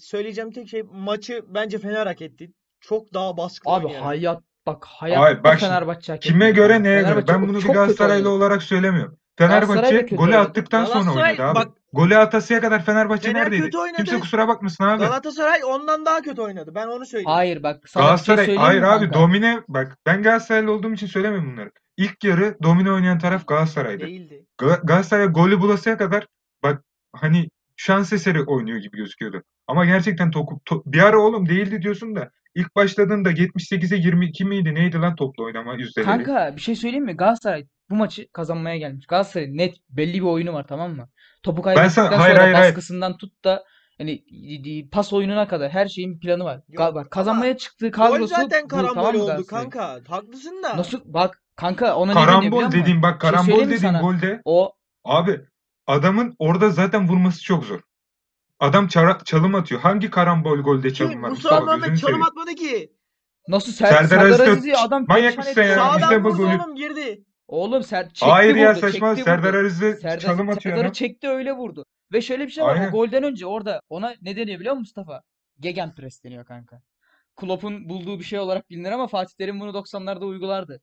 söyleyeceğim 0.00 0.50
tek 0.50 0.68
şey 0.68 0.82
maçı 0.92 1.44
bence 1.48 1.78
Fener 1.78 2.06
hak 2.06 2.22
etti. 2.22 2.50
Çok 2.80 3.14
daha 3.14 3.36
baskın 3.36 3.70
Abi 3.70 3.86
oynayarak. 3.86 4.06
hayat 4.06 4.42
bak 4.66 4.84
Hayır, 4.88 5.16
hayatta 5.16 5.44
bak 5.44 5.60
Fenerbahçe 5.60 6.12
hak 6.12 6.22
Kime 6.22 6.50
göre 6.50 6.82
neye 6.82 7.02
göre? 7.02 7.24
Ben 7.28 7.42
bunu 7.48 7.58
bir 7.58 7.62
Galatasaraylı 7.62 8.30
olarak 8.30 8.62
söylemiyorum. 8.62 9.18
Galatasaray 9.36 9.68
da 9.68 9.74
Fenerbahçe 9.82 10.00
kötü 10.02 10.16
golü 10.16 10.30
oynadı. 10.30 10.48
attıktan 10.48 10.84
sonra 10.84 10.94
Galatasaray 11.04 11.30
oynadı 11.32 11.42
abi. 11.48 11.54
bak 11.54 11.68
Golü 11.92 12.16
atasıya 12.16 12.60
kadar 12.60 12.84
Fenerbahçe 12.84 13.28
Fener 13.28 13.40
neredeydi? 13.44 13.62
kötü 13.64 13.78
oynadı. 13.78 13.96
Kimse 13.96 14.20
kusura 14.20 14.48
bakmasın 14.48 14.84
abi. 14.84 14.98
Galatasaray 15.04 15.60
ondan 15.64 16.06
daha 16.06 16.22
kötü 16.22 16.40
oynadı. 16.42 16.72
Ben 16.74 16.86
onu 16.86 17.06
söyleyeyim. 17.06 17.30
Hayır 17.30 17.62
bak 17.62 17.88
sana 17.88 18.02
bir 18.02 18.06
şey 18.06 18.08
Galatasaray 18.08 18.36
söyleyeyim 18.36 18.60
hayır 18.62 18.80
mi 18.80 18.86
abi 18.86 19.00
kanka? 19.04 19.18
domine 19.20 19.60
bak 19.68 19.98
ben 20.06 20.22
Galatasaraylı 20.22 20.72
olduğum 20.72 20.92
için 20.92 21.06
söylemiyorum 21.06 21.52
bunları. 21.52 21.70
İlk 21.96 22.24
yarı 22.24 22.56
domine 22.62 22.90
oynayan 22.92 23.18
taraf 23.18 23.46
Galatasaray'dı. 23.46 24.06
Değildi. 24.06 24.46
Ga- 24.60 24.86
Galatasaray 24.86 25.26
golü 25.26 25.60
bulasıya 25.60 25.98
kadar 25.98 26.26
bak 26.62 26.82
hani 27.16 27.48
şans 27.76 28.12
eseri 28.12 28.42
oynuyor 28.42 28.78
gibi 28.78 28.96
gözüküyordu. 28.96 29.42
Ama 29.66 29.84
gerçekten 29.84 30.30
topu 30.30 30.60
to- 30.66 30.82
bir 30.86 31.02
ara 31.02 31.18
oğlum 31.20 31.48
değildi 31.48 31.82
diyorsun 31.82 32.16
da 32.16 32.30
ilk 32.54 32.76
başladığında 32.76 33.30
78'e 33.32 33.96
22 33.98 34.44
miydi 34.44 34.74
neydi 34.74 34.98
lan 35.00 35.16
toplu 35.16 35.44
oynama 35.44 35.74
yüzdeleri? 35.74 36.06
Kanka 36.06 36.52
bir 36.56 36.60
şey 36.60 36.74
söyleyeyim 36.76 37.04
mi? 37.04 37.16
Galatasaray 37.16 37.66
bu 37.90 37.94
maçı 37.94 38.32
kazanmaya 38.32 38.76
gelmiş. 38.76 39.06
Galatasaray 39.06 39.56
net 39.56 39.74
belli 39.90 40.14
bir 40.14 40.20
oyunu 40.26 40.52
var 40.52 40.66
tamam 40.68 40.92
mı? 40.96 41.08
Topu 41.42 41.62
sana 41.62 41.74
kaybettikten 41.74 42.02
hayır 42.18 42.34
sonra 42.34 42.42
hayır 42.42 42.54
hayır. 42.54 42.74
baskısından 42.74 43.16
tut 43.16 43.44
da 43.44 43.64
hani 43.98 44.22
y- 44.30 44.88
pas 44.92 45.12
oyununa 45.12 45.48
kadar 45.48 45.70
her 45.70 45.86
şeyin 45.88 46.18
planı 46.20 46.44
var. 46.44 46.60
Yok, 46.68 46.94
bak 46.94 47.10
kazanmaya 47.10 47.56
çıktığı 47.56 47.88
Gol 47.88 48.02
kadrosu 48.06 48.26
zaten 48.26 48.64
bu 48.64 48.68
karambol 48.68 48.94
tamam 48.94 49.14
mı 49.16 49.22
oldu 49.22 49.26
Galatasaray'ın? 49.26 49.70
kanka. 49.70 50.00
Haklısın 50.16 50.62
da. 50.62 50.76
Nasıl 50.76 51.00
bak 51.04 51.42
kanka 51.56 51.96
ona 51.96 52.14
ne 52.14 52.24
Karambol 52.26 52.56
musun? 52.56 52.72
dediğim 52.80 53.02
bak 53.02 53.22
şey 53.22 53.30
karambol 53.30 53.58
mi 53.64 53.70
dediğim 53.70 53.94
golde 53.98 54.40
O 54.44 54.72
abi 55.04 55.40
adamın 55.86 56.36
orada 56.38 56.70
zaten 56.70 57.08
vurması 57.08 57.42
çok 57.42 57.64
zor. 57.64 57.80
Adam 58.60 58.86
çara- 58.88 59.24
çalım 59.24 59.54
atıyor. 59.54 59.80
Hangi 59.80 60.10
karambol 60.10 60.58
golde 60.58 60.94
çalım 60.94 61.22
var 61.22 61.28
Mustafa 61.28 61.76
gözünü 61.76 61.98
çalım 61.98 62.22
atmadı 62.22 62.54
ki. 62.54 62.92
nasıl 63.48 63.72
Ser 63.72 63.86
Serdar 63.86 64.08
Serdar 64.30 64.48
Aziz'i 64.48 64.76
adam 64.76 65.04
Manyak 65.08 65.22
perişan 65.36 65.38
mısın 65.38 65.50
etti 65.60 65.70
ya? 65.70 65.74
Sağdan 66.00 66.24
bu 66.24 66.28
vurdu 66.28 66.42
golü- 66.42 66.62
oğlum 66.62 66.74
girdi. 66.74 67.24
Oğlum 67.48 67.82
ser 67.82 68.04
çekti 68.04 68.24
Hayır 68.26 68.54
ya 68.56 68.70
vurdu, 68.70 68.80
saçma. 68.80 69.08
çekti 69.14 69.24
Serdar 69.30 69.54
vurdu. 69.64 69.96
Serdar, 70.00 70.18
çalım 70.20 70.48
atıyor 70.48 70.62
Serdar'ı 70.62 70.80
adam. 70.80 70.92
çekti 70.92 71.28
öyle 71.28 71.52
vurdu. 71.52 71.84
Ve 72.12 72.20
şöyle 72.20 72.46
bir 72.46 72.52
şey 72.52 72.64
var. 72.64 72.74
Aynen. 72.76 72.88
O 72.88 72.90
golden 72.90 73.22
önce 73.22 73.46
orada 73.46 73.80
ona 73.88 74.14
ne 74.22 74.36
deniyor 74.36 74.60
biliyor 74.60 74.74
musun 74.74 74.80
Mustafa? 74.80 75.22
Gegenpress 75.60 76.24
deniyor 76.24 76.44
kanka. 76.44 76.82
Klopp'un 77.36 77.88
bulduğu 77.88 78.18
bir 78.18 78.24
şey 78.24 78.38
olarak 78.38 78.70
bilinir 78.70 78.90
ama 78.92 79.06
Fatih 79.06 79.34
Terim 79.34 79.60
bunu 79.60 79.70
90'larda 79.70 80.24
uygulardı. 80.24 80.80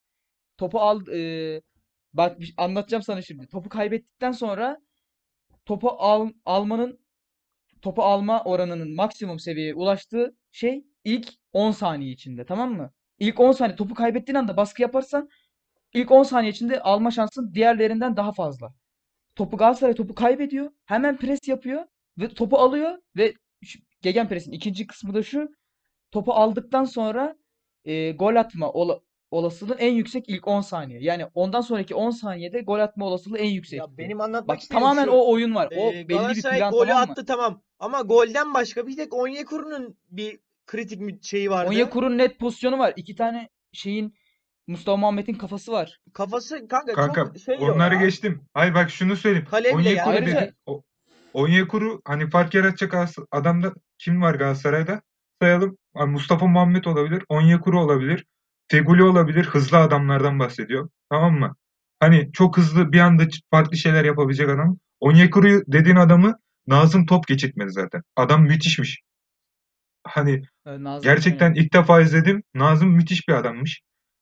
Topu 0.57 0.79
al 0.79 1.07
e, 1.07 1.61
bak 2.13 2.39
bir- 2.39 2.53
anlatacağım 2.57 3.03
sana 3.03 3.21
şimdi. 3.21 3.47
Topu 3.47 3.69
kaybettikten 3.69 4.31
sonra 4.31 4.77
topu 5.65 5.89
al, 5.89 6.29
almanın 6.45 6.99
topu 7.81 8.03
alma 8.03 8.43
oranının 8.43 8.95
maksimum 8.95 9.39
seviyeye 9.39 9.73
ulaştığı 9.75 10.35
şey 10.51 10.83
ilk 11.03 11.29
10 11.53 11.71
saniye 11.71 12.11
içinde 12.11 12.45
tamam 12.45 12.73
mı? 12.73 12.91
İlk 13.19 13.39
10 13.39 13.51
saniye 13.51 13.75
topu 13.75 13.93
kaybettiğin 13.95 14.35
anda 14.37 14.57
baskı 14.57 14.81
yaparsan 14.81 15.29
ilk 15.93 16.11
10 16.11 16.23
saniye 16.23 16.51
içinde 16.51 16.81
alma 16.81 17.11
şansın 17.11 17.53
diğerlerinden 17.53 18.17
daha 18.17 18.31
fazla. 18.31 18.73
Topu 19.35 19.57
Galatasaray 19.57 19.95
topu 19.95 20.15
kaybediyor. 20.15 20.71
Hemen 20.85 21.17
pres 21.17 21.47
yapıyor 21.47 21.83
ve 22.17 22.27
topu 22.29 22.57
alıyor 22.57 22.97
ve 23.17 23.33
şu, 23.63 23.79
gegenpress'in 24.01 24.51
ikinci 24.51 24.87
kısmı 24.87 25.13
da 25.13 25.23
şu. 25.23 25.49
Topu 26.11 26.33
aldıktan 26.33 26.83
sonra 26.83 27.35
e, 27.85 28.11
gol 28.11 28.35
atma 28.35 28.71
ola, 28.71 28.99
olasılığı 29.31 29.75
en 29.75 29.93
yüksek 29.93 30.29
ilk 30.29 30.47
10 30.47 30.61
saniye. 30.61 30.99
Yani 31.01 31.25
ondan 31.33 31.61
sonraki 31.61 31.95
10 31.95 32.11
saniyede 32.11 32.61
gol 32.61 32.79
atma 32.79 33.05
olasılığı 33.05 33.37
en 33.37 33.49
yüksek. 33.49 33.79
Ya 33.79 33.97
benim 33.97 34.21
anlatmak 34.21 34.57
Bak 34.57 34.69
tamamen 34.69 35.05
şu. 35.05 35.11
o 35.11 35.31
oyun 35.31 35.55
var. 35.55 35.69
O 35.77 35.91
Ee, 35.91 36.09
belli 36.09 36.35
bir 36.35 36.41
plan 36.41 36.71
golü 36.71 36.87
tamam 36.89 37.07
mı? 37.07 37.11
attı 37.11 37.25
tamam. 37.25 37.61
Ama 37.79 38.01
golden 38.01 38.53
başka 38.53 38.87
bir 38.87 38.95
tek 38.97 39.13
Onyekuru'nun 39.13 39.97
bir 40.09 40.39
kritik 40.65 41.01
bir 41.01 41.21
şeyi 41.21 41.49
vardı. 41.49 41.69
Onyekuru'nun 41.69 42.17
net 42.17 42.39
pozisyonu 42.39 42.79
var. 42.79 42.93
İki 42.95 43.15
tane 43.15 43.49
şeyin 43.73 44.13
Mustafa 44.71 44.97
Muhammed'in 44.97 45.33
kafası 45.33 45.71
var. 45.71 45.99
Kafası 46.13 46.67
kanka, 46.67 46.93
Kanka 46.93 47.25
çok 47.25 47.37
şey 47.39 47.55
yok 47.55 47.75
onları 47.75 47.95
ya. 47.95 48.01
geçtim. 48.01 48.41
Hayır 48.53 48.73
bak 48.75 48.89
şunu 48.89 49.15
söyleyeyim. 49.15 49.47
Kale 49.51 49.63
bile 49.63 49.75
Onyekuru 49.75 50.13
dedi. 50.13 50.35
Ayrıca- 50.37 50.53
O- 50.65 50.83
Onyekuru 51.33 52.01
hani 52.05 52.29
fark 52.29 52.53
yaratacak 52.53 52.93
as- 52.93 53.15
adamda 53.31 53.73
kim 53.97 54.21
var 54.21 54.35
Galatasaray'da? 54.35 55.01
Sayalım. 55.41 55.77
Mustafa 56.07 56.47
Muhammed 56.47 56.85
olabilir. 56.85 57.23
Onyekuru 57.29 57.81
olabilir. 57.81 58.25
Feguli 58.67 59.03
olabilir. 59.03 59.45
Hızlı 59.45 59.77
adamlardan 59.77 60.39
bahsediyor. 60.39 60.89
Tamam 61.09 61.39
mı? 61.39 61.55
Hani 61.99 62.29
çok 62.33 62.57
hızlı 62.57 62.91
bir 62.91 62.99
anda 62.99 63.23
ç- 63.23 63.41
farklı 63.51 63.77
şeyler 63.77 64.05
yapabilecek 64.05 64.49
adam. 64.49 64.77
Onyekuru 64.99 65.61
dediğin 65.67 65.95
adamı 65.95 66.35
Nazım 66.67 67.05
top 67.05 67.27
geçirtmedi 67.27 67.71
zaten. 67.71 68.01
Adam 68.15 68.43
müthişmiş. 68.43 69.01
Hani 70.03 70.41
Ee, 70.65 70.83
Nazım 70.83 71.03
Gerçekten 71.03 71.49
Hikmet. 71.49 71.65
ilk 71.65 71.73
defa 71.73 72.01
izledim. 72.01 72.43
Nazım 72.53 72.89
müthiş 72.89 73.27
bir 73.27 73.33
adammış. 73.33 73.81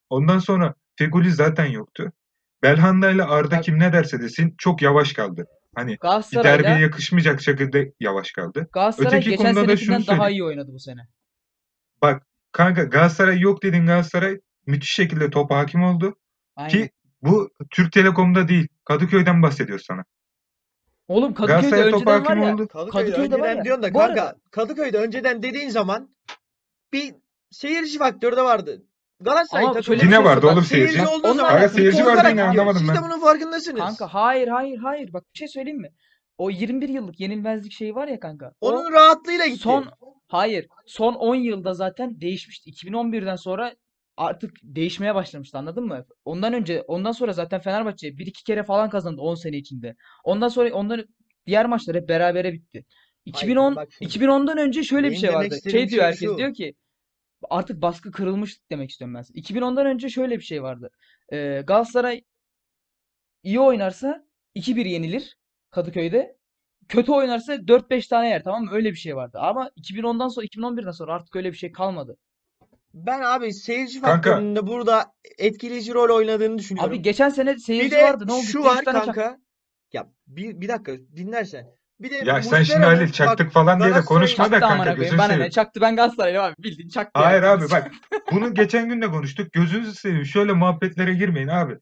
Ondan 0.10 0.40
sonra 0.40 0.74
Feguli 0.96 1.32
zaten 1.32 1.66
yoktu. 1.66 2.12
Belhanda 2.64 3.12
ile 3.12 3.24
Arda 3.24 3.56
Bak- 3.56 3.64
kim 3.64 3.80
ne 3.80 3.94
derse 3.94 4.22
desin 4.22 4.56
çok 4.58 4.82
yavaş 4.82 5.14
kaldı. 5.14 5.46
Hani 5.76 5.98
bir 6.34 6.44
derbiye 6.44 6.80
yakışmayacak 6.80 7.42
şekilde 7.42 7.94
yavaş 8.00 8.32
kaldı. 8.32 8.70
Galatasaray 8.74 9.08
Öteki 9.08 9.30
geçen 9.30 9.46
konuda 9.46 9.62
da 9.62 9.66
senekinden 9.66 9.98
şunu 9.98 10.08
daha 10.08 10.16
söyleyeyim. 10.18 10.32
iyi 10.32 10.44
oynadı 10.44 10.72
bu 10.74 10.80
sene. 10.80 11.08
Bak 12.02 12.28
kanka 12.52 12.84
Galatasaray 12.84 13.40
yok 13.40 13.64
dedin 13.64 13.86
Galatasaray 13.86 14.40
müthiş 14.66 14.90
şekilde 14.94 15.30
topa 15.30 15.58
hakim 15.58 15.84
oldu. 15.84 16.16
Aynen. 16.56 16.70
Ki 16.70 16.90
bu 17.22 17.50
Türk 17.72 17.92
Telekom'da 17.92 18.48
değil 18.48 18.68
Kadıköy'den 18.86 19.42
bahsediyor 19.44 19.80
sana. 19.80 20.04
Oğlum 21.08 21.34
Kadıköy'de 21.34 21.62
Galatasaray 21.62 21.92
top 21.92 22.00
önceden 22.02 22.14
var 22.14 22.24
hakimi 22.28 22.46
ya. 22.46 22.54
oldu. 22.54 22.68
Kadıköy'de, 22.68 23.12
Kadıköy'de 23.12 23.40
var 23.42 23.56
ya. 23.56 23.64
diyorsun 23.64 23.84
da 23.84 23.94
Bu 23.94 23.98
kanka 24.00 24.22
arada- 24.22 24.36
Kadıköy'de 24.52 24.98
önceden 24.98 25.44
dediğin 25.44 25.70
zaman 25.70 26.16
bir 26.94 27.16
seyirci 27.52 27.98
faktörü 27.98 28.36
de 28.36 28.42
vardı. 28.42 28.84
Galatasaray 29.22 29.64
Ama 29.66 29.74
takımı 29.74 29.86
şöyle 29.86 30.02
Yine 30.06 30.12
bir 30.12 30.16
şey 30.16 30.26
vardı 30.26 30.46
bak, 30.46 30.54
oğlum 30.54 30.64
seyirci 30.64 30.94
seyirci. 30.94 31.12
olduğu 31.16 31.34
zaman 31.34 31.68
seyirci 31.68 31.92
futbol 31.98 32.10
vardı 32.12 32.20
olarak 32.20 32.32
yine 32.32 32.42
gidiyor. 32.48 32.48
anlamadım 32.66 32.80
Siz 32.80 32.90
de 32.90 32.94
ben. 32.96 33.04
bunun 33.04 33.20
farkındasınız. 33.22 33.80
Kanka 33.80 34.08
hayır 34.14 34.48
hayır 34.48 34.78
hayır. 34.78 35.14
Bak 35.14 35.24
bir 35.34 35.38
şey 35.38 35.48
söyleyeyim 35.48 35.82
mi? 35.82 35.90
O 36.38 36.50
21 36.50 36.90
yıllık 36.90 37.20
yenilmezlik 37.20 37.72
şeyi 37.72 37.96
var 37.96 38.08
ya 38.08 38.20
kanka. 38.20 38.52
O 38.62 38.70
Onun 38.70 38.92
rahatlığıyla 38.92 39.46
gitti. 39.46 39.60
son 39.60 39.86
hayır. 40.28 40.68
Son 40.86 41.14
10 41.14 41.36
yılda 41.36 41.74
zaten 41.74 42.22
değişmişti. 42.22 42.70
2011'den 42.70 43.36
sonra 43.36 43.76
artık 44.18 44.52
değişmeye 44.64 45.16
başlamıştı 45.16 45.58
anladın 45.58 45.86
mı? 45.86 46.06
Ondan 46.26 46.54
önce 46.54 46.82
ondan 46.82 47.12
sonra 47.12 47.34
zaten 47.34 47.62
Fenerbahçe 47.62 48.18
bir 48.18 48.26
iki 48.28 48.44
kere 48.44 48.64
falan 48.64 48.90
kazandı 48.90 49.22
10 49.22 49.36
sene 49.36 49.58
içinde. 49.58 49.96
Ondan 50.24 50.48
sonra 50.48 50.74
onların 50.74 51.06
diğer 51.48 51.66
maçlar 51.66 51.96
hep 51.96 52.10
berabere 52.10 52.54
bitti. 52.54 52.86
2010 53.26 53.76
bak 53.76 53.88
şimdi. 53.92 54.14
2010'dan 54.14 54.58
önce 54.58 54.84
şöyle 54.84 55.08
bir 55.08 55.12
Benim 55.12 55.22
şey 55.22 55.30
demek 55.30 55.44
vardı. 55.46 55.56
istediğim 55.56 55.80
Şey 55.80 55.90
diyor 55.90 56.02
şey 56.04 56.08
herkes 56.12 56.30
şu. 56.30 56.38
diyor 56.38 56.54
ki 56.54 56.74
artık 57.50 57.82
baskı 57.82 58.12
kırılmış 58.12 58.60
demek 58.70 58.90
istiyorum 58.90 59.16
ben. 59.16 59.42
2010'dan 59.42 59.86
önce 59.86 60.10
şöyle 60.10 60.38
bir 60.38 60.44
şey 60.44 60.64
vardı. 60.64 60.90
Ee, 61.34 61.64
Galatasaray 61.68 62.24
iyi 63.44 63.60
oynarsa 63.60 64.26
2-1 64.56 64.88
yenilir 64.88 65.38
Kadıköy'de. 65.72 66.38
Kötü 66.90 67.12
oynarsa 67.12 67.56
4-5 67.56 68.08
tane 68.10 68.30
yer 68.30 68.44
tamam 68.44 68.64
mı? 68.64 68.72
Öyle 68.74 68.92
bir 68.92 68.98
şey 68.98 69.16
vardı. 69.16 69.38
Ama 69.42 69.72
2010'dan 69.78 70.28
sonra 70.28 70.46
2011'den 70.46 70.92
sonra 70.92 71.14
artık 71.14 71.36
öyle 71.36 71.52
bir 71.52 71.58
şey 71.58 71.72
kalmadı. 71.72 72.18
Ben 72.94 73.22
abi 73.22 73.54
seyirci 73.54 74.02
Kanka. 74.02 74.30
faktöründe 74.30 74.68
burada 74.68 75.14
etkileyici 75.38 75.94
rol 75.94 76.16
oynadığını 76.16 76.58
düşünüyorum. 76.58 76.92
Abi 76.92 77.02
geçen 77.02 77.30
sene 77.30 77.54
bir 77.56 77.60
seyirci 77.60 77.92
de 77.92 78.04
vardı. 78.04 78.28
Ne 78.28 78.32
oldu? 78.32 78.44
şu 78.44 78.64
var 78.64 78.84
tane 78.84 78.98
çak- 78.98 79.06
kanka. 79.06 79.40
Ya 79.94 80.10
bir, 80.28 80.62
bir 80.62 80.68
dakika 80.68 80.98
dinlersen. 80.98 81.79
Bir 82.02 82.10
de 82.10 82.16
Ya 82.26 82.44
sen 82.44 82.64
şimdi 82.64 82.86
Halil 82.86 83.12
çaktık 83.12 83.48
bak, 83.48 83.54
falan 83.54 83.80
diye 83.80 83.96
de 83.96 84.02
konuşma 84.02 84.52
da 84.52 84.60
kanka 84.60 84.92
gözünü 84.94 85.18
Bana 85.18 85.34
ne? 85.34 85.50
Çaktı 85.50 85.82
ben 85.82 85.96
Galatasaraylıyım 85.96 86.46
abi. 86.46 86.54
Bildiğin 86.60 86.90
çaktı 86.90 87.12
Hayır 87.14 87.44
yani. 87.44 87.64
abi 87.64 87.72
bak 87.72 87.92
bunu 88.32 88.54
geçen 88.54 88.90
gün 88.90 89.02
de 89.02 89.08
konuştuk. 89.08 89.54
Gözünüzü 89.54 89.96
seveyim. 89.96 90.26
Şöyle 90.26 90.54
muhabbetlere 90.54 91.14
girmeyin 91.14 91.48
abi. 91.48 91.78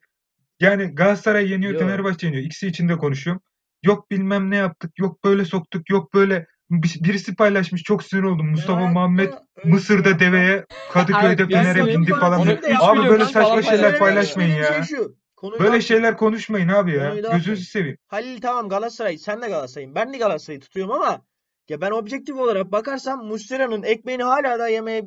Yani 0.59 0.95
Galatasaray 0.95 1.51
yeniyor, 1.51 1.73
Yo. 1.73 1.79
Fenerbahçe 1.79 2.27
yeniyor. 2.27 2.43
İkisi 2.43 2.67
için 2.67 2.89
de 2.89 2.97
konuşuyorum. 2.97 3.41
Yok 3.83 4.11
bilmem 4.11 4.51
ne 4.51 4.55
yaptık, 4.55 4.91
yok 4.99 5.23
böyle 5.23 5.45
soktuk, 5.45 5.89
yok 5.89 6.13
böyle. 6.13 6.45
Bir- 6.71 7.03
Birisi 7.03 7.35
paylaşmış 7.35 7.83
çok 7.83 8.03
sinir 8.03 8.23
oldum. 8.23 8.49
Mustafa 8.49 8.75
hayatta 8.79 8.93
Muhammed 8.93 9.29
şey 9.63 9.71
Mısır'da 9.71 10.09
yapmam. 10.09 10.27
deveye, 10.27 10.65
Kadıköy'de 10.91 11.47
Fener'e 11.47 11.87
bindi 11.87 12.11
falan. 12.13 12.39
Onu 12.39 12.51
üç 12.51 12.79
Abi 12.79 13.09
böyle 13.09 13.25
saçma 13.25 13.61
şeyler 13.61 13.99
paylaşmayın 13.99 14.51
Söylediğim 14.51 14.77
ya. 14.77 14.83
Şey 14.83 14.97
şu. 14.97 15.15
Konuyu 15.37 15.59
Böyle 15.59 15.81
şeyler 15.81 16.17
konuşmayın 16.17 16.67
abi 16.67 16.91
ya. 16.93 16.97
Konuyu 17.03 17.23
dağıtmayın. 17.23 17.37
Gözünüzü 17.37 17.63
seveyim. 17.65 17.97
Halil 18.07 18.41
tamam 18.41 18.69
Galatasaray, 18.69 19.17
sen 19.17 19.41
de 19.41 19.47
Galatasaray'ın. 19.47 19.95
Ben 19.95 20.13
de 20.13 20.17
Galatasaray'ı 20.17 20.59
tutuyorum 20.59 20.91
ama 20.91 21.21
ya 21.69 21.81
ben 21.81 21.91
objektif 21.91 22.37
olarak 22.37 22.71
bakarsam 22.71 23.25
Muslera'nın 23.25 23.83
ekmeğini 23.83 24.23
hala 24.23 24.59
da 24.59 24.67
yemeye 24.67 25.05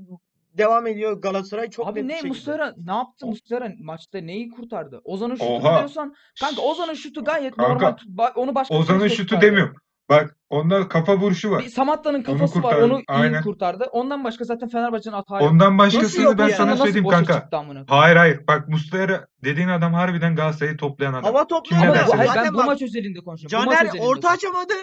devam 0.58 0.86
ediyor 0.86 1.12
Galatasaray 1.12 1.70
çok 1.70 1.88
Abi 1.88 2.08
net 2.08 2.18
bir 2.18 2.24
ne. 2.24 2.28
Muslera 2.28 2.74
ne 2.86 2.92
yaptı 2.92 3.26
Muslera 3.26 3.72
maçta 3.80 4.18
neyi 4.18 4.50
kurtardı? 4.50 5.00
Ozan'ın 5.04 5.34
şutu 5.34 5.50
Oha. 5.50 5.78
diyorsan 5.78 6.14
kanka 6.40 6.62
Ozan'ın 6.62 6.94
şutu 6.94 7.24
gayet 7.24 7.56
Kanka, 7.56 7.72
normal. 7.72 7.96
Ba- 8.16 8.34
Onu 8.34 8.54
başka 8.54 8.74
Ozan'ın 8.74 9.08
şutu 9.08 9.40
demiyorum. 9.40 9.76
Bak 10.10 10.36
onda 10.50 10.88
kafa 10.88 11.16
vuruşu 11.16 11.50
var. 11.50 11.62
Bir 11.64 11.68
Samatta'nın 11.68 12.22
kafası 12.22 12.62
var. 12.62 12.62
kurtardı, 12.62 12.84
Onu 12.84 12.98
iyi 12.98 13.04
aynen. 13.08 13.42
kurtardı. 13.42 13.84
Ondan 13.84 14.24
başka 14.24 14.44
zaten 14.44 14.68
Fenerbahçe'nin 14.68 15.14
hata 15.14 15.40
yok. 15.40 15.50
Ondan 15.52 15.78
Nasıl 15.78 15.98
başkasını 15.98 16.24
yok 16.24 16.38
ben 16.38 16.48
ya? 16.48 16.56
sana 16.56 16.70
Nasıl 16.70 16.84
söyleyeyim 16.84 17.04
boşa 17.04 17.16
kanka. 17.16 17.40
çıktı 17.40 17.56
amına 17.56 17.86
koyayım? 17.86 17.86
Hayır 17.88 18.16
hayır. 18.16 18.46
Bak 18.46 18.68
Muslera 18.68 19.26
dediğin 19.44 19.68
adam 19.68 19.94
harbiden 19.94 20.36
Galatasaray'ı 20.36 20.76
toplayan 20.76 21.12
adam. 21.12 21.24
Hava 21.24 21.46
ne 21.70 21.76
Ama 21.76 21.94
derse 21.94 22.06
bu, 22.06 22.18
hayır, 22.18 22.28
ben 22.28 22.34
zaten 22.34 22.54
bu 22.54 22.58
bak 22.58 22.66
maç 22.66 22.82
özelinde 22.82 23.20
konuşuyorum. 23.20 23.58
Bu 23.66 23.66
maç 23.66 23.78
Caner 23.78 23.88
özelinde 23.88 24.06
orta 24.06 24.28
konuşuyorum. 24.28 24.58
açamadı. 24.60 24.74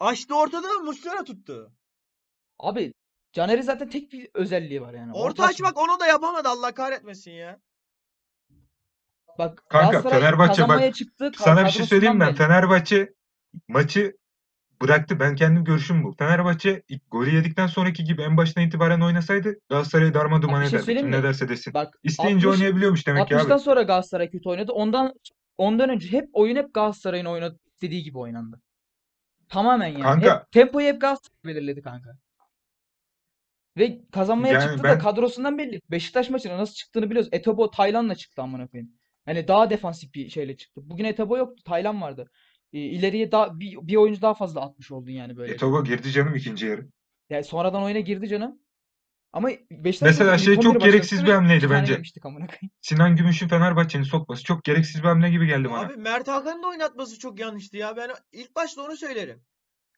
Açtı 0.00 0.34
ortada 0.36 0.68
Muslera 0.84 1.24
tuttu. 1.24 1.72
Abi 2.58 2.92
Caner'in 3.32 3.62
zaten 3.62 3.88
tek 3.88 4.12
bir 4.12 4.28
özelliği 4.34 4.82
var 4.82 4.94
yani. 4.94 5.12
Orta 5.12 5.44
açmak 5.44 5.78
onu 5.78 6.00
da 6.00 6.06
yapamadı 6.06 6.48
Allah 6.48 6.74
kahretmesin 6.74 7.30
ya. 7.30 7.58
Bak 9.38 9.62
Kanka, 9.68 9.90
Galatasaray 9.90 10.20
Fenerbahçe 10.20 10.62
bak, 10.62 10.68
kazanmaya 10.68 10.92
çıktı. 10.92 11.30
Sana 11.38 11.64
bir 11.64 11.70
şey 11.70 11.86
söyleyeyim 11.86 12.14
mi? 12.18 12.20
belli. 12.26 12.34
Fenerbahçe 12.34 13.14
maçı 13.68 14.16
bıraktı. 14.84 15.20
Ben 15.20 15.34
kendim 15.36 15.64
görüşüm 15.64 16.04
bu. 16.04 16.14
Fenerbahçe 16.18 16.82
golü 17.10 17.34
yedikten 17.34 17.66
sonraki 17.66 18.04
gibi 18.04 18.22
en 18.22 18.36
baştan 18.36 18.64
itibaren 18.64 19.00
oynasaydı 19.00 19.54
Galatasaray'ı 19.68 20.14
darmadağın 20.14 20.52
Bak 20.52 20.72
bir 20.72 20.84
şey 20.84 21.10
ne 21.10 21.22
derse 21.22 21.48
desin. 21.48 21.74
Bak 21.74 21.94
İsteyince 22.02 22.48
60 22.48 22.60
oynayabiliyormuş 22.60 23.06
demek 23.06 23.28
ki 23.28 23.34
60'tan 23.34 23.52
abi. 23.54 23.60
sonra 23.60 23.82
Galatasaray 23.82 24.30
kötü 24.30 24.48
oynadı. 24.48 24.72
Ondan 24.72 25.14
ondan 25.58 25.90
önce 25.90 26.12
hep 26.12 26.28
oyun 26.32 26.56
hep 26.56 26.74
Galatasaray'ın 26.74 27.24
oynadığı 27.24 27.58
istediği 27.66 28.02
gibi 28.02 28.18
oynandı. 28.18 28.60
Tamamen 29.48 29.86
yani. 29.88 30.02
Kanka- 30.02 30.36
Hep 30.40 30.52
tempoyu 30.52 30.86
hep 30.86 31.00
Galatasaray 31.00 31.44
belirledi 31.44 31.82
kanka. 31.82 32.10
Ve 33.76 34.00
kazanmaya 34.12 34.52
Yani 34.52 34.62
çıktı 34.62 34.78
da 34.78 34.82
ben- 34.82 34.98
kadrosundan 34.98 35.58
belli. 35.58 35.80
Beşiktaş 35.90 36.30
maçına 36.30 36.58
nasıl 36.58 36.74
çıktığını 36.74 37.10
biliyoruz. 37.10 37.28
Etobo 37.32 37.70
Taylan'la 37.70 38.14
çıktı 38.14 38.42
amına 38.42 38.66
koyayım. 38.66 38.92
Yani 39.26 39.48
daha 39.48 39.70
defansif 39.70 40.14
bir 40.14 40.28
şeyle 40.28 40.56
çıktı. 40.56 40.80
Bugün 40.84 41.04
Etobo 41.04 41.36
yoktu. 41.36 41.62
Taylan 41.64 42.02
vardı. 42.02 42.30
Ee, 42.74 42.78
ileriye 42.78 43.32
daha 43.32 43.60
bir, 43.60 43.76
bir 43.82 43.96
oyuncu 43.96 44.22
daha 44.22 44.34
fazla 44.34 44.60
atmış 44.60 44.90
oldun 44.92 45.10
yani 45.10 45.36
böyle. 45.36 45.52
Etobo 45.52 45.84
girdi 45.84 46.10
canım 46.10 46.34
ikinci 46.34 46.66
yarı. 46.66 46.88
Yani 47.30 47.44
sonradan 47.44 47.82
oyuna 47.82 48.00
girdi 48.00 48.28
canım. 48.28 48.58
Ama 49.32 49.48
Beşiktaş 49.70 50.06
Mesela 50.08 50.38
şey 50.38 50.60
çok 50.60 50.74
11'i 50.76 50.84
gereksiz 50.84 51.24
bir 51.24 51.32
hamleydi 51.32 51.70
bence. 51.70 51.92
yemiştik 51.92 52.26
amına 52.26 52.46
koyayım. 52.46 52.70
Sinan 52.80 53.16
Gümüş'ün 53.16 53.48
Fenerbahçe'nin 53.48 54.02
sokması 54.02 54.44
çok 54.44 54.64
gereksiz 54.64 55.02
bir 55.02 55.08
hamle 55.08 55.30
gibi 55.30 55.46
geldi 55.46 55.70
bana. 55.70 55.80
Abi 55.80 55.96
Mert 55.96 56.28
Hakan'ın 56.28 56.62
da 56.62 56.66
oynatması 56.66 57.18
çok 57.18 57.40
yanlıştı 57.40 57.76
ya. 57.76 57.96
Ben 57.96 58.10
ilk 58.32 58.56
başta 58.56 58.82
onu 58.82 58.96
söylerim. 58.96 59.42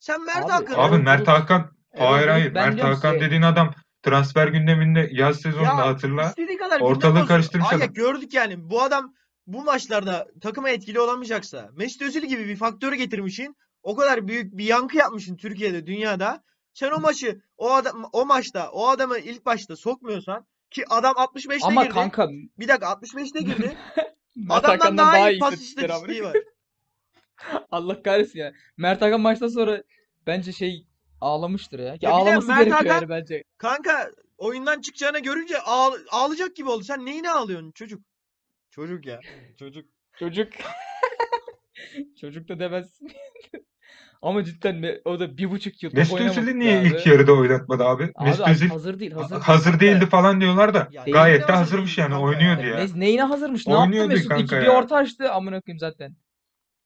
Sen 0.00 0.24
Mert 0.24 0.44
Abi- 0.44 0.50
Hakan'ı 0.50 0.78
Abi 0.78 0.98
Mert. 1.02 1.28
Hakan 1.28 1.70
Evet, 1.92 2.08
hayır 2.08 2.24
evet, 2.28 2.32
hayır 2.34 2.54
ben 2.54 2.74
Mert 2.74 2.84
Hakan 2.84 3.12
size. 3.12 3.24
dediğin 3.24 3.42
adam 3.42 3.74
transfer 4.02 4.48
gündeminde 4.48 5.08
yaz 5.12 5.40
sezonunda 5.40 5.68
Ya 5.68 5.86
hatırla. 5.86 6.34
kadar 6.58 6.80
Ortalığı 6.80 7.26
karıştırmış 7.26 7.72
Ay 7.72 7.78
ya 7.78 7.84
adam. 7.84 7.94
gördük 7.94 8.34
yani. 8.34 8.70
Bu 8.70 8.82
adam 8.82 9.14
bu 9.46 9.64
maçlarda 9.64 10.26
takıma 10.40 10.70
etkili 10.70 11.00
olamayacaksa 11.00 11.70
Mesut 11.76 12.02
Özil 12.02 12.22
gibi 12.22 12.48
bir 12.48 12.56
faktörü 12.56 12.96
getirmişsin. 12.96 13.56
O 13.82 13.96
kadar 13.96 14.28
büyük 14.28 14.56
bir 14.58 14.64
yankı 14.64 14.96
yapmışsın 14.96 15.36
Türkiye'de, 15.36 15.86
dünyada. 15.86 16.42
Sen 16.74 16.90
o 16.90 17.00
maçı 17.00 17.40
o 17.56 17.72
adam 17.72 18.08
o 18.12 18.26
maçta 18.26 18.70
o 18.70 18.88
adamı 18.88 19.18
ilk 19.18 19.46
başta 19.46 19.76
sokmuyorsan 19.76 20.46
ki 20.70 20.84
adam 20.88 21.12
65'te 21.14 21.66
Ama 21.66 21.82
girdi. 21.84 21.94
kanka 21.94 22.28
Bir 22.58 22.68
dakika 22.68 22.86
65'te 22.86 23.40
girdi. 23.40 23.76
Adamdan 24.50 24.98
daha, 24.98 25.12
daha 25.12 25.30
iyi 25.30 25.38
pas 25.38 25.60
istatistiği 25.60 26.24
var. 26.24 26.36
Allah 27.70 28.02
kahretsin 28.02 28.38
ya. 28.38 28.52
Mert 28.76 29.02
Hakan 29.02 29.20
maçtan 29.20 29.48
sonra 29.48 29.82
bence 30.26 30.52
şey 30.52 30.86
ağlamıştır 31.20 31.78
ya. 31.78 31.92
Ki 31.98 32.04
Ya 32.04 32.10
de 32.10 32.14
ağlaması 32.14 32.48
Mert 32.48 32.58
gerekiyor 32.64 32.80
Hakan- 32.80 32.94
yani 32.94 33.08
bence. 33.08 33.42
Kanka 33.58 34.10
oyundan 34.38 34.80
çıkacağını 34.80 35.18
görünce 35.18 35.58
ağ- 35.60 35.98
ağlayacak 36.10 36.56
gibi 36.56 36.68
oldu. 36.68 36.84
Sen 36.84 37.06
neyine 37.06 37.30
ağlıyorsun 37.30 37.72
çocuk? 37.72 38.02
Çocuk 38.76 39.06
ya. 39.06 39.20
Çocuk. 39.58 39.84
Çocuk. 40.18 40.48
Çocuk 42.20 42.48
da 42.48 42.58
demezsin. 42.58 43.12
Ama 44.22 44.44
cidden 44.44 44.82
ne- 44.82 45.00
o 45.04 45.20
da 45.20 45.38
bir 45.38 45.50
buçuk 45.50 45.82
yıl 45.82 45.90
Mesut 45.94 46.20
Özil'i 46.20 46.58
niye 46.58 46.80
abi. 46.80 46.86
ilk 46.86 47.06
yarıda 47.06 47.32
oynatmadı 47.32 47.84
abi? 47.84 48.12
Abi 48.14 48.28
Mesut 48.28 48.48
Özil 48.48 48.68
hazır 48.68 48.98
değil, 49.00 49.12
hazır 49.12 49.40
hazır 49.40 49.80
değildi 49.80 50.06
falan 50.06 50.40
diyorlar 50.40 50.74
da 50.74 50.88
Ya 50.90 51.04
gayet 51.04 51.40
de 51.40 51.44
hazır 51.44 51.58
hazırmış 51.58 51.98
yani 51.98 52.16
oynuyordu 52.16 52.62
ya? 52.62 52.68
ya. 52.68 52.76
Ne, 52.94 53.00
neyine 53.00 53.22
hazırmış? 53.22 53.66
Ne 53.66 53.76
Oynuyordu 53.76 53.96
yaptı 53.96 54.14
Mesut? 54.14 54.28
kanka 54.28 54.44
İki, 54.44 54.56
bir 54.56 54.70
ya. 54.70 54.78
orta 54.78 54.96
açtı 54.96 55.32
amına 55.32 55.60
koyayım 55.60 55.78
zaten. 55.78 56.16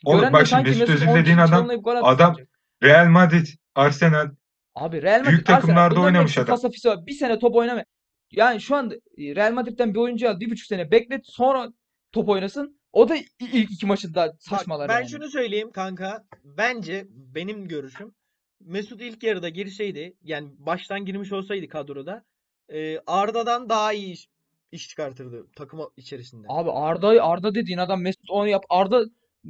Oğlum 0.04 0.20
Gören 0.20 0.32
bak 0.32 0.46
şimdi 0.46 0.50
sanki 0.50 0.68
Mesut 0.68 0.80
Mesut 0.88 0.94
Özil 0.94 1.08
10 1.08 1.16
dediğin 1.16 1.38
adam 1.38 1.70
adam. 2.02 2.36
Real 2.82 3.06
Madrid, 3.08 3.46
Arsenal 3.74 4.30
Abi 4.74 5.02
Real 5.02 5.18
Madrid, 5.18 5.30
büyük 5.30 5.46
takımlarda 5.46 5.82
Arsenal 5.84 6.04
oynamış 6.04 6.38
adam. 6.38 6.58
var. 6.84 7.06
Bir 7.06 7.12
sene 7.12 7.38
top 7.38 7.54
oynama. 7.54 7.84
Yani 8.32 8.60
şu 8.60 8.76
anda 8.76 8.94
e, 8.94 9.00
Real 9.18 9.52
Madrid'den 9.52 9.94
bir 9.94 9.98
oyuncu 9.98 10.30
al 10.30 10.40
bir 10.40 10.50
buçuk 10.50 10.66
sene 10.66 10.90
beklet 10.90 11.20
sonra 11.24 11.68
top 12.12 12.28
oynasın. 12.28 12.80
O 12.92 13.08
da 13.08 13.16
ilk 13.40 13.70
iki 13.70 13.86
maçında 13.86 14.26
Bak, 14.26 14.42
saçmalar 14.42 14.88
ben 14.88 14.94
yani. 14.94 15.08
şunu 15.08 15.28
söyleyeyim 15.28 15.70
kanka. 15.70 16.24
Bence 16.44 17.06
benim 17.10 17.68
görüşüm 17.68 18.14
Mesut 18.60 19.00
ilk 19.00 19.22
yarıda 19.22 19.48
girseydi 19.48 20.16
yani 20.22 20.48
baştan 20.58 21.04
girmiş 21.04 21.32
olsaydı 21.32 21.68
kadroda 21.68 22.24
e, 22.68 22.98
Arda'dan 23.06 23.68
daha 23.68 23.92
iyi 23.92 24.12
iş, 24.12 24.28
iş 24.72 24.88
çıkartırdı 24.88 25.46
takım 25.56 25.80
içerisinde. 25.96 26.46
Abi 26.50 26.70
Arda 26.70 27.08
Arda 27.08 27.54
dediğin 27.54 27.78
adam 27.78 28.02
Mesut 28.02 28.30
onu 28.30 28.48
yap. 28.48 28.64
Arda 28.68 29.04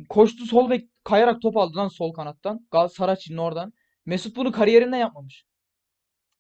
koştu 0.08 0.46
sol 0.46 0.70
bek 0.70 0.88
kayarak 1.04 1.42
top 1.42 1.56
aldı 1.56 1.76
lan 1.76 1.88
sol 1.88 2.12
kanattan. 2.12 2.66
Galatasaray'ın 2.70 3.36
oradan. 3.36 3.72
Mesut 4.06 4.36
bunu 4.36 4.52
kariyerinde 4.52 4.96
yapmamış. 4.96 5.44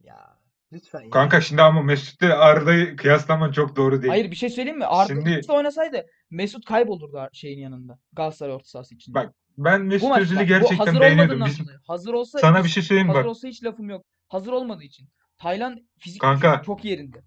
Ya 0.04 0.39
lütfen 0.72 1.00
ya. 1.00 1.10
Kanka 1.10 1.40
şimdi 1.40 1.62
ama 1.62 1.82
Mesut'la 1.82 2.38
Arda'yı 2.38 2.96
kıyaslaman 2.96 3.52
çok 3.52 3.76
doğru 3.76 4.02
değil. 4.02 4.10
Hayır 4.10 4.30
bir 4.30 4.36
şey 4.36 4.50
söyleyeyim 4.50 4.78
mi? 4.78 4.84
Arda 4.86 5.06
Şimdi- 5.08 5.48
de 5.48 5.52
oynasaydı 5.52 6.06
Mesut 6.30 6.64
kaybolurdu 6.64 7.28
şeyin 7.32 7.58
yanında. 7.58 7.98
Galatasaray 8.12 8.54
orta 8.54 8.68
sahası 8.68 8.94
içinde. 8.94 9.14
Bak, 9.14 9.34
Ben 9.58 9.80
Bu 9.80 9.84
Mesut 9.84 10.18
Özil'i 10.18 10.40
bu 10.40 10.44
gerçekten 10.44 10.76
hazır 10.86 11.00
beğeniyordum. 11.00 11.44
Bizim. 11.46 11.66
Hazır 11.86 12.12
olsa 12.14 12.38
sana 12.38 12.58
bir 12.58 12.64
hiç- 12.64 12.74
şey 12.74 12.82
söyleyeyim 12.82 13.08
hazır 13.08 13.20
bak. 13.20 13.26
olsa 13.30 13.48
hiç 13.48 13.64
lafım 13.64 13.90
yok. 13.90 14.04
Hazır 14.28 14.52
olmadığı 14.52 14.82
için. 14.84 15.08
Taylan 15.38 15.88
fizik 15.98 16.20
Kanka, 16.20 16.62
çok 16.66 16.84
yerinde. 16.84 17.18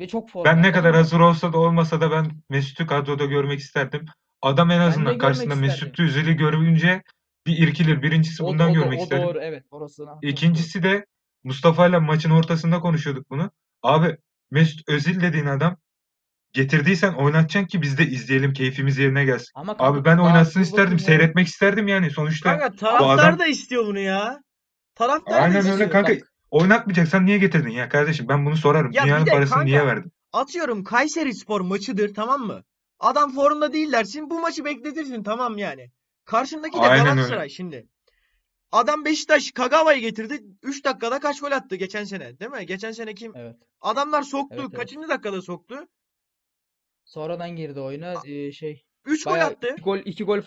Ve 0.00 0.08
çok 0.08 0.30
form. 0.30 0.44
Ben 0.44 0.62
ne 0.62 0.72
kadar 0.72 0.94
hazır 0.94 1.20
olsa 1.20 1.52
da 1.52 1.58
olmasa 1.58 2.00
da 2.00 2.10
ben 2.10 2.26
Mesut'u 2.50 2.86
kadroda 2.86 3.24
görmek 3.24 3.58
isterdim. 3.60 4.04
Adam 4.42 4.70
en 4.70 4.80
azından 4.80 5.18
karşısında 5.18 5.54
isterdim. 5.54 5.66
Mesut 5.68 6.00
Özil'i 6.00 6.36
görünce 6.36 7.02
bir 7.46 7.58
irkilir. 7.58 8.02
Birincisi 8.02 8.42
O, 8.44 8.46
bundan 8.46 8.70
o, 8.70 8.74
görmek 8.74 9.00
o 9.00 9.02
isterim. 9.02 9.26
doğru 9.26 9.38
evet 9.42 9.64
doğru. 9.72 9.86
İkincisi 10.22 10.82
de 10.82 11.06
Mustafa 11.46 11.86
ile 11.86 11.98
maçın 11.98 12.30
ortasında 12.30 12.80
konuşuyorduk 12.80 13.30
bunu. 13.30 13.50
Abi 13.82 14.16
Mesut 14.50 14.88
Özil 14.88 15.20
dediğin 15.20 15.46
adam 15.46 15.76
getirdiysen 16.52 17.12
oynatacaksın 17.12 17.68
ki 17.68 17.82
biz 17.82 17.98
de 17.98 18.06
izleyelim 18.06 18.52
keyfimiz 18.52 18.98
yerine 18.98 19.24
gelsin. 19.24 19.50
Ama 19.54 19.76
kanka 19.76 19.92
Abi 19.92 20.04
ben 20.04 20.18
oynatsın 20.18 20.60
isterdim. 20.60 20.98
Seyretmek 20.98 21.46
isterdim 21.46 21.88
yani 21.88 22.10
sonuçta. 22.10 22.50
Kanka 22.50 22.76
taraftar 22.76 23.28
adam- 23.28 23.38
da 23.38 23.46
istiyor 23.46 23.86
bunu 23.86 23.98
ya. 23.98 24.40
Taraftar 24.94 25.34
da 25.34 25.40
Aynen 25.40 25.56
öyle 25.56 25.68
istiyor. 25.70 25.90
kanka. 25.90 26.12
Bak. 26.12 26.22
Oynatmayacaksan 26.50 27.26
niye 27.26 27.38
getirdin 27.38 27.70
ya 27.70 27.88
kardeşim? 27.88 28.28
Ben 28.28 28.46
bunu 28.46 28.56
sorarım. 28.56 28.92
Ya 28.92 29.02
bir 29.02 29.06
Dünyanın 29.08 29.26
de 29.26 29.30
parasını 29.30 29.64
niye 29.64 29.78
kanka, 29.78 29.94
verdin? 29.96 30.12
Atıyorum 30.32 30.84
Kayserispor 30.84 31.60
maçıdır 31.60 32.14
tamam 32.14 32.40
mı? 32.40 32.64
Adam 32.98 33.34
formda 33.34 33.72
değil 33.72 33.92
dersin. 33.92 34.30
Bu 34.30 34.40
maçı 34.40 34.64
bekletirsin 34.64 35.22
tamam 35.22 35.58
yani. 35.58 35.90
Karşındaki 36.24 36.76
de 36.76 36.80
Aynen 36.80 37.00
öyle. 37.06 37.14
Galatasaray 37.14 37.48
şimdi. 37.48 37.86
Adam 38.72 39.04
Beşiktaş 39.04 39.50
Kagawa'yı 39.50 40.00
getirdi. 40.00 40.44
3 40.62 40.84
dakikada 40.84 41.20
kaç 41.20 41.40
gol 41.40 41.52
attı 41.52 41.76
geçen 41.76 42.04
sene 42.04 42.38
değil 42.38 42.50
mi? 42.50 42.66
Geçen 42.66 42.92
sene 42.92 43.14
kim? 43.14 43.32
Evet. 43.36 43.56
Adamlar 43.80 44.22
soktu. 44.22 44.56
Evet, 44.58 44.66
evet. 44.68 44.78
Kaçıncı 44.78 45.08
dakikada 45.08 45.42
soktu? 45.42 45.88
Sonradan 47.04 47.56
girdi 47.56 47.80
oyuna 47.80 48.14
ee, 48.26 48.52
şey 48.52 48.84
3 49.04 49.24
gol 49.24 49.34
attı. 49.34 49.68
iki 49.72 49.82
gol 49.82 49.98
iki 49.98 50.24
gol 50.24 50.40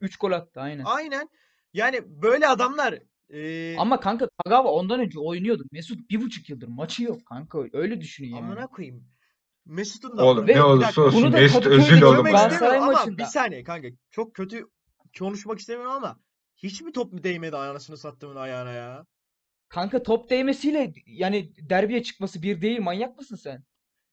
3 0.00 0.16
gol 0.16 0.32
attı 0.32 0.60
aynen. 0.60 0.84
Aynen. 0.84 1.28
Yani 1.72 2.00
böyle 2.22 2.48
adamlar 2.48 2.98
e, 3.30 3.76
Ama 3.78 4.00
kanka 4.00 4.28
Kagawa 4.44 4.68
ondan 4.68 5.00
önce 5.00 5.18
oynuyordu. 5.18 5.64
Mesut 5.72 6.10
bir 6.10 6.20
buçuk 6.20 6.50
yıldır 6.50 6.68
maçı 6.68 7.02
yok 7.02 7.26
kanka. 7.26 7.58
Öyle 7.72 8.00
düşün 8.00 8.24
yani. 8.24 8.38
amına 8.38 8.66
koyayım. 8.66 9.04
Mesut'un 9.66 10.18
da 10.18 10.24
Oğlum 10.24 10.46
ne 10.46 10.62
olursa 10.62 11.02
olsun 11.02 11.22
bunu 11.22 11.32
da 11.32 11.36
Mesut 11.36 11.66
Özil 11.66 12.02
oğlum. 12.02 12.26
Ama 12.26 12.86
maçında. 12.86 13.18
bir 13.18 13.24
saniye 13.24 13.64
kanka. 13.64 13.88
Çok 14.10 14.34
kötü 14.34 14.66
konuşmak 15.18 15.58
istemiyorum 15.58 15.92
ama 15.92 16.18
hiç 16.62 16.80
mi 16.80 16.92
top 16.92 17.12
mu 17.12 17.22
değmedi 17.22 17.56
anasını 17.56 17.96
sattığımın 17.96 18.36
ayağına 18.36 18.72
ya? 18.72 19.06
Kanka 19.68 20.02
top 20.02 20.30
değmesiyle 20.30 20.92
yani 21.06 21.52
derbiye 21.70 22.02
çıkması 22.02 22.42
bir 22.42 22.60
değil. 22.60 22.80
Manyak 22.80 23.18
mısın 23.18 23.36
sen? 23.36 23.64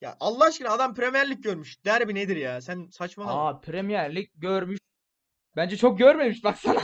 Ya 0.01 0.17
Allah 0.19 0.45
aşkına 0.45 0.69
adam 0.69 0.95
Premier 0.95 1.29
Lig 1.29 1.43
görmüş. 1.43 1.85
Derbi 1.85 2.15
nedir 2.15 2.35
ya? 2.35 2.61
Sen 2.61 2.87
saçmalama. 2.91 3.47
Aa 3.47 3.59
Premier 3.59 4.15
Lig 4.15 4.29
görmüş. 4.35 4.79
Bence 5.55 5.77
çok 5.77 5.99
görmemiş 5.99 6.43
baksana. 6.43 6.81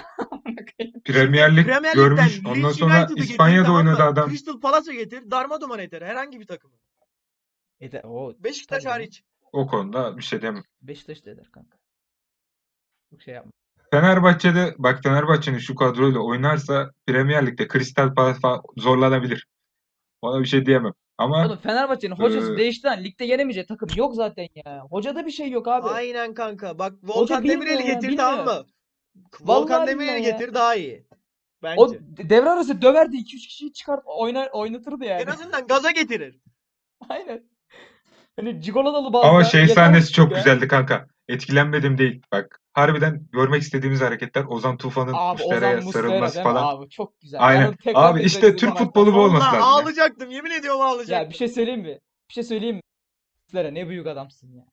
Premier 1.06 1.58
Lig 1.58 1.66
Premier 1.66 1.94
görmüş. 1.94 2.38
Lig'den 2.38 2.50
Ondan 2.50 2.64
Leeds 2.64 2.78
sonra 2.78 3.00
United'ı 3.00 3.16
getir, 3.16 3.30
İspanya'da 3.30 3.66
tamam 3.66 3.84
mı? 3.84 3.90
oynadı 3.90 4.04
adam. 4.04 4.30
Crystal 4.30 4.60
Palace'a 4.60 4.94
getir. 4.94 5.32
Darmadağın 5.32 5.80
eder 5.80 6.02
herhangi 6.02 6.40
bir 6.40 6.48
takımı. 6.48 6.74
E 7.80 7.92
de, 7.92 8.02
o 8.02 8.36
Beşiktaş 8.40 8.84
Tabii 8.84 8.92
hariç. 8.92 9.24
O 9.52 9.68
konuda 9.68 10.18
bir 10.18 10.24
şey 10.24 10.42
demem. 10.42 10.64
Beşiktaş 10.82 11.26
da 11.26 11.32
eder 11.32 11.52
kanka. 11.52 11.78
Çok 13.10 13.22
şey 13.22 13.34
yapma. 13.34 13.52
Fenerbahçe'de 14.02 14.76
bak 14.78 15.04
Fenerbahçe'nin 15.04 15.58
şu 15.58 15.76
kadroyla 15.76 16.20
oynarsa 16.20 16.92
Premier 17.08 17.48
Lig'de 17.48 17.68
Crystal 17.68 18.14
Palace 18.14 18.40
falan 18.40 18.62
zorlanabilir. 18.78 19.48
Ona 20.22 20.40
bir 20.40 20.46
şey 20.46 20.66
diyemem. 20.66 20.94
Ama 21.18 21.46
Oğlum 21.46 21.58
Fenerbahçe'nin 21.58 22.16
hocası 22.16 22.54
Ee, 22.54 22.58
değişti 22.58 22.88
lan. 22.88 23.04
Ligde 23.04 23.26
yenemeyecek 23.26 23.68
takım 23.68 23.90
yok 23.96 24.16
zaten 24.16 24.48
ya. 24.66 24.82
Hocada 24.90 25.26
bir 25.26 25.32
şey 25.32 25.50
yok 25.50 25.68
abi. 25.68 25.88
Aynen 25.88 26.34
kanka. 26.34 26.80
Bak 26.80 26.94
Volkan 27.04 27.44
Demirel'i 27.48 27.84
getir 27.84 28.18
tamam 28.18 28.40
bilmiyor. 28.40 28.60
mı? 28.60 28.66
Volkan 29.42 29.88
Demirel'i 29.88 30.22
getir 30.22 30.54
daha 30.54 30.76
iyi. 30.76 31.06
Bence. 31.64 31.82
O 31.82 31.94
devre 32.30 32.50
arası 32.50 32.82
döverdi 32.82 33.16
2-3 33.16 33.24
kişiyi 33.26 33.74
çıkart 33.74 34.04
oynar 34.06 34.50
oynatırdı 34.54 35.06
yani. 35.06 35.22
En 35.22 35.28
azından 35.28 35.68
gaza 35.68 35.92
getirir. 35.92 36.40
Aynen. 37.10 37.44
Hani 38.40 38.62
Cigoladalı 38.62 39.14
bazı 39.14 39.28
ama 39.28 39.44
şey 39.44 39.68
sahnesi 39.68 40.14
çok 40.14 40.32
ya. 40.32 40.38
güzeldi 40.38 40.68
kanka. 40.68 41.08
Etkilenmedim 41.28 41.98
değil. 41.98 42.22
Bak 42.32 42.62
harbiden 42.76 43.28
görmek 43.32 43.62
istediğimiz 43.62 44.02
hareketler 44.02 44.46
Ozan 44.46 44.78
Tufan'ın 44.78 45.14
Abi 45.16 45.42
Muslera 45.44 45.60
sarılması 45.82 46.04
değil 46.04 46.22
mi? 46.22 46.44
falan. 46.44 46.76
Abi 46.78 46.90
çok 46.90 47.22
güzel. 47.22 47.40
Aynen. 47.44 47.68
onu 47.68 47.76
tekrar 47.78 48.04
Abi 48.10 48.14
tekrar 48.14 48.26
işte 48.28 48.56
Türk 48.56 48.78
futbolu 48.78 49.14
bu 49.14 49.18
olması 49.20 49.46
Vallahi 49.46 49.56
lazım. 49.56 49.60
ya. 49.60 49.66
ağlayacaktım. 49.66 50.32
Yemin 50.32 50.52
ediyorum 50.52 50.82
ağlayacaktım. 50.82 51.24
Ya 51.26 51.30
bir 51.30 51.36
şey 51.36 51.48
söyleyeyim 51.48 51.82
mi? 51.82 52.00
Bir 52.30 52.34
şey 52.34 52.44
söyleyeyim 52.44 52.76
mi? 52.76 52.82
Muslera 53.48 53.72
ne 53.72 53.90
büyük 53.90 54.08
adamsın 54.08 54.52
ya. 54.54 54.66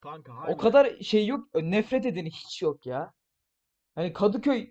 Kanka 0.00 0.32
O 0.32 0.36
harbiden. 0.36 0.58
kadar 0.58 0.90
şey 1.02 1.26
yok. 1.26 1.48
Nefret 1.54 2.06
edeni 2.06 2.30
hiç 2.30 2.62
yok 2.62 2.86
ya. 2.86 3.12
Hani 3.94 4.12
Kadıköy 4.12 4.70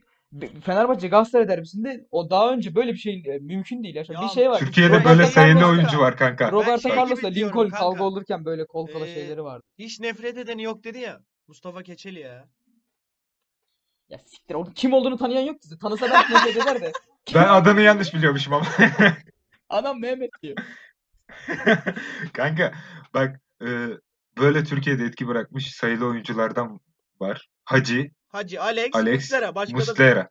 Fenerbahçe 0.64 1.08
Galatasaray 1.08 1.48
derbisinde 1.48 2.08
o 2.12 2.30
daha 2.30 2.52
önce 2.54 2.76
böyle 2.76 2.94
bir 2.94 2.98
şey 2.98 3.24
e, 3.28 3.38
mümkün 3.40 3.84
değil. 3.84 3.96
Ya. 3.96 4.04
Ya 4.10 4.22
bir 4.22 4.28
şey 4.28 4.50
var. 4.50 4.60
Türkiye'de 4.60 4.94
Roberto 4.94 5.10
böyle 5.10 5.26
sayılı 5.26 5.60
Carlos'la- 5.60 5.72
oyuncu 5.72 6.00
var 6.00 6.18
kanka. 6.18 6.52
Roberto 6.52 6.82
şey 6.82 6.92
gibi 6.92 7.00
Carlos'la 7.00 7.36
diyorum 7.36 7.54
Lincoln 7.58 7.70
kanka. 7.70 7.78
kavga 7.86 8.04
olurken 8.04 8.46
böyle 8.46 8.66
kol 8.66 8.88
kola 8.88 9.08
Ee, 9.08 9.14
şeyleri 9.14 9.44
vardı. 9.44 9.64
Hiç 9.80 10.00
nefret 10.00 10.38
edeni 10.38 10.64
yok 10.64 10.84
dedi 10.84 11.00
ya. 11.00 11.20
Mustafa 11.48 11.84
Keçeli 11.84 12.20
ya. 12.20 12.46
Ya 14.10 14.20
siktir 14.20 14.56
onun 14.56 14.72
kim 14.72 14.94
olduğunu 14.94 15.18
tanıyan 15.18 15.42
yok 15.42 15.62
ki. 15.62 15.70
Tanısa 15.82 16.12
belki 16.12 16.34
nefret 16.34 16.58
eder 16.58 16.82
de. 16.82 16.92
Ben 17.36 17.48
adını 17.48 17.82
yanlış 17.82 18.14
biliyormuşum 18.14 18.54
ama. 18.54 18.66
Adam 19.70 20.02
Mehmet 20.02 20.30
diyor. 20.44 20.58
Kanka 22.34 22.74
bak 23.14 23.42
e, 23.62 23.68
böyle 24.38 24.64
Türkiye'de 24.64 25.04
etki 25.04 25.28
bırakmış 25.28 25.76
sayılı 25.76 26.06
oyunculardan 26.06 26.80
var. 27.20 27.48
Hacı, 27.64 28.12
Hacı, 28.28 28.62
Alex, 28.62 28.90
Alex, 28.94 29.16
Muslera. 29.16 29.56
Başka 29.56 29.74
da 29.74 29.80
Muslera. 29.80 30.30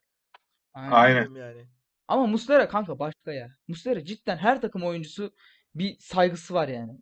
Aynen. 0.73 1.25
bilmiyorum 1.25 1.57
yani. 1.57 1.67
Ama 2.07 2.27
Muslera 2.27 2.69
kanka 2.69 2.99
başka 2.99 3.31
ya. 3.31 3.49
Muslera 3.67 4.05
cidden 4.05 4.37
her 4.37 4.61
takım 4.61 4.83
oyuncusu 4.83 5.33
bir 5.75 5.97
saygısı 5.99 6.53
var 6.53 6.67
yani. 6.67 7.01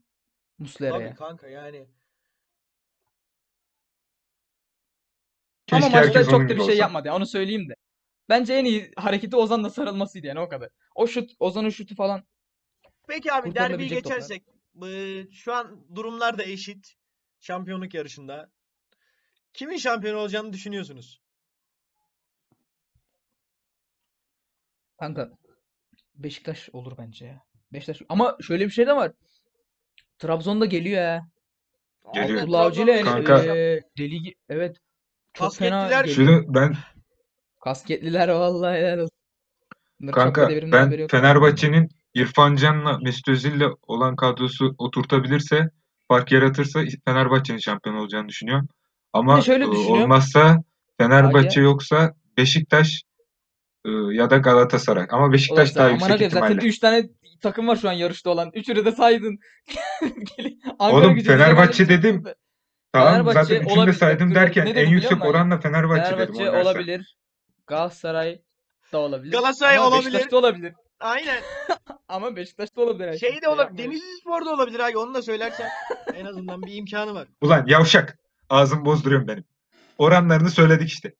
Muslera'ya. 0.59 1.07
Tabii 1.07 1.15
kanka 1.15 1.47
yani. 1.47 1.87
Ama 5.71 5.81
Keşke 5.81 5.97
maçta 5.97 6.07
herkes 6.07 6.25
çok 6.25 6.33
onun 6.39 6.49
da 6.49 6.53
gibi 6.53 6.59
bir 6.59 6.65
şey 6.65 6.73
olsa. 6.73 6.81
yapmadı 6.83 7.07
ya 7.07 7.15
onu 7.15 7.25
söyleyeyim 7.25 7.69
de. 7.69 7.73
Bence 8.29 8.53
en 8.53 8.65
iyi 8.65 8.91
hareketi 8.97 9.35
Ozan'la 9.35 9.69
sarılmasıydı 9.69 10.27
yani 10.27 10.39
o 10.39 10.49
kadar. 10.49 10.69
O 10.95 11.07
şut, 11.07 11.31
Ozan'ın 11.39 11.69
şutu 11.69 11.95
falan. 11.95 12.23
Peki 13.07 13.33
abi 13.33 13.43
derbiyi 13.55 13.89
Kurtarılabilecek 13.89 14.03
toplar. 14.03 14.17
geçersek. 14.17 14.43
Şu 15.31 15.53
an 15.53 15.85
durumlar 15.95 16.37
da 16.37 16.43
eşit. 16.43 16.93
Şampiyonluk 17.39 17.93
yarışında. 17.93 18.51
Kimin 19.53 19.77
şampiyon 19.77 20.15
olacağını 20.15 20.53
düşünüyorsunuz? 20.53 21.21
Kanka 24.99 25.29
Beşiktaş 26.15 26.69
olur 26.73 26.97
bence 26.97 27.25
ya. 27.25 27.41
Beşiktaş 27.73 28.01
ama 28.09 28.37
şöyle 28.41 28.65
bir 28.65 28.69
şey 28.71 28.87
de 28.87 28.95
var. 28.95 29.11
Trabzon'da 30.19 30.65
geliyor 30.65 31.01
ya. 31.01 31.27
Geliyor. 32.13 32.41
Abdullah 32.41 32.59
Avcı 32.61 32.81
ile 32.81 33.01
Kanka. 33.01 33.45
eee, 33.45 33.81
deli 33.97 34.15
gi- 34.15 34.35
evet 34.49 34.77
çok 35.33 35.55
fena 35.55 35.89
Kasketliler 35.89 36.05
geliyor. 36.05 36.41
Şunu 36.41 36.53
ben 36.55 36.75
Kasketliler 37.63 38.29
vallahi 38.29 38.77
helal 38.77 38.97
olsun. 38.97 39.17
Bunların 40.01 40.15
kanka 40.15 40.41
şapka 40.41 40.55
devriminin 40.55 40.77
haberi 40.77 40.97
ben 40.97 41.01
yok. 41.01 41.11
Fenerbahçe'nin 41.11 41.89
İrfan 42.13 42.55
Can'la 42.55 42.97
Mesut 42.97 43.29
Özil'le 43.29 43.69
olan 43.87 44.15
kadrosu 44.15 44.75
oturtabilirse 44.77 45.69
fark 46.07 46.31
yaratırsa 46.31 46.81
Fenerbahçe'nin 47.05 47.59
şampiyon 47.59 47.95
olacağını 47.95 48.29
düşünüyorum. 48.29 48.67
Ama 49.13 49.41
şöyle 49.41 49.63
e, 49.63 49.71
düşünüyorum. 49.71 50.01
olmazsa 50.01 50.63
Fenerbahçe 50.97 51.55
Hayır. 51.55 51.69
yoksa 51.69 52.13
Beşiktaş 52.37 53.03
e, 53.85 53.89
ya 53.89 54.29
da 54.29 54.37
Galatasaray. 54.37 55.07
Ama 55.09 55.33
Beşiktaş 55.33 55.69
Ulan 55.69 55.75
daha 55.75 55.89
yüksek 55.89 56.09
koyayım 56.09 56.31
zaten 56.31 56.45
ihtimalle. 56.45 56.67
3 56.67 56.79
tane 56.79 57.09
takım 57.41 57.67
var 57.67 57.75
şu 57.75 57.89
an 57.89 57.93
yarışta 57.93 58.29
olan. 58.29 58.51
Üçünü 58.53 58.85
de 58.85 58.91
saydın. 58.91 59.39
Ankara 60.79 61.05
Oğlum 61.05 61.15
gücü 61.15 61.27
Fenerbahçe 61.27 61.89
dedim. 61.89 62.23
De. 62.95 62.99
Tamam 62.99 63.11
Fenerbahçe 63.13 63.41
zaten 63.43 63.55
üçünü 63.55 63.69
de 63.69 63.73
olabilir. 63.79 63.93
saydım 63.97 64.29
Dur, 64.29 64.35
derken 64.35 64.65
ne 64.65 64.69
en 64.69 64.75
biliyor 64.75 64.91
yüksek 64.91 65.11
musun? 65.11 65.25
oranla 65.29 65.59
Fenerbahçe 65.59 66.17
dedim 66.17 66.33
Fenerbahçe 66.33 66.49
oynarsa. 66.51 66.69
olabilir. 66.69 67.17
Galatasaray 67.67 68.41
da 68.93 68.97
olabilir. 68.99 69.31
Galatasaray 69.31 69.77
Ama 69.77 69.87
olabilir. 69.87 70.05
Beşiktaş 70.13 70.31
da 70.31 70.37
olabilir. 70.37 70.73
Aynen. 70.99 71.43
Ama 72.07 72.35
Beşiktaş 72.35 72.75
da 72.75 72.81
olabilir. 72.81 73.07
yani. 73.07 73.19
Şey 73.19 73.41
de 73.41 73.47
olabilir. 73.47 73.63
yapmayın. 73.69 73.91
Denizli 73.91 74.17
Spor 74.21 74.45
da 74.45 74.53
olabilir 74.53 74.79
abi. 74.79 74.97
Onu 74.97 75.13
da 75.13 75.21
söylersen 75.21 75.69
en 76.13 76.25
azından 76.25 76.61
bir 76.61 76.75
imkanı 76.75 77.13
var. 77.13 77.27
Ulan 77.41 77.63
yavşak. 77.67 78.19
Ağzımı 78.49 78.85
bozduruyorum 78.85 79.27
benim. 79.27 79.43
Oranlarını 79.97 80.49
söyledik 80.49 80.87
işte. 80.89 81.13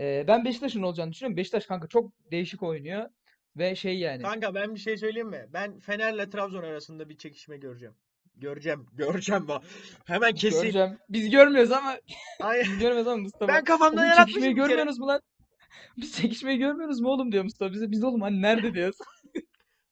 Ee, 0.00 0.24
ben 0.28 0.44
Beşiktaş'ın 0.44 0.82
olacağını 0.82 1.12
düşünüyorum. 1.12 1.36
Beşiktaş 1.36 1.66
kanka 1.66 1.88
çok 1.88 2.12
değişik 2.30 2.62
oynuyor. 2.62 3.08
Ve 3.56 3.76
şey 3.76 3.98
yani. 3.98 4.22
Kanka 4.22 4.54
ben 4.54 4.74
bir 4.74 4.80
şey 4.80 4.96
söyleyeyim 4.96 5.28
mi? 5.28 5.46
Ben 5.52 5.80
Fener'le 5.80 6.30
Trabzon 6.30 6.62
arasında 6.62 7.08
bir 7.08 7.16
çekişme 7.18 7.56
göreceğim. 7.56 7.94
Göreceğim. 8.36 8.86
Göreceğim 8.92 9.48
bak. 9.48 9.62
Hemen 10.04 10.34
kesin. 10.34 10.62
Göreceğim. 10.62 10.98
Biz 11.08 11.30
görmüyoruz 11.30 11.72
ama 11.72 11.96
Aynen. 12.40 12.64
biz 12.64 12.78
görmüyoruz 12.78 13.06
ama 13.08 13.16
Mustafa. 13.22 13.48
Ben 13.48 13.64
kafamdan 13.64 14.04
yaratmışım 14.04 14.26
çekişmeyi 14.26 14.54
görmüyorsunuz 14.54 14.98
mu 14.98 15.06
lan? 15.06 15.20
Biz 15.96 16.16
çekişmeyi 16.16 16.58
görmüyoruz 16.58 17.00
mu 17.00 17.08
oğlum 17.08 17.32
diyor 17.32 17.44
Mustafa. 17.44 17.72
Bize 17.72 17.90
biz 17.90 18.04
oğlum 18.04 18.20
hani 18.20 18.42
nerede 18.42 18.74
diyoruz. 18.74 18.96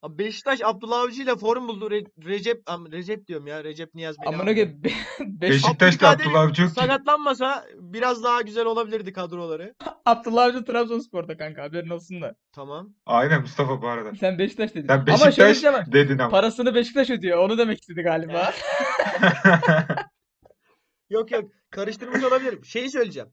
Abi 0.03 0.18
Beşiktaş 0.18 0.61
Abdullah 0.64 1.00
Avcı 1.00 1.22
ile 1.22 1.36
form 1.36 1.68
buldu. 1.68 1.90
Re- 1.90 2.24
Recep 2.28 2.62
am, 2.66 2.92
Recep 2.92 3.26
diyorum 3.26 3.46
ya. 3.46 3.64
Recep 3.64 3.94
Niyaz 3.94 4.16
beni 4.18 4.28
Amına 4.28 4.44
koyayım. 4.44 4.84
Be- 4.84 4.88
Beş... 5.20 5.50
Beşiktaş'ta 5.50 6.09
Abdülkadir 6.09 6.24
Abdullah 6.30 6.40
Avcı 6.40 6.62
yok 6.62 6.70
ki. 6.74 6.80
Sakatlanmasa 6.80 7.64
biraz 7.76 8.24
daha 8.24 8.40
güzel 8.40 8.64
olabilirdi 8.66 9.12
kadroları. 9.12 9.74
Abdullah 10.05 10.44
Avcı 10.44 10.64
Trabzonspor'da 10.64 11.36
kanka 11.36 11.62
haberin 11.62 11.88
olsun 11.88 12.22
da. 12.22 12.34
Tamam. 12.53 12.88
Aynen 13.07 13.40
Mustafa 13.40 13.82
bu 13.82 13.88
arada. 13.88 14.14
Sen 14.14 14.38
Beşiktaş 14.38 14.74
dedin. 14.74 14.86
Sen 14.88 14.94
Ama 14.98 15.07
şöyle 15.07 15.20
bir 15.20 15.26
Beşiktaş 15.26 15.61
şey 15.61 15.72
var. 15.72 15.92
dedin 15.92 16.18
ama. 16.18 16.30
Parasını 16.30 16.74
Beşiktaş 16.74 17.11
ödüyor. 17.11 17.38
Onu 17.38 17.59
demek 17.59 17.80
istedi 17.80 18.03
galiba. 18.03 18.53
Yok 21.11 21.30
yok. 21.30 21.50
Karıştırmış 21.70 22.24
olabilirim. 22.24 22.64
Şeyi 22.64 22.90
söyleyeceğim. 22.90 23.28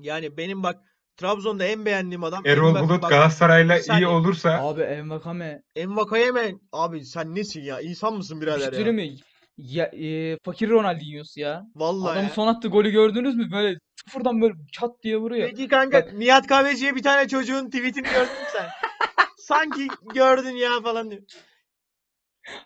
Yani 0.00 0.36
benim 0.36 0.62
bak 0.62 0.80
Trabzon'da 1.16 1.64
en 1.64 1.84
beğendiğim 1.86 2.24
adam 2.24 2.46
Erol 2.46 2.74
Bulut 2.74 3.02
bak, 3.02 3.10
Galatasaray'la 3.10 3.76
bir 3.76 3.98
iyi 4.00 4.06
olursa 4.06 4.58
Abi 4.62 4.82
Envakame 4.82 5.62
Envakayeme 5.76 6.52
abi 6.72 7.04
sen 7.04 7.34
nesin 7.34 7.60
ya? 7.62 7.80
İnsan 7.80 8.14
mısın 8.14 8.40
bir 8.40 8.46
birader 8.46 8.86
ya? 8.86 8.92
mi? 8.92 9.16
Ya, 9.58 9.84
e, 9.86 10.38
fakir 10.44 10.68
Ronaldinho'su 10.70 11.40
ya. 11.40 11.62
Vallahi 11.76 12.12
Adamın 12.12 12.28
ya. 12.28 12.34
son 12.34 12.46
attığı 12.46 12.68
golü 12.68 12.90
gördünüz 12.90 13.36
mü? 13.36 13.50
Böyle 13.52 13.78
sıfırdan 14.04 14.40
böyle 14.42 14.54
çat 14.72 14.90
diye 15.02 15.16
vuruyor. 15.16 15.48
Peki 15.48 15.68
kanka 15.68 15.98
Bak- 16.06 16.12
Nihat 16.12 16.46
Kahveci'ye 16.46 16.94
bir 16.96 17.02
tane 17.02 17.28
çocuğun 17.28 17.66
tweetini 17.66 18.04
gördün 18.04 18.32
mü 18.32 18.46
sen? 18.52 18.66
Sanki 19.38 19.88
gördün 20.14 20.56
ya 20.56 20.80
falan 20.80 21.10
diyor. 21.10 21.22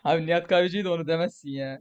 Abi 0.03 0.25
Nihat 0.25 0.47
Kahveci'yi 0.47 0.83
de 0.83 0.89
onu 0.89 1.07
demezsin 1.07 1.49
ya. 1.49 1.79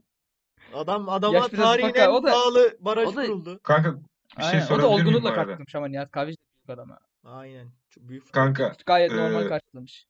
Adam 0.75 1.09
adama 1.09 1.35
Yaş 1.39 1.49
tarihin 1.49 1.95
en 1.95 2.09
o 2.09 2.23
da- 2.23 2.31
pahalı 2.31 2.77
barajı 2.81 3.09
o 3.09 3.17
da- 3.17 3.27
kuruldu. 3.27 3.61
kanka 3.63 3.95
bir 3.95 4.43
şey 4.43 4.51
Aynen. 4.51 4.61
O 4.61 4.61
da 4.61 4.67
sorabilir 4.67 4.89
miyim 4.89 5.05
bu 5.05 5.09
olgunlukla 5.09 5.29
arada? 5.29 5.45
karşılamış 5.45 5.75
ama 5.75 5.89
Nihat 5.89 6.11
Kahveci 6.11 6.37
ha. 6.69 6.99
Aynen. 7.25 7.73
Çok 7.91 8.09
büyük 8.09 8.33
Kanka 8.33 8.77
Gayet 8.87 9.13
normal 9.13 9.49
karşılamış. 9.49 10.07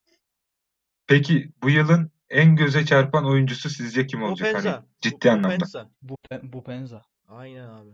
peki 1.07 1.53
bu 1.63 1.71
yılın 1.71 2.11
en 2.31 2.57
göze 2.57 2.87
çarpan 2.87 3.27
oyuncusu 3.27 3.71
sizce 3.71 4.07
kim 4.07 4.23
olacak? 4.23 4.49
Hani 4.49 4.65
Bopenza. 4.65 4.87
ciddi 5.01 5.31
anlamda. 5.31 5.55
Bopenza. 5.55 5.91
Bu, 6.03 6.17
bu 6.43 6.65
Penza. 6.65 7.03
Aynen 7.29 7.69
abi. 7.69 7.91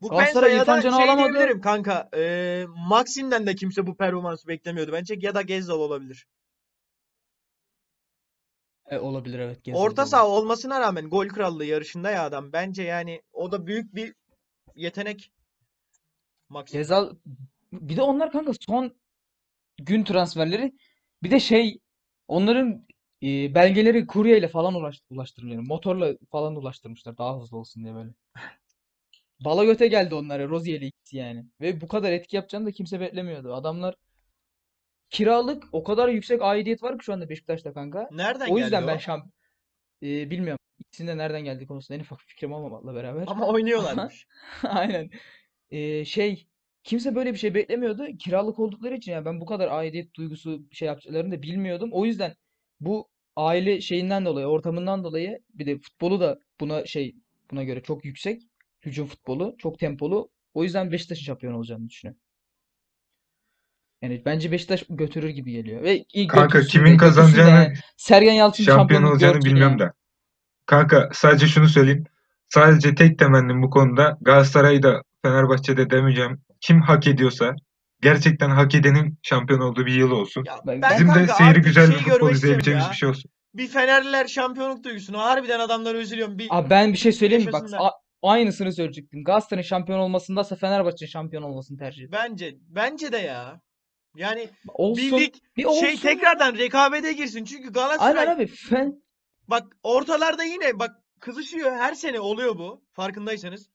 Bu 0.00 0.08
Galatasaray 0.08 0.50
Penza 0.50 0.72
ya 0.72 0.76
da 0.76 0.82
şey 0.82 0.90
alamadı. 1.04 1.32
diyebilirim 1.32 1.60
kanka. 1.60 2.08
E, 2.16 2.64
Maxim'den 2.88 3.46
de 3.46 3.54
kimse 3.54 3.86
bu 3.86 3.96
performansı 3.96 4.48
beklemiyordu 4.48 4.92
bence 4.92 5.14
ya 5.20 5.34
da 5.34 5.42
Gezzal 5.42 5.80
olabilir. 5.80 6.26
E, 8.86 8.98
olabilir 8.98 9.38
evet. 9.38 9.64
Gezal 9.64 9.80
Orta 9.80 10.06
saha 10.06 10.26
olmasına 10.28 10.80
rağmen 10.80 11.08
gol 11.08 11.28
krallığı 11.28 11.64
yarışında 11.64 12.10
ya 12.10 12.24
adam. 12.24 12.52
Bence 12.52 12.82
yani 12.82 13.22
o 13.32 13.52
da 13.52 13.66
büyük 13.66 13.94
bir 13.94 14.14
yetenek. 14.74 15.32
Maxim. 16.50 16.80
Gezal 16.80 17.14
bir 17.72 17.96
de 17.96 18.02
onlar 18.02 18.32
kanka 18.32 18.52
son 18.60 18.96
gün 19.78 20.04
transferleri 20.04 20.72
bir 21.22 21.30
de 21.30 21.40
şey 21.40 21.78
onların 22.28 22.86
e, 23.22 23.54
belgeleri 23.54 24.06
kuryeyle 24.06 24.48
falan 24.48 24.74
ulaş, 24.74 25.00
ulaştırılıyor. 25.10 25.62
Motorla 25.62 26.14
falan 26.30 26.56
ulaştırmışlar 26.56 27.18
daha 27.18 27.40
hızlı 27.40 27.56
olsun 27.56 27.84
diye 27.84 27.94
böyle. 27.94 28.10
Bala 29.44 29.64
göte 29.64 29.86
geldi 29.86 30.14
onlara 30.14 30.48
Rozier'le 30.48 30.82
ikisi 30.82 31.16
yani. 31.16 31.44
Ve 31.60 31.80
bu 31.80 31.88
kadar 31.88 32.12
etki 32.12 32.36
yapacağını 32.36 32.66
da 32.66 32.72
kimse 32.72 33.00
beklemiyordu. 33.00 33.54
Adamlar 33.54 33.94
kiralık 35.10 35.64
o 35.72 35.84
kadar 35.84 36.08
yüksek 36.08 36.42
aidiyet 36.42 36.82
var 36.82 36.98
ki 36.98 37.04
şu 37.04 37.12
anda 37.12 37.28
Beşiktaş'ta 37.28 37.72
kanka. 37.72 38.08
Nereden 38.12 38.50
O 38.50 38.58
yüzden 38.58 38.80
geldi 38.80 38.90
ben 38.90 38.96
o? 38.96 38.98
şamp 38.98 39.24
e, 40.02 40.30
bilmiyorum. 40.30 40.58
İkisinin 40.78 41.08
de 41.08 41.18
nereden 41.18 41.44
geldiği 41.44 41.66
konusunda 41.66 41.96
en 41.98 42.00
ufak 42.00 42.20
fikrim 42.20 42.52
olmamakla 42.52 42.94
beraber. 42.94 43.24
Ama 43.26 43.46
oynuyorlarmış. 43.46 44.26
Aynen. 44.62 45.10
Ee, 45.70 46.04
şey 46.04 46.46
kimse 46.84 47.14
böyle 47.14 47.32
bir 47.32 47.38
şey 47.38 47.54
beklemiyordu. 47.54 48.06
Kiralık 48.18 48.58
oldukları 48.58 48.96
için 48.96 49.12
yani 49.12 49.24
ben 49.24 49.40
bu 49.40 49.46
kadar 49.46 49.68
aidiyet 49.68 50.14
duygusu 50.14 50.66
şey 50.72 50.88
yapacaklarını 50.88 51.32
da 51.32 51.42
bilmiyordum. 51.42 51.90
O 51.92 52.06
yüzden 52.06 52.34
bu 52.80 53.08
aile 53.36 53.80
şeyinden 53.80 54.24
dolayı, 54.24 54.46
ortamından 54.46 55.04
dolayı 55.04 55.38
bir 55.54 55.66
de 55.66 55.78
futbolu 55.78 56.20
da 56.20 56.38
buna 56.60 56.86
şey 56.86 57.16
buna 57.50 57.64
göre 57.64 57.82
çok 57.82 58.04
yüksek. 58.04 58.42
Hücum 58.84 59.06
futbolu, 59.06 59.54
çok 59.58 59.78
tempolu. 59.78 60.30
O 60.54 60.64
yüzden 60.64 60.92
Beşiktaş'ın 60.92 61.24
şampiyon 61.24 61.52
olacağını 61.52 61.88
düşünüyorum. 61.88 62.20
Yani 64.02 64.22
bence 64.24 64.52
Beşiktaş 64.52 64.84
götürür 64.88 65.28
gibi 65.28 65.52
geliyor. 65.52 65.82
Ve 65.82 66.04
iyi 66.12 66.26
Kanka 66.26 66.58
de, 66.58 66.66
kimin 66.66 66.92
de 66.92 66.96
kazanacağını 66.96 67.50
yani. 67.50 67.74
Sergen 67.96 68.32
Yalçın 68.32 68.64
şampiyon 68.64 69.02
olacağını 69.02 69.40
bilmiyorum 69.44 69.76
yani. 69.78 69.88
da. 69.88 69.92
Kanka 70.66 71.08
sadece 71.12 71.46
şunu 71.46 71.68
söyleyeyim. 71.68 72.04
Sadece 72.48 72.94
tek 72.94 73.18
temennim 73.18 73.62
bu 73.62 73.70
konuda 73.70 74.18
Galatasaray'da 74.20 75.02
Fenerbahçe'de 75.24 75.90
demeyeceğim. 75.90 76.42
Kim 76.60 76.80
hak 76.80 77.06
ediyorsa 77.06 77.54
gerçekten 78.02 78.50
hak 78.50 78.74
edenin 78.74 79.18
şampiyon 79.22 79.60
olduğu 79.60 79.86
bir 79.86 79.94
yıl 79.94 80.10
olsun. 80.10 80.44
Ya 80.46 80.60
Ben- 80.66 80.82
ben 80.82 80.90
Bizim 80.94 81.08
de 81.08 81.12
kanka 81.12 81.34
seyri 81.34 81.60
güzel 81.60 81.88
bir 81.88 81.92
şey 81.92 81.98
futbol 81.98 82.16
görmek 82.18 82.34
istiyorum 82.34 82.34
izleyebileceğimiz 82.34 82.84
bir 82.90 82.96
şey 82.96 83.08
olsun. 83.08 83.30
Bir 83.54 83.68
Fenerliler 83.68 84.26
şampiyonluk 84.26 84.84
duygusunu 84.84 85.18
harbiden 85.18 85.60
adamlara 85.60 85.98
üzülüyorum. 85.98 86.38
Bir 86.38 86.48
Abi 86.50 86.70
ben 86.70 86.92
bir 86.92 86.98
şey 86.98 87.12
söyleyeyim 87.12 87.44
mi? 87.46 87.52
Bak 87.52 87.92
aynısını 88.22 88.72
söyleyecektim. 88.72 89.24
Galatasaray'ın 89.24 89.66
şampiyon 89.66 89.98
olmasındansa 89.98 90.56
Fenerbahçe'nin 90.56 91.10
şampiyon 91.10 91.42
olmasını 91.42 91.78
tercih 91.78 92.04
ediyorum. 92.04 92.28
bence 92.30 92.56
bence 92.68 93.12
de 93.12 93.18
ya. 93.18 93.60
Yani 94.16 94.48
Olsun. 94.68 95.04
bildik 95.18 95.42
Bir 95.56 95.62
şey 95.62 95.70
olsun 95.70 95.86
ya. 95.86 95.96
tekrardan 96.02 96.54
rekabete 96.56 97.12
girsin. 97.12 97.44
Çünkü 97.44 97.62
Aynen 97.62 97.72
Galatasaray 97.72 98.28
abi. 98.34 98.46
Fen 98.46 99.02
bak 99.48 99.76
ortalarda 99.82 100.44
yine 100.44 100.78
bak 100.78 100.90
kızışıyor. 101.20 101.72
Her 101.72 101.94
sene 101.94 102.20
oluyor 102.20 102.58
bu. 102.58 102.84
Farkındaysanız. 102.92 103.70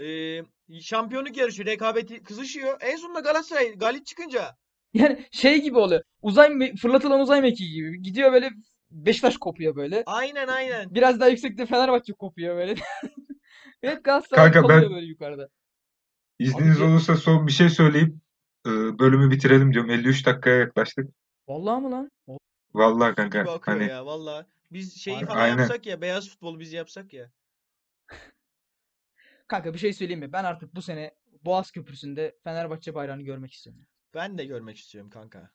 Ee, 0.00 0.40
şampiyonluk 0.80 1.36
yarışı 1.36 1.64
rekabeti 1.66 2.22
kızışıyor. 2.22 2.76
En 2.80 2.96
sonunda 2.96 3.20
Galatasaray 3.20 3.74
galip 3.74 4.06
çıkınca 4.06 4.56
yani 4.94 5.26
şey 5.30 5.62
gibi 5.62 5.78
oluyor. 5.78 6.02
Uzay 6.22 6.48
me- 6.48 6.76
fırlatılan 6.76 7.20
uzay 7.20 7.40
mekiği 7.40 7.72
gibi. 7.72 8.02
Gidiyor 8.02 8.32
böyle 8.32 8.50
Beşiktaş 8.90 9.36
kopuyor 9.36 9.76
böyle. 9.76 10.02
aynen 10.06 10.48
aynen. 10.48 10.94
Biraz 10.94 11.20
daha 11.20 11.28
yüksekte 11.28 11.66
Fenerbahçe 11.66 12.12
kopuyor 12.12 12.56
böyle. 12.56 12.74
Hep 13.80 14.04
Galatasaray 14.04 14.44
Kanka 14.52 14.60
kalıyor 14.68 14.82
ben- 14.82 14.96
böyle 14.96 15.06
yukarıda. 15.06 15.48
İzniniz 16.38 16.76
Abi- 16.76 16.84
olursa 16.84 17.16
son 17.16 17.46
bir 17.46 17.52
şey 17.52 17.68
söyleyip 17.68 18.14
e, 18.66 18.70
bölümü 18.70 19.30
bitirelim 19.30 19.72
diyorum. 19.72 19.90
53 19.90 20.26
dakikaya 20.26 20.56
yaklaştık. 20.56 21.10
Vallahi 21.48 21.80
mı 21.82 21.90
lan? 21.90 22.10
Vallahi 22.74 23.14
kanka 23.14 23.58
hani 23.62 23.86
ya 23.88 24.06
valla. 24.06 24.46
Biz 24.72 24.96
şeyi 25.00 25.24
falan 25.26 25.38
Aynen. 25.38 25.58
yapsak 25.58 25.86
ya 25.86 26.00
beyaz 26.00 26.28
futbolu 26.28 26.60
biz 26.60 26.72
yapsak 26.72 27.12
ya. 27.12 27.30
Kanka 29.52 29.74
bir 29.74 29.78
şey 29.78 29.92
söyleyeyim 29.92 30.20
mi? 30.20 30.32
Ben 30.32 30.44
artık 30.44 30.74
bu 30.74 30.82
sene 30.82 31.14
Boğaz 31.44 31.70
Köprüsü'nde 31.70 32.36
Fenerbahçe 32.44 32.94
bayrağını 32.94 33.22
görmek 33.22 33.52
istiyorum. 33.52 33.86
Ben 34.14 34.38
de 34.38 34.44
görmek 34.44 34.76
istiyorum 34.76 35.10
kanka. 35.10 35.50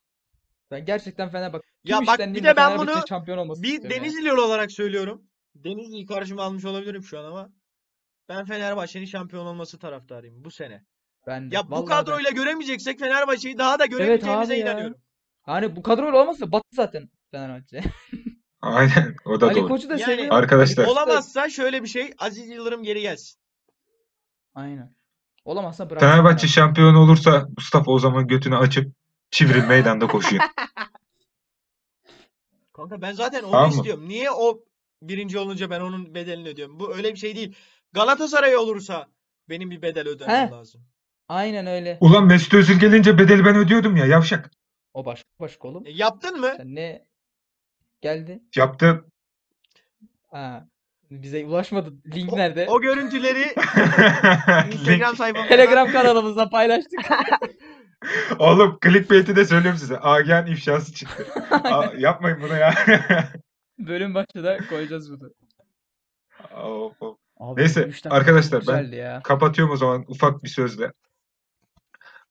Ben 0.72 0.86
gerçekten 0.86 1.30
Fenerbahçe 1.30 1.68
Ya 1.84 2.00
bak 2.08 2.20
bir 2.20 2.44
de 2.44 2.44
ben 2.44 2.56
Fenerbahçe 2.56 2.92
bunu 2.92 3.08
şampiyon 3.10 3.38
olmasını 3.38 3.64
bir 3.64 3.82
yani. 3.84 3.90
Denizli 3.90 4.34
olarak 4.34 4.72
söylüyorum. 4.72 5.24
Denizli'yi 5.56 6.06
karşıma 6.06 6.44
almış 6.44 6.66
olabilirim 6.66 7.04
şu 7.04 7.20
an 7.20 7.26
ama 7.26 7.50
ben 8.30 8.46
Fenerbahçe'nin 8.46 9.06
şampiyon 9.06 9.46
olması 9.46 9.80
taraftarıyım 9.80 10.44
bu 10.44 10.52
sene. 10.52 10.86
Ben 11.28 11.52
de. 11.52 11.56
Ya 11.56 11.68
bu 11.68 11.72
Vallahi 11.72 11.82
ben- 11.82 11.88
kadroyla 11.90 12.30
göremeyeceksek 12.30 13.00
Fenerbahçe'yi 13.00 13.58
daha 13.58 13.80
da 13.80 13.86
göremeyeceğimize 13.86 14.56
ya. 14.56 14.66
inanıyorum. 14.72 14.98
Hani 15.42 15.76
bu 15.76 15.82
kadroyla 15.82 16.22
olmazsa 16.22 16.52
battı 16.52 16.70
zaten 16.76 17.10
Fenerbahçe. 17.32 17.82
aynen 18.62 19.16
o 19.26 19.42
da 19.42 19.48
Ali 19.48 19.56
doğru. 19.56 19.68
Koç'u 19.68 19.90
da 19.90 19.94
Yani- 19.94 20.04
seviyorum. 20.04 20.36
Arkadaşlar- 20.36 20.86
Olamazsa 20.88 21.50
şöyle 21.50 21.84
bir 21.84 21.88
şey 21.88 22.14
Aziz 22.18 22.50
Yıldırım 22.50 22.84
geri 22.84 23.02
gelsin. 23.02 23.40
Aynen. 24.58 24.94
Olamazsa 25.46 25.90
bıraksın 25.90 26.08
Fenerbahçe 26.08 26.48
şampiyon 26.48 26.96
olursa 26.96 27.48
Mustafa 27.58 27.92
o 27.92 28.00
zaman 28.00 28.28
götünü 28.28 28.58
açıp 28.58 28.96
çivril 29.32 29.64
meydanda 29.64 30.08
koşuyor. 30.08 30.44
Kanka 32.74 33.02
ben 33.02 33.14
zaten 33.14 33.44
onu 33.44 33.52
Tamam 33.52 33.70
mı? 33.70 33.76
istiyorum. 33.76 34.08
Niye 34.10 34.32
o 34.32 34.64
birinci 35.02 35.40
olunca 35.40 35.70
ben 35.70 35.80
onun 35.82 36.16
bedelini 36.16 36.48
ödüyorum? 36.48 36.80
Bu 36.80 36.96
öyle 36.96 37.14
bir 37.14 37.18
şey 37.18 37.36
değil. 37.36 37.56
Galatasaray 37.94 38.58
olursa 38.58 39.08
benim 39.50 39.72
bir 39.72 39.82
bedel 39.82 40.08
ödemem 40.08 40.48
He. 40.48 40.52
lazım. 40.52 40.82
Aynen 41.30 41.68
öyle. 41.68 41.98
Ulan 42.02 42.26
Mesut 42.26 42.54
Özil 42.54 42.80
gelince 42.80 43.18
bedeli 43.18 43.46
ben 43.46 43.56
ödüyordum 43.56 43.96
ya 43.96 44.06
yavşak. 44.06 44.52
O 44.94 45.06
başka 45.06 45.30
başka 45.40 45.68
oğlum. 45.68 45.86
E, 45.86 45.92
yaptın 45.92 46.40
mı? 46.40 46.54
Sen 46.58 46.76
ne 46.76 47.06
geldi? 48.02 48.44
Yaptı. 48.56 49.06
Ha. 50.28 50.68
Bize 51.12 51.46
ulaşmadı. 51.46 51.94
Link 52.16 52.34
O, 52.34 52.38
nerede? 52.38 52.66
o 52.70 52.82
görüntüleri 52.82 53.40
Instagram 54.74 55.16
sayfamızda 55.16 55.50
Telegram 55.50 55.92
kanalımızdan 55.92 56.50
paylaştık. 56.50 57.00
Oğlum 58.40 58.78
clickbait'i 58.84 59.36
de 59.36 59.46
söylüyorum 59.46 59.80
size. 59.80 60.00
Agen 60.00 60.46
ifşası 60.46 60.94
çıktı. 60.94 61.28
Aa, 61.52 61.86
yapmayın 61.98 62.42
bunu 62.42 62.56
ya. 62.56 62.74
Bölüm 63.80 64.14
başında 64.14 64.58
koyacağız 64.70 65.12
bunu. 65.12 65.30
Of, 66.64 66.94
of. 67.02 67.18
Abi 67.40 67.62
Neyse, 67.62 67.92
arkadaşlar, 68.10 68.64
ben- 68.68 68.92
ya. 68.98 69.22
Kapatıyorum 69.24 69.74
o 69.74 69.78
zaman 69.78 70.06
ufak 70.08 70.44
bir 70.44 70.50
sözle. 70.50 70.92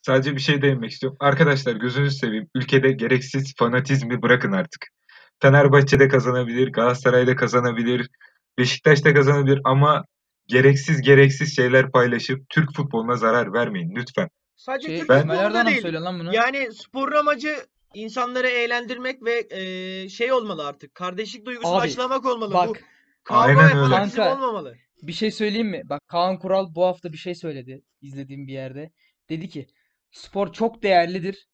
Sadece 0.03 0.35
bir 0.37 0.41
şey 0.41 0.63
değinmek 0.63 0.91
istiyorum. 0.91 1.17
Arkadaşlar 1.21 1.73
gözünüzü 1.77 2.17
seveyim. 2.17 2.49
Ülkede 2.55 2.93
gereksiz 2.93 3.55
fanatizmi 3.57 4.23
bırakın 4.23 4.53
artık. 4.53 4.89
Fenerbahçe'de 5.43 6.09
kazanabilir, 6.09 6.73
Galatasaray'da 6.73 7.37
kazanabilir, 7.37 8.09
Beşiktaş'ta 8.59 9.15
kazanabilir 9.15 9.61
ama 9.65 10.05
gereksiz 10.47 11.01
gereksiz 11.01 11.57
şeyler 11.57 11.91
paylaşıp 11.91 12.49
Türk 12.49 12.73
futboluna 12.75 13.17
zarar 13.17 13.53
vermeyin 13.53 13.95
lütfen. 13.97 14.29
sadece 14.57 14.89
Şey, 14.89 14.99
Türk 14.99 15.09
Ben- 15.09 15.19
İsmail 15.19 15.39
futbolunda 15.39 15.47
Erdoğan'a 15.47 15.65
mı 15.65 15.71
değil. 15.71 15.83
söylüyorsun 15.83 16.07
lan 16.07 16.21
bunu? 16.21 16.35
Yani 16.35 16.69
sporun 16.73 17.17
amacı 17.17 17.57
insanları 17.95 18.49
eğlendirmek 18.49 19.23
ve 19.25 19.47
e, 19.51 20.09
şey 20.09 20.33
olmalı 20.33 20.67
artık. 20.67 20.95
Kardeşlik 20.95 21.47
duygusunu 21.47 21.75
Abi, 21.77 21.83
aşılamak 21.83 22.27
olmalı. 22.27 22.51
Bu 22.51 22.55
Bak 22.55 22.83
kavga 23.25 23.41
Aynen 23.43 23.59
ve 23.77 23.81
öyle. 23.81 23.95
fanatizm 23.95 24.17
Kanka, 24.17 24.35
olmamalı. 24.35 24.75
bir 25.03 25.13
şey 25.13 25.31
söyleyeyim 25.31 25.69
mi? 25.69 25.83
Bak 25.85 26.01
Kaan 26.09 26.39
Kural 26.39 26.75
bu 26.75 26.85
hafta 26.85 27.13
bir 27.13 27.19
şey 27.19 27.35
söyledi. 27.35 27.83
izlediğim 28.01 28.47
bir 28.47 28.53
yerde. 28.53 28.91
Dedi 29.31 29.49
ki 29.49 29.67
spor 30.11 30.53
çok 30.53 30.83
değerlidir 30.83 31.47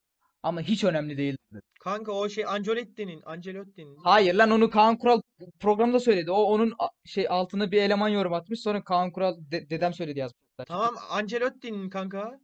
ama 0.42 0.60
hiç 0.60 0.84
önemli 0.84 1.16
değildir. 1.18 1.62
Kanka 1.80 2.12
o 2.12 2.28
şey 2.28 2.44
Ancelotti'nin, 2.46 3.22
Ancelotti'nin. 3.26 3.96
Hayır 4.04 4.34
lan 4.34 4.50
onu 4.50 4.70
Kaan 4.70 4.98
Kural 4.98 5.20
programda 5.60 6.00
söyledi. 6.00 6.30
O 6.30 6.42
onun 6.42 6.74
a- 6.78 6.88
şey 7.04 7.26
altına 7.28 7.70
bir 7.72 7.82
eleman 7.82 8.08
yorum 8.08 8.32
atmış. 8.32 8.60
Sonra 8.60 8.84
Kaan 8.84 9.12
Kural 9.12 9.36
de- 9.50 9.70
dedem 9.70 9.94
söyledi 9.94 10.18
yazmışlar. 10.18 10.64
Tamam 10.66 10.94
Ancelotti'nin 11.10 11.90
kanka. 11.90 12.40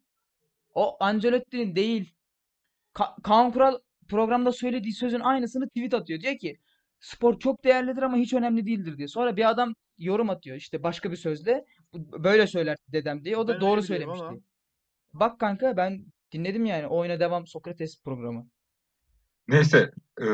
O 0.75 0.97
Ancelotti'nin 1.01 1.77
değil. 1.77 2.15
Ka- 2.95 3.23
Kaan 3.23 3.53
Kural 3.53 3.79
programda 4.09 4.53
söylediği 4.53 4.93
sözün 4.95 5.21
aynısını 5.21 5.69
tweet 5.69 5.95
atıyor. 5.95 6.21
Diyor 6.21 6.39
ki 6.39 6.59
spor 7.01 7.39
çok 7.39 7.65
değerlidir 7.65 8.03
ama 8.03 8.17
hiç 8.17 8.35
önemli 8.35 8.67
değildir 8.67 8.99
diyor. 8.99 9.09
Sonra 9.09 9.37
bir 9.37 9.49
adam 9.51 9.75
yorum 9.99 10.31
atıyor 10.31 10.57
işte 10.57 10.83
başka 10.83 11.11
bir 11.11 11.17
sözle. 11.17 11.65
Bu- 11.93 12.25
Böyle 12.25 12.47
söyler 12.47 12.77
dedem 12.89 13.25
diye. 13.25 13.37
O 13.37 13.49
da 13.49 13.55
Ben 13.55 13.61
doğru 13.61 13.83
biliyorum 13.83 14.09
ama. 14.11 14.19
söylemişti. 14.19 14.49
Bak 15.13 15.41
kanka 15.41 15.77
ben 15.77 16.05
dinledim 16.33 16.67
yani. 16.67 16.87
Oyuna 16.87 17.21
devam 17.21 17.47
Sokrates 17.47 18.03
programı. 18.03 18.49
Neyse. 19.49 19.91
e, 20.23 20.27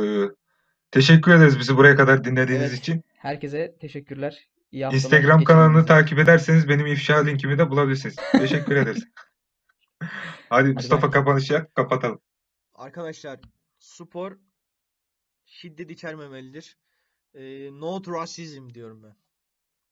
teşekkür 0.90 1.32
ederiz 1.34 1.58
bizi 1.58 1.76
buraya 1.76 1.96
kadar 1.96 2.24
dinlediğiniz 2.24 2.70
Evet. 2.70 2.78
için. 2.78 3.04
Herkese 3.16 3.76
teşekkürler. 3.80 4.48
İyi 4.72 4.84
haftalar 4.84 5.02
Instagram 5.02 5.44
kanalını 5.44 5.86
takip 5.86 6.18
ederseniz 6.18 6.68
benim 6.68 6.86
ifşa 6.86 7.24
linkimi 7.24 7.58
de 7.58 7.70
bulabilirsiniz. 7.70 8.16
Teşekkür 8.32 8.76
ederiz. 8.76 9.04
Hadi 10.48 10.68
Mustafa 10.72 11.02
bay. 11.02 11.10
kapanış 11.10 11.50
yap, 11.50 11.74
kapatalım. 11.74 12.20
Arkadaşlar 12.74 13.40
spor 13.78 14.38
şiddet 15.46 15.90
içermemelidir. 15.90 16.78
Ee, 17.34 17.68
no 17.72 18.02
to 18.02 18.12
racism 18.12 18.74
diyorum 18.74 19.02
ben. 19.02 19.16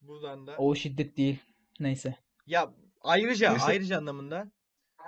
Buradan 0.00 0.46
da. 0.46 0.56
O 0.58 0.74
şiddet 0.74 1.16
değil. 1.16 1.38
Neyse. 1.80 2.16
Ya 2.46 2.74
ayrıca 3.00 3.50
Neyse. 3.50 3.64
ayrıca 3.66 3.98
anlamında 3.98 4.50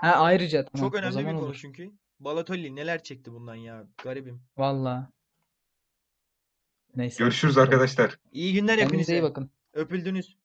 Ha 0.00 0.12
ayrıca 0.16 0.64
tamam. 0.64 0.86
çok 0.86 0.94
O 0.94 0.98
önemli 0.98 1.08
bir 1.16 1.22
zaman 1.22 1.36
konu 1.36 1.44
olur. 1.46 1.58
çünkü. 1.60 1.92
Balotelli 2.20 2.76
neler 2.76 3.02
çekti 3.02 3.32
bundan 3.32 3.54
ya. 3.54 3.86
Garibim. 4.02 4.42
Valla. 4.56 5.10
Neyse. 6.96 7.24
Görüşürüz 7.24 7.58
arkadaşlar. 7.58 8.18
İyi 8.32 8.52
günler 8.54 8.78
Kendinize 8.78 9.12
iyi 9.12 9.16
hepinize. 9.16 9.22
bakın. 9.22 9.50
Öpüldünüz. 9.72 10.36